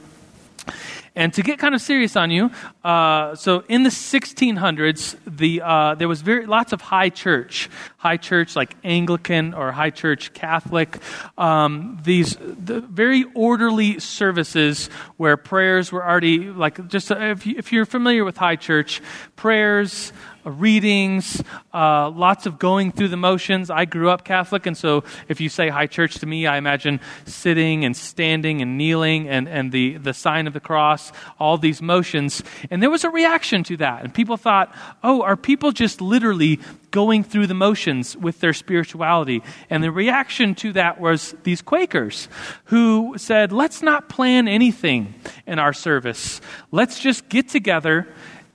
And 1.19 1.35
to 1.35 1.43
get 1.43 1.59
kind 1.59 1.75
of 1.75 1.81
serious 1.81 2.14
on 2.14 2.31
you, 2.31 2.53
uh, 2.85 3.35
so 3.35 3.64
in 3.69 3.83
the 3.83 3.91
1600s, 3.91 5.17
the, 5.27 5.62
uh, 5.62 5.97
there 5.97 6.07
was 6.07 6.21
very, 6.21 6.47
lots 6.47 6.73
of 6.73 6.81
high 6.81 7.09
church, 7.09 7.69
high 7.97 8.19
church 8.19 8.55
like 8.55 8.77
Anglican 8.85 9.53
or 9.53 9.73
high 9.73 9.91
church 9.91 10.33
Catholic, 10.33 10.99
um, 11.37 11.99
these 12.05 12.37
the 12.37 12.81
very 12.83 13.25
orderly 13.35 13.99
services 13.99 14.91
where 15.17 15.37
prayers 15.37 15.91
were 15.91 16.07
already, 16.07 16.51
like, 16.51 16.87
just 16.87 17.11
uh, 17.11 17.17
if, 17.17 17.47
you, 17.47 17.57
if 17.59 17.73
you're 17.73 17.87
familiar 17.87 18.25
with 18.25 18.37
high 18.37 18.55
church, 18.55 19.03
prayers, 19.35 20.12
readings, 20.44 21.42
uh, 21.74 22.11
lots 22.11 22.46
of 22.46 22.59
going 22.59 22.92
through 22.92 23.09
the 23.09 23.16
motions. 23.16 23.70
I 23.70 23.85
grew 23.85 24.11
up 24.11 24.24
Catholic, 24.24 24.66
and 24.66 24.77
so 24.77 25.05
if 25.29 25.40
you 25.40 25.48
say 25.48 25.68
high 25.68 25.87
church 25.87 26.16
to 26.20 26.27
me, 26.27 26.46
I 26.46 26.57
imagine 26.57 27.01
sitting 27.27 27.85
and 27.85 27.96
standing 27.96 28.62
and 28.62 28.79
kneeling 28.79 29.29
and, 29.29 29.48
and 29.48 29.72
the, 29.72 29.98
the 29.98 30.14
sign 30.14 30.46
of 30.46 30.53
the 30.53 30.61
cross, 30.61 31.12
all 31.38 31.59
these 31.59 31.83
motions. 31.83 32.42
And 32.70 32.83
there 32.83 32.90
was 32.90 33.05
a 33.05 33.11
reaction 33.11 33.62
to 33.64 33.77
that. 33.79 34.05
And 34.05 34.14
people 34.14 34.37
thought, 34.37 34.74
oh, 35.03 35.22
are 35.22 35.37
people 35.37 35.72
just 35.72 36.01
literally 36.01 36.61
going 36.90 37.22
through 37.22 37.46
the 37.46 37.55
motions 37.55 38.16
with 38.16 38.40
their 38.40 38.53
spirituality? 38.53 39.42
And 39.68 39.83
the 39.83 39.92
reaction 39.92 40.55
to 40.57 40.72
that 40.72 41.01
was 41.01 41.35
these 41.42 41.62
Quakers 41.62 42.29
who 42.64 43.14
said, 43.16 43.53
let's 43.53 43.83
not 43.83 44.09
plan 44.09 44.48
anything 44.48 45.14
in 45.46 45.59
our 45.59 45.72
service. 45.72 46.40
Let's 46.70 47.01
just 47.01 47.29
get 47.29 47.48
together 47.48 48.09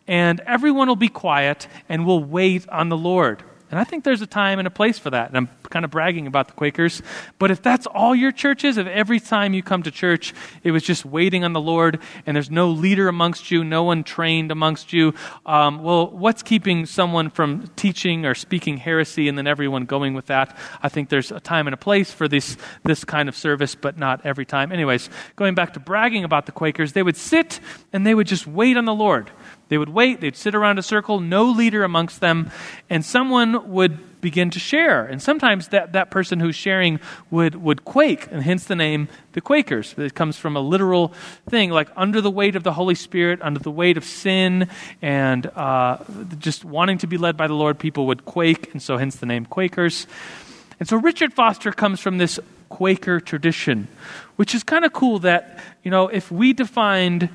and 0.07 0.41
everyone 0.41 0.87
will 0.87 0.95
be 0.95 1.09
quiet 1.09 1.67
and 1.89 2.05
we'll 2.05 2.23
wait 2.23 2.67
on 2.69 2.89
the 2.89 2.97
Lord. 2.97 3.43
And 3.73 3.79
I 3.79 3.85
think 3.85 4.03
there's 4.03 4.21
a 4.21 4.27
time 4.27 4.59
and 4.59 4.67
a 4.67 4.71
place 4.71 4.99
for 4.99 5.09
that. 5.09 5.29
And 5.29 5.35
I'm 5.35 5.49
kind 5.71 5.83
of 5.83 5.89
bragging 5.89 6.27
about 6.27 6.47
the 6.47 6.53
Quakers. 6.53 7.01
But 7.39 7.49
if 7.49 7.63
that's 7.63 7.87
all 7.87 8.13
your 8.13 8.31
church 8.31 8.63
is, 8.63 8.77
if 8.77 8.85
every 8.85 9.19
time 9.19 9.55
you 9.55 9.63
come 9.63 9.81
to 9.81 9.89
church, 9.89 10.31
it 10.63 10.69
was 10.69 10.83
just 10.83 11.05
waiting 11.05 11.43
on 11.43 11.53
the 11.53 11.59
Lord 11.59 11.99
and 12.27 12.35
there's 12.35 12.51
no 12.51 12.69
leader 12.69 13.07
amongst 13.07 13.49
you, 13.49 13.63
no 13.63 13.81
one 13.81 14.03
trained 14.03 14.51
amongst 14.51 14.93
you, 14.93 15.15
um, 15.47 15.81
well, 15.81 16.05
what's 16.11 16.43
keeping 16.43 16.85
someone 16.85 17.31
from 17.31 17.65
teaching 17.75 18.27
or 18.27 18.35
speaking 18.35 18.77
heresy 18.77 19.27
and 19.27 19.39
then 19.39 19.47
everyone 19.47 19.85
going 19.85 20.13
with 20.13 20.27
that? 20.27 20.55
I 20.83 20.89
think 20.89 21.09
there's 21.09 21.31
a 21.31 21.39
time 21.39 21.65
and 21.65 21.73
a 21.73 21.77
place 21.77 22.11
for 22.11 22.27
this, 22.27 22.57
this 22.83 23.03
kind 23.03 23.27
of 23.27 23.35
service, 23.35 23.73
but 23.73 23.97
not 23.97 24.23
every 24.23 24.45
time. 24.45 24.71
Anyways, 24.71 25.09
going 25.35 25.55
back 25.55 25.73
to 25.73 25.79
bragging 25.79 26.23
about 26.23 26.45
the 26.45 26.51
Quakers, 26.51 26.93
they 26.93 27.01
would 27.01 27.17
sit 27.17 27.59
and 27.91 28.05
they 28.05 28.13
would 28.13 28.27
just 28.27 28.45
wait 28.45 28.77
on 28.77 28.85
the 28.85 28.93
Lord. 28.93 29.31
They 29.73 29.79
would 29.79 29.89
wait, 29.89 30.21
they'd 30.21 30.35
sit 30.35 30.53
around 30.53 30.77
a 30.77 30.83
circle, 30.83 31.19
no 31.19 31.45
leader 31.45 31.83
amongst 31.83 32.19
them, 32.19 32.51
and 32.91 33.03
someone 33.03 33.71
would 33.71 34.21
begin 34.21 34.51
to 34.51 34.59
share. 34.59 35.03
And 35.03 35.19
sometimes 35.19 35.69
that, 35.69 35.93
that 35.93 36.11
person 36.11 36.39
who's 36.39 36.55
sharing 36.55 36.99
would, 37.31 37.55
would 37.55 37.83
quake, 37.83 38.27
and 38.29 38.43
hence 38.43 38.65
the 38.65 38.75
name 38.75 39.07
the 39.31 39.41
Quakers. 39.41 39.95
It 39.97 40.13
comes 40.13 40.37
from 40.37 40.55
a 40.55 40.59
literal 40.59 41.11
thing, 41.49 41.71
like 41.71 41.89
under 41.95 42.21
the 42.21 42.29
weight 42.29 42.55
of 42.55 42.61
the 42.61 42.73
Holy 42.73 42.93
Spirit, 42.93 43.41
under 43.41 43.59
the 43.59 43.71
weight 43.71 43.97
of 43.97 44.03
sin, 44.05 44.69
and 45.01 45.47
uh, 45.47 45.97
just 46.37 46.63
wanting 46.63 46.99
to 46.99 47.07
be 47.07 47.17
led 47.17 47.35
by 47.35 47.47
the 47.47 47.55
Lord, 47.55 47.79
people 47.79 48.05
would 48.05 48.25
quake, 48.25 48.71
and 48.73 48.79
so 48.79 48.97
hence 48.97 49.15
the 49.15 49.25
name 49.25 49.47
Quakers. 49.47 50.05
And 50.79 50.87
so 50.87 50.97
Richard 50.97 51.33
Foster 51.33 51.71
comes 51.71 51.99
from 51.99 52.19
this 52.19 52.39
Quaker 52.69 53.19
tradition, 53.19 53.87
which 54.35 54.53
is 54.53 54.61
kind 54.61 54.85
of 54.85 54.93
cool 54.93 55.17
that, 55.19 55.57
you 55.81 55.89
know, 55.89 56.09
if 56.09 56.31
we 56.31 56.53
defined 56.53 57.29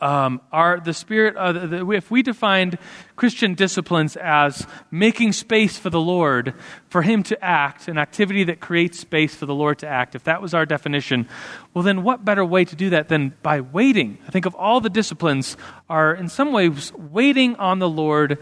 um, 0.00 0.40
our 0.52 0.80
the 0.80 0.94
spirit. 0.94 1.36
Uh, 1.36 1.52
the, 1.52 1.66
the, 1.66 1.90
if 1.90 2.10
we 2.10 2.22
defined 2.22 2.78
Christian 3.16 3.54
disciplines 3.54 4.16
as 4.16 4.66
making 4.90 5.32
space 5.32 5.78
for 5.78 5.90
the 5.90 6.00
Lord, 6.00 6.54
for 6.88 7.02
Him 7.02 7.22
to 7.24 7.44
act, 7.44 7.88
an 7.88 7.98
activity 7.98 8.44
that 8.44 8.60
creates 8.60 8.98
space 8.98 9.34
for 9.34 9.46
the 9.46 9.54
Lord 9.54 9.78
to 9.80 9.88
act, 9.88 10.14
if 10.14 10.24
that 10.24 10.40
was 10.40 10.54
our 10.54 10.66
definition, 10.66 11.28
well, 11.74 11.84
then 11.84 12.02
what 12.02 12.24
better 12.24 12.44
way 12.44 12.64
to 12.64 12.76
do 12.76 12.90
that 12.90 13.08
than 13.08 13.34
by 13.42 13.60
waiting? 13.60 14.18
I 14.26 14.30
think 14.30 14.46
of 14.46 14.54
all 14.54 14.80
the 14.80 14.90
disciplines 14.90 15.56
are 15.88 16.14
in 16.14 16.28
some 16.28 16.52
ways 16.52 16.92
waiting 16.94 17.56
on 17.56 17.78
the 17.78 17.88
Lord 17.88 18.38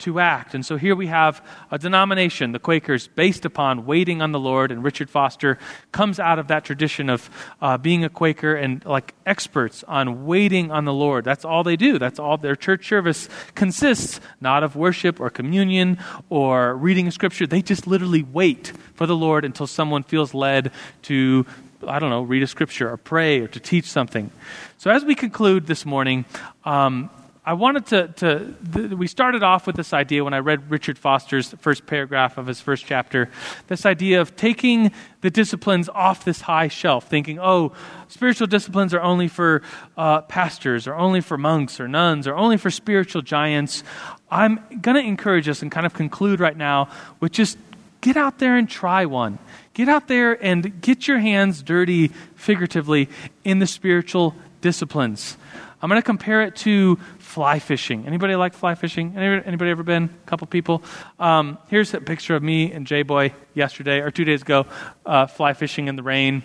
to 0.00 0.20
act. 0.20 0.54
And 0.54 0.64
so 0.64 0.76
here 0.76 0.94
we 0.94 1.06
have 1.06 1.44
a 1.70 1.78
denomination, 1.78 2.52
the 2.52 2.58
Quakers, 2.58 3.08
based 3.08 3.44
upon 3.44 3.86
waiting 3.86 4.20
on 4.22 4.32
the 4.32 4.38
Lord. 4.38 4.70
And 4.70 4.82
Richard 4.82 5.08
Foster 5.08 5.58
comes 5.92 6.18
out 6.18 6.38
of 6.38 6.48
that 6.48 6.64
tradition 6.64 7.08
of 7.08 7.30
uh, 7.60 7.78
being 7.78 8.04
a 8.04 8.08
Quaker 8.08 8.54
and 8.54 8.84
like 8.84 9.14
experts 9.26 9.84
on 9.84 10.26
waiting 10.26 10.70
on 10.70 10.84
the 10.84 10.92
Lord. 10.92 11.24
That's 11.24 11.44
all 11.44 11.62
they 11.62 11.76
do. 11.76 11.98
That's 11.98 12.18
all 12.18 12.36
their 12.36 12.56
church 12.56 12.88
service 12.88 13.28
consists, 13.54 14.20
not 14.40 14.62
of 14.62 14.76
worship 14.76 15.20
or 15.20 15.30
communion 15.30 15.98
or 16.28 16.74
reading 16.74 17.10
Scripture. 17.10 17.46
They 17.46 17.62
just 17.62 17.86
literally 17.86 18.22
wait 18.22 18.72
for 18.94 19.06
the 19.06 19.16
Lord 19.16 19.44
until 19.44 19.66
someone 19.66 20.02
feels 20.02 20.34
led 20.34 20.72
to 21.02 21.46
I 21.86 21.98
don't 21.98 22.10
know, 22.10 22.22
read 22.22 22.42
a 22.42 22.46
scripture 22.46 22.90
or 22.90 22.98
pray 22.98 23.40
or 23.40 23.48
to 23.48 23.58
teach 23.58 23.86
something. 23.86 24.30
So, 24.76 24.90
as 24.90 25.02
we 25.02 25.14
conclude 25.14 25.66
this 25.66 25.86
morning, 25.86 26.26
um, 26.64 27.08
I 27.44 27.54
wanted 27.54 27.86
to, 27.86 28.08
to 28.08 28.54
th- 28.74 28.90
we 28.90 29.06
started 29.06 29.42
off 29.42 29.66
with 29.66 29.74
this 29.74 29.94
idea 29.94 30.22
when 30.22 30.34
I 30.34 30.40
read 30.40 30.70
Richard 30.70 30.98
Foster's 30.98 31.54
first 31.60 31.86
paragraph 31.86 32.36
of 32.36 32.46
his 32.46 32.60
first 32.60 32.84
chapter, 32.84 33.30
this 33.66 33.86
idea 33.86 34.20
of 34.20 34.36
taking 34.36 34.92
the 35.22 35.30
disciplines 35.30 35.88
off 35.88 36.22
this 36.22 36.42
high 36.42 36.68
shelf, 36.68 37.08
thinking, 37.08 37.38
oh, 37.40 37.72
spiritual 38.08 38.46
disciplines 38.46 38.92
are 38.92 39.00
only 39.00 39.26
for 39.26 39.62
uh, 39.96 40.20
pastors 40.22 40.86
or 40.86 40.94
only 40.94 41.22
for 41.22 41.38
monks 41.38 41.80
or 41.80 41.88
nuns 41.88 42.26
or 42.26 42.34
only 42.34 42.58
for 42.58 42.70
spiritual 42.70 43.22
giants. 43.22 43.84
I'm 44.30 44.56
going 44.82 44.96
to 44.96 45.02
encourage 45.02 45.48
us 45.48 45.62
and 45.62 45.72
kind 45.72 45.86
of 45.86 45.94
conclude 45.94 46.40
right 46.40 46.56
now 46.56 46.90
with 47.20 47.32
just 47.32 47.56
get 48.02 48.18
out 48.18 48.38
there 48.38 48.58
and 48.58 48.68
try 48.68 49.06
one. 49.06 49.38
Get 49.72 49.88
out 49.88 50.08
there 50.08 50.32
and 50.44 50.82
get 50.82 51.08
your 51.08 51.18
hands 51.18 51.62
dirty, 51.62 52.08
figuratively, 52.36 53.08
in 53.44 53.60
the 53.60 53.66
spiritual 53.66 54.34
disciplines. 54.60 55.38
I'm 55.82 55.88
going 55.88 56.00
to 56.00 56.04
compare 56.04 56.42
it 56.42 56.56
to 56.56 56.98
fly 57.30 57.60
fishing. 57.60 58.06
Anybody 58.08 58.34
like 58.34 58.54
fly 58.54 58.74
fishing? 58.74 59.14
Anybody, 59.16 59.46
anybody 59.46 59.70
ever 59.70 59.84
been? 59.84 60.04
A 60.04 60.28
couple 60.28 60.48
people. 60.48 60.82
Um, 61.20 61.58
here's 61.68 61.94
a 61.94 62.00
picture 62.00 62.34
of 62.34 62.42
me 62.42 62.72
and 62.72 62.88
J 62.88 63.02
Boy 63.02 63.32
yesterday 63.54 64.00
or 64.00 64.10
two 64.10 64.24
days 64.24 64.42
ago, 64.42 64.66
uh, 65.06 65.28
fly 65.28 65.52
fishing 65.52 65.86
in 65.86 65.94
the 65.94 66.02
rain. 66.02 66.42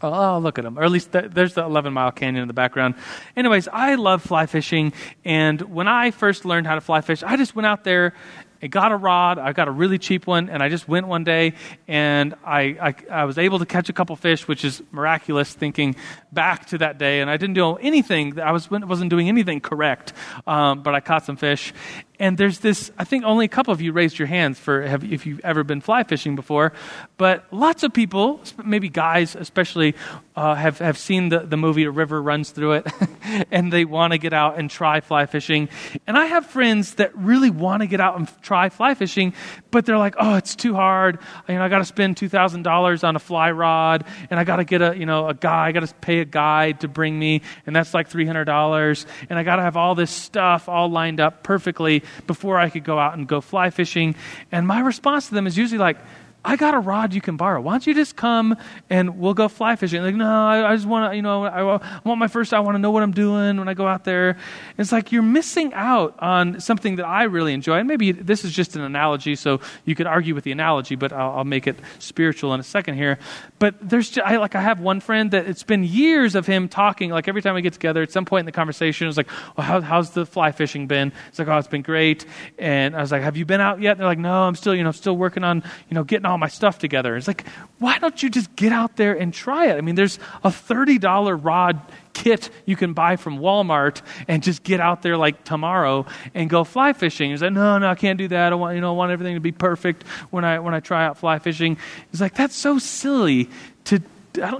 Oh, 0.00 0.38
look 0.38 0.58
at 0.58 0.64
them. 0.64 0.78
Or 0.78 0.84
at 0.84 0.90
least 0.90 1.12
th- 1.12 1.26
there's 1.30 1.54
the 1.54 1.62
11 1.62 1.92
mile 1.92 2.10
canyon 2.10 2.40
in 2.40 2.48
the 2.48 2.54
background. 2.54 2.94
Anyways, 3.36 3.68
I 3.68 3.96
love 3.96 4.22
fly 4.22 4.46
fishing. 4.46 4.94
And 5.26 5.60
when 5.60 5.88
I 5.88 6.10
first 6.10 6.46
learned 6.46 6.66
how 6.66 6.74
to 6.74 6.80
fly 6.80 7.02
fish, 7.02 7.22
I 7.22 7.36
just 7.36 7.54
went 7.54 7.66
out 7.66 7.84
there 7.84 8.14
I 8.62 8.66
got 8.66 8.92
a 8.92 8.96
rod. 8.96 9.38
I 9.38 9.52
got 9.52 9.68
a 9.68 9.70
really 9.70 9.98
cheap 9.98 10.26
one, 10.26 10.48
and 10.48 10.62
I 10.62 10.68
just 10.68 10.88
went 10.88 11.06
one 11.06 11.24
day, 11.24 11.54
and 11.86 12.34
I, 12.44 12.62
I, 12.80 12.94
I, 13.22 13.24
was 13.24 13.38
able 13.38 13.60
to 13.60 13.66
catch 13.66 13.88
a 13.88 13.92
couple 13.92 14.16
fish, 14.16 14.48
which 14.48 14.64
is 14.64 14.82
miraculous. 14.90 15.52
Thinking 15.54 15.94
back 16.32 16.66
to 16.66 16.78
that 16.78 16.98
day, 16.98 17.20
and 17.20 17.30
I 17.30 17.36
didn't 17.36 17.54
do 17.54 17.76
anything. 17.76 18.40
I 18.40 18.52
was 18.52 18.70
wasn't 18.70 19.10
doing 19.10 19.28
anything 19.28 19.60
correct, 19.60 20.12
um, 20.46 20.82
but 20.82 20.94
I 20.94 21.00
caught 21.00 21.24
some 21.24 21.36
fish, 21.36 21.72
and 22.20 22.36
there's 22.36 22.58
this, 22.58 22.90
I 22.98 23.04
think 23.04 23.24
only 23.24 23.44
a 23.44 23.48
couple 23.48 23.72
of 23.72 23.80
you 23.80 23.92
raised 23.92 24.18
your 24.18 24.26
hands 24.26 24.58
for 24.58 24.82
have, 24.82 25.04
if 25.04 25.24
you've 25.24 25.40
ever 25.40 25.62
been 25.62 25.80
fly 25.80 26.02
fishing 26.02 26.34
before, 26.34 26.72
but 27.16 27.46
lots 27.52 27.84
of 27.84 27.92
people, 27.92 28.40
maybe 28.64 28.88
guys 28.88 29.36
especially, 29.36 29.94
uh, 30.34 30.54
have, 30.54 30.78
have 30.78 30.98
seen 30.98 31.28
the, 31.28 31.40
the 31.40 31.56
movie 31.56 31.84
A 31.84 31.90
River 31.90 32.20
Runs 32.20 32.50
Through 32.50 32.72
It, 32.72 32.86
and 33.50 33.72
they 33.72 33.84
want 33.84 34.12
to 34.12 34.18
get 34.18 34.32
out 34.32 34.58
and 34.58 34.68
try 34.68 35.00
fly 35.00 35.26
fishing. 35.26 35.68
And 36.06 36.18
I 36.18 36.26
have 36.26 36.46
friends 36.46 36.94
that 36.94 37.16
really 37.16 37.50
want 37.50 37.82
to 37.82 37.86
get 37.86 38.00
out 38.00 38.18
and 38.18 38.28
try 38.42 38.68
fly 38.68 38.94
fishing, 38.94 39.32
but 39.70 39.86
they're 39.86 39.98
like, 39.98 40.14
oh, 40.18 40.34
it's 40.34 40.56
too 40.56 40.74
hard. 40.74 41.18
You 41.48 41.54
know, 41.54 41.62
I 41.62 41.68
got 41.68 41.78
to 41.78 41.84
spend 41.84 42.16
$2,000 42.16 43.04
on 43.04 43.16
a 43.16 43.18
fly 43.18 43.50
rod, 43.52 44.04
and 44.30 44.40
I 44.40 44.44
got 44.44 44.56
to 44.56 44.64
get 44.64 44.82
a, 44.82 44.96
you 44.96 45.06
know, 45.06 45.28
a 45.28 45.34
guy, 45.34 45.66
I 45.66 45.72
got 45.72 45.86
to 45.86 45.94
pay 45.96 46.20
a 46.20 46.24
guide 46.24 46.80
to 46.80 46.88
bring 46.88 47.16
me, 47.16 47.42
and 47.66 47.76
that's 47.76 47.94
like 47.94 48.10
$300, 48.10 49.06
and 49.30 49.38
I 49.38 49.42
got 49.44 49.56
to 49.56 49.62
have 49.62 49.76
all 49.76 49.94
this 49.94 50.10
stuff 50.10 50.68
all 50.68 50.90
lined 50.90 51.20
up 51.20 51.42
perfectly 51.42 52.02
before 52.26 52.58
I 52.58 52.70
could 52.70 52.84
go 52.84 52.98
out 52.98 53.16
and 53.16 53.26
go 53.26 53.40
fly 53.40 53.70
fishing. 53.70 54.14
And 54.52 54.66
my 54.66 54.80
response 54.80 55.28
to 55.28 55.34
them 55.34 55.46
is 55.46 55.56
usually 55.56 55.78
like, 55.78 55.98
I 56.44 56.54
got 56.56 56.72
a 56.72 56.78
rod 56.78 57.14
you 57.14 57.20
can 57.20 57.36
borrow. 57.36 57.60
Why 57.60 57.72
don't 57.72 57.86
you 57.86 57.94
just 57.94 58.14
come 58.14 58.56
and 58.88 59.18
we'll 59.18 59.34
go 59.34 59.48
fly 59.48 59.74
fishing? 59.74 60.02
Like, 60.02 60.14
no, 60.14 60.24
I, 60.24 60.70
I 60.70 60.76
just 60.76 60.86
want 60.86 61.10
to, 61.10 61.16
you 61.16 61.20
know, 61.20 61.44
I, 61.44 61.60
I, 61.60 62.00
want 62.04 62.18
my 62.20 62.28
first, 62.28 62.54
I 62.54 62.60
want 62.60 62.76
to 62.76 62.78
know 62.78 62.92
what 62.92 63.02
I'm 63.02 63.12
doing 63.12 63.58
when 63.58 63.68
I 63.68 63.74
go 63.74 63.88
out 63.88 64.04
there. 64.04 64.38
It's 64.78 64.92
like 64.92 65.10
you're 65.10 65.20
missing 65.22 65.74
out 65.74 66.14
on 66.20 66.60
something 66.60 66.96
that 66.96 67.06
I 67.06 67.24
really 67.24 67.54
enjoy. 67.54 67.78
And 67.78 67.88
maybe 67.88 68.12
this 68.12 68.44
is 68.44 68.52
just 68.52 68.76
an 68.76 68.82
analogy, 68.82 69.34
so 69.34 69.60
you 69.84 69.96
could 69.96 70.06
argue 70.06 70.32
with 70.32 70.44
the 70.44 70.52
analogy, 70.52 70.94
but 70.94 71.12
I'll, 71.12 71.38
I'll 71.38 71.44
make 71.44 71.66
it 71.66 71.76
spiritual 71.98 72.54
in 72.54 72.60
a 72.60 72.64
second 72.64 72.94
here. 72.94 73.18
But 73.58 73.74
there's, 73.82 74.08
just, 74.08 74.24
I, 74.24 74.36
like, 74.36 74.54
I 74.54 74.62
have 74.62 74.78
one 74.78 75.00
friend 75.00 75.32
that 75.32 75.48
it's 75.48 75.64
been 75.64 75.82
years 75.82 76.36
of 76.36 76.46
him 76.46 76.68
talking, 76.68 77.10
like 77.10 77.26
every 77.26 77.42
time 77.42 77.56
we 77.56 77.62
get 77.62 77.72
together, 77.72 78.00
at 78.00 78.12
some 78.12 78.24
point 78.24 78.40
in 78.40 78.46
the 78.46 78.52
conversation, 78.52 79.08
it's 79.08 79.16
like, 79.16 79.28
well, 79.56 79.66
how, 79.66 79.80
how's 79.80 80.10
the 80.10 80.24
fly 80.24 80.52
fishing 80.52 80.86
been? 80.86 81.12
It's 81.28 81.40
like, 81.40 81.48
oh, 81.48 81.58
it's 81.58 81.66
been 81.66 81.82
great. 81.82 82.24
And 82.58 82.94
I 82.94 83.00
was 83.00 83.10
like, 83.10 83.22
have 83.22 83.36
you 83.36 83.44
been 83.44 83.60
out 83.60 83.80
yet? 83.80 83.92
And 83.92 84.00
they're 84.00 84.06
like, 84.06 84.18
no, 84.18 84.44
I'm 84.44 84.54
still, 84.54 84.74
you 84.74 84.84
know, 84.84 84.92
still 84.92 85.16
working 85.16 85.42
on, 85.42 85.64
you 85.88 85.94
know, 85.94 86.04
getting 86.04 86.27
all 86.28 86.38
my 86.38 86.48
stuff 86.48 86.78
together. 86.78 87.16
It's 87.16 87.26
like, 87.26 87.46
why 87.78 87.98
don't 87.98 88.22
you 88.22 88.30
just 88.30 88.54
get 88.56 88.72
out 88.72 88.96
there 88.96 89.14
and 89.14 89.32
try 89.32 89.66
it? 89.66 89.76
I 89.76 89.80
mean, 89.80 89.94
there's 89.94 90.18
a 90.44 90.50
$30 90.50 91.38
rod 91.42 91.80
kit 92.12 92.50
you 92.66 92.76
can 92.76 92.92
buy 92.92 93.16
from 93.16 93.38
Walmart 93.38 94.02
and 94.26 94.42
just 94.42 94.62
get 94.62 94.80
out 94.80 95.02
there 95.02 95.16
like 95.16 95.44
tomorrow 95.44 96.06
and 96.34 96.50
go 96.50 96.64
fly 96.64 96.92
fishing. 96.92 97.30
He's 97.30 97.42
like, 97.42 97.52
no, 97.52 97.78
no, 97.78 97.88
I 97.88 97.94
can't 97.94 98.18
do 98.18 98.28
that. 98.28 98.52
I 98.52 98.56
want, 98.56 98.74
you 98.74 98.80
know, 98.80 98.92
I 98.92 98.96
want 98.96 99.12
everything 99.12 99.34
to 99.34 99.40
be 99.40 99.52
perfect 99.52 100.04
when 100.30 100.44
I, 100.44 100.58
when 100.58 100.74
I 100.74 100.80
try 100.80 101.06
out 101.06 101.18
fly 101.18 101.38
fishing. 101.38 101.76
He's 102.10 102.20
like, 102.20 102.34
that's 102.34 102.56
so 102.56 102.78
silly 102.78 103.48
to 103.84 104.02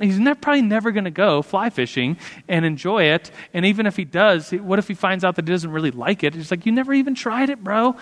he's 0.00 0.18
never, 0.18 0.38
probably 0.38 0.62
never 0.62 0.90
going 0.90 1.04
to 1.04 1.10
go 1.10 1.42
fly 1.42 1.70
fishing 1.70 2.16
and 2.48 2.64
enjoy 2.64 3.04
it. 3.04 3.30
And 3.52 3.64
even 3.66 3.86
if 3.86 3.96
he 3.96 4.04
does, 4.04 4.50
what 4.50 4.78
if 4.78 4.88
he 4.88 4.94
finds 4.94 5.24
out 5.24 5.36
that 5.36 5.46
he 5.46 5.52
doesn't 5.52 5.70
really 5.70 5.90
like 5.90 6.24
it? 6.24 6.34
It's 6.34 6.50
like, 6.50 6.66
you 6.66 6.72
never 6.72 6.92
even 6.92 7.14
tried 7.14 7.50
it, 7.50 7.62
bro. 7.62 7.96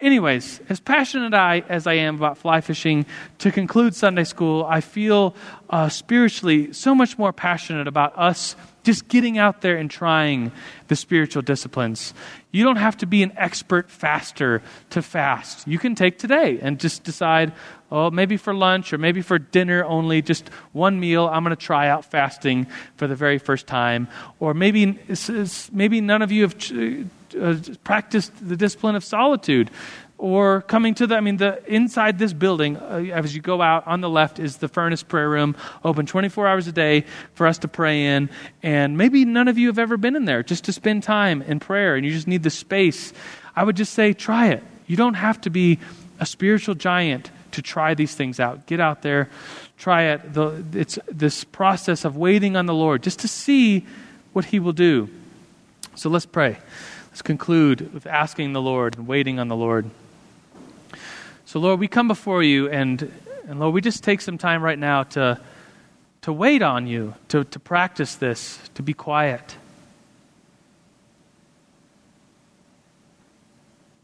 Anyways, 0.00 0.60
as 0.68 0.80
passionate 0.80 1.34
I, 1.34 1.64
as 1.68 1.86
I 1.86 1.94
am 1.94 2.16
about 2.16 2.38
fly 2.38 2.60
fishing, 2.60 3.06
to 3.38 3.50
conclude 3.50 3.94
Sunday 3.94 4.24
school, 4.24 4.64
I 4.68 4.80
feel 4.80 5.34
uh, 5.70 5.88
spiritually 5.88 6.72
so 6.72 6.94
much 6.94 7.16
more 7.16 7.32
passionate 7.32 7.86
about 7.86 8.18
us 8.18 8.56
just 8.84 9.08
getting 9.08 9.38
out 9.38 9.60
there 9.62 9.76
and 9.76 9.90
trying 9.90 10.52
the 10.88 10.96
spiritual 10.96 11.42
disciplines. 11.42 12.14
You 12.52 12.62
don't 12.62 12.76
have 12.76 12.96
to 12.98 13.06
be 13.06 13.22
an 13.22 13.32
expert 13.36 13.90
faster 13.90 14.62
to 14.90 15.02
fast. 15.02 15.66
You 15.66 15.78
can 15.78 15.94
take 15.94 16.18
today 16.18 16.60
and 16.62 16.78
just 16.78 17.02
decide, 17.02 17.52
oh, 17.90 18.10
maybe 18.10 18.36
for 18.36 18.54
lunch 18.54 18.92
or 18.92 18.98
maybe 18.98 19.22
for 19.22 19.38
dinner 19.38 19.84
only, 19.84 20.22
just 20.22 20.48
one 20.72 21.00
meal, 21.00 21.26
I'm 21.26 21.42
going 21.42 21.56
to 21.56 21.60
try 21.60 21.88
out 21.88 22.04
fasting 22.04 22.66
for 22.96 23.08
the 23.08 23.16
very 23.16 23.38
first 23.38 23.66
time. 23.66 24.06
Or 24.38 24.54
maybe, 24.54 24.98
maybe 25.72 26.00
none 26.00 26.22
of 26.22 26.30
you 26.30 26.42
have 26.42 26.54
uh, 27.40 27.56
practiced 27.82 28.32
the 28.46 28.56
discipline 28.56 28.94
of 28.94 29.02
solitude 29.02 29.70
or 30.18 30.62
coming 30.62 30.94
to 30.94 31.06
the 31.06 31.16
i 31.16 31.20
mean 31.20 31.36
the 31.36 31.62
inside 31.72 32.18
this 32.18 32.32
building 32.32 32.76
uh, 32.76 33.04
as 33.12 33.34
you 33.34 33.42
go 33.42 33.60
out 33.60 33.86
on 33.86 34.00
the 34.00 34.08
left 34.08 34.38
is 34.38 34.58
the 34.58 34.68
furnace 34.68 35.02
prayer 35.02 35.28
room 35.28 35.56
open 35.84 36.06
24 36.06 36.46
hours 36.46 36.66
a 36.66 36.72
day 36.72 37.04
for 37.34 37.46
us 37.46 37.58
to 37.58 37.68
pray 37.68 38.06
in. 38.06 38.30
And 38.62 38.96
maybe 38.96 39.24
none 39.24 39.48
of 39.48 39.58
you 39.58 39.68
have 39.68 39.78
ever 39.78 39.96
been 39.96 40.16
in 40.16 40.24
there 40.24 40.42
just 40.42 40.64
to 40.64 40.72
spend 40.72 41.02
time 41.02 41.42
in 41.42 41.60
prayer 41.60 41.96
and 41.96 42.04
you 42.06 42.12
just 42.12 42.26
need 42.26 42.42
the 42.42 42.50
space. 42.50 43.12
I 43.56 43.64
would 43.64 43.76
just 43.76 43.92
say 43.92 44.12
try 44.12 44.48
it. 44.48 44.62
You 44.86 44.96
don't 44.96 45.14
have 45.14 45.40
to 45.42 45.50
be 45.50 45.78
a 46.20 46.26
spiritual 46.26 46.74
giant 46.74 47.30
to 47.52 47.62
try 47.62 47.94
these 47.94 48.14
things 48.14 48.40
out. 48.40 48.66
Get 48.66 48.80
out 48.80 49.02
there 49.02 49.28
try 49.78 50.04
it. 50.04 50.32
The, 50.32 50.64
it's 50.72 50.98
this 51.08 51.44
process 51.44 52.04
of 52.04 52.16
waiting 52.16 52.56
on 52.56 52.66
the 52.66 52.74
lord 52.74 53.02
just 53.02 53.20
to 53.20 53.28
see 53.28 53.84
what 54.32 54.46
he 54.46 54.58
will 54.58 54.72
do. 54.72 55.08
So 55.94 56.08
let's 56.08 56.26
pray. 56.26 56.58
Let's 57.10 57.22
conclude 57.22 57.92
with 57.92 58.06
asking 58.06 58.52
the 58.52 58.62
Lord 58.62 58.96
and 58.96 59.06
waiting 59.06 59.38
on 59.38 59.48
the 59.48 59.54
Lord. 59.54 59.88
So, 61.46 61.60
Lord, 61.60 61.78
we 61.78 61.88
come 61.88 62.08
before 62.08 62.42
you, 62.42 62.68
and, 62.70 63.12
and 63.46 63.60
Lord, 63.60 63.74
we 63.74 63.80
just 63.80 64.02
take 64.02 64.20
some 64.22 64.38
time 64.38 64.62
right 64.62 64.78
now 64.78 65.02
to, 65.02 65.38
to 66.22 66.32
wait 66.32 66.62
on 66.62 66.86
you, 66.86 67.14
to, 67.28 67.44
to 67.44 67.60
practice 67.60 68.14
this, 68.14 68.58
to 68.74 68.82
be 68.82 68.94
quiet. 68.94 69.56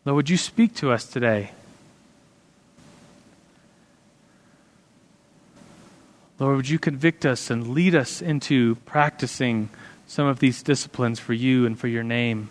Lord, 0.04 0.16
would 0.16 0.30
you 0.30 0.36
speak 0.36 0.74
to 0.76 0.90
us 0.92 1.06
today? 1.06 1.52
Lord, 6.38 6.56
would 6.56 6.68
you 6.68 6.78
convict 6.78 7.26
us 7.26 7.50
and 7.50 7.68
lead 7.68 7.94
us 7.94 8.22
into 8.22 8.76
practicing 8.86 9.68
some 10.06 10.26
of 10.26 10.40
these 10.40 10.62
disciplines 10.62 11.20
for 11.20 11.32
you 11.32 11.66
and 11.66 11.78
for 11.78 11.86
your 11.86 12.02
name? 12.02 12.48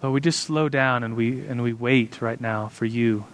But 0.00 0.12
we 0.12 0.20
just 0.20 0.40
slow 0.40 0.68
down 0.68 1.04
and 1.04 1.14
we, 1.14 1.46
and 1.46 1.62
we 1.62 1.72
wait 1.74 2.22
right 2.22 2.40
now 2.40 2.68
for 2.68 2.86
you. 2.86 3.26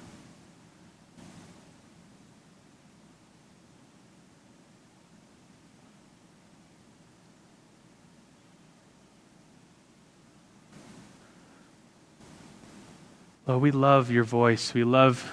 Lord, 13.47 13.63
we 13.63 13.71
love 13.71 14.11
your 14.11 14.25
voice. 14.25 14.75
We 14.75 14.83
love 14.83 15.33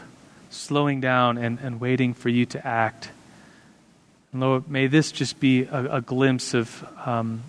slowing 0.52 1.02
down 1.02 1.40
and, 1.40 1.58
and 1.60 1.82
waiting 1.82 2.14
for 2.14 2.30
you 2.30 2.46
to 2.46 2.66
act. 2.66 3.10
And 4.32 4.42
Lord, 4.42 4.70
may 4.70 4.86
this 4.86 5.12
just 5.12 5.40
be 5.40 5.64
a, 5.64 5.96
a 5.96 6.02
glimpse 6.02 6.54
of 6.54 6.88
um, 7.04 7.42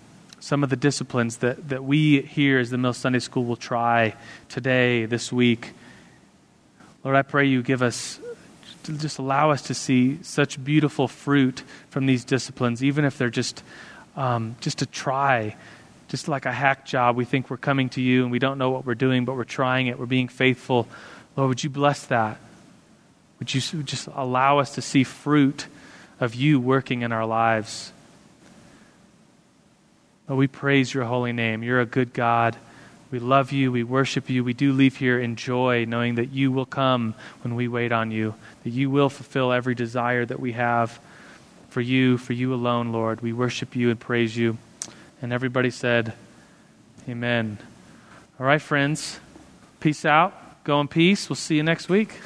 some 0.45 0.63
of 0.63 0.69
the 0.69 0.77
disciplines 0.77 1.39
that, 1.39 1.71
that 1.71 1.83
we 1.83 2.21
here 2.21 2.59
as 2.59 2.69
the 2.69 2.77
Mill 2.77 2.93
Sunday 2.93 3.19
School 3.19 3.47
will 3.47 3.57
try 3.57 4.15
today, 4.51 5.07
this 5.07 5.33
week. 5.33 5.73
Lord, 7.03 7.17
I 7.17 7.23
pray 7.23 7.47
you 7.47 7.63
give 7.63 7.81
us, 7.81 8.21
just 8.83 9.19
allow 9.19 9.53
us 9.53 9.63
to 9.63 9.75
see 9.75 10.23
such 10.23 10.63
beautiful 10.63 11.09
fruit 11.09 11.63
from 11.89 12.05
these 12.05 12.27
disciplines, 12.27 12.85
even 12.85 13.07
if 13.07 13.17
they're 13.17 13.31
just, 13.31 13.63
um, 14.17 14.55
just 14.61 14.83
a 14.83 14.87
try, 14.87 15.57
just 16.09 16.29
like 16.29 16.45
a 16.45 16.53
hack 16.53 16.85
job. 16.85 17.17
We 17.17 17.25
think 17.25 17.49
we're 17.49 17.57
coming 17.57 17.89
to 17.91 18.03
you 18.03 18.23
and 18.23 18.31
we 18.31 18.39
don't 18.39 18.59
know 18.59 18.69
what 18.69 18.85
we're 18.85 18.95
doing, 18.95 19.25
but 19.25 19.37
we're 19.37 19.45
trying 19.45 19.87
it, 19.87 19.99
we're 19.99 20.05
being 20.05 20.29
faithful. 20.29 20.87
Lord, 21.39 21.49
would 21.49 21.65
you 21.65 21.71
bless 21.71 22.05
that? 22.09 22.39
Would 23.39 23.55
you 23.55 23.83
just 23.83 24.09
allow 24.09 24.59
us 24.59 24.75
to 24.75 24.83
see 24.83 25.05
fruit 25.05 25.69
of 26.21 26.35
you 26.35 26.61
working 26.61 27.01
in 27.01 27.13
our 27.13 27.25
lives? 27.25 27.94
Oh, 30.27 30.37
we 30.37 30.47
praise 30.47 30.95
your 30.95 31.05
holy 31.05 31.33
name. 31.33 31.63
You're 31.63 31.81
a 31.81 31.87
good 31.87 32.15
God. 32.15 32.57
We 33.11 33.19
love 33.19 33.53
you. 33.53 33.71
We 33.71 33.85
worship 33.85 34.31
you. 34.31 34.43
We 34.43 34.55
do 34.55 34.73
leave 34.73 34.97
here 34.97 35.21
in 35.21 35.37
joy, 35.37 35.85
knowing 35.87 36.15
that 36.15 36.31
you 36.31 36.51
will 36.51 36.67
come 36.67 37.15
when 37.43 37.55
we 37.55 37.69
wait 37.69 37.93
on 37.93 38.11
you, 38.11 38.35
that 38.63 38.71
you 38.71 38.89
will 38.89 39.11
fulfill 39.11 39.53
every 39.53 39.75
desire 39.75 40.25
that 40.25 40.41
we 40.41 40.53
have 40.53 40.99
for 41.69 41.83
you, 41.83 42.17
for 42.17 42.33
you 42.33 42.55
alone, 42.55 42.91
Lord. 42.91 43.21
We 43.21 43.33
worship 43.35 43.77
you 43.77 43.91
and 43.91 44.01
praise 44.01 44.37
you. 44.37 44.57
And 45.21 45.33
everybody 45.33 45.71
said, 45.71 46.15
Amen. 47.09 47.59
All 48.41 48.47
right, 48.47 48.63
friends. 48.63 49.21
Peace 49.79 50.07
out. 50.07 50.65
Go 50.65 50.81
in 50.81 50.89
peace. 50.89 51.29
We'll 51.29 51.37
see 51.37 51.57
you 51.57 51.63
next 51.63 51.91
week. 51.91 52.19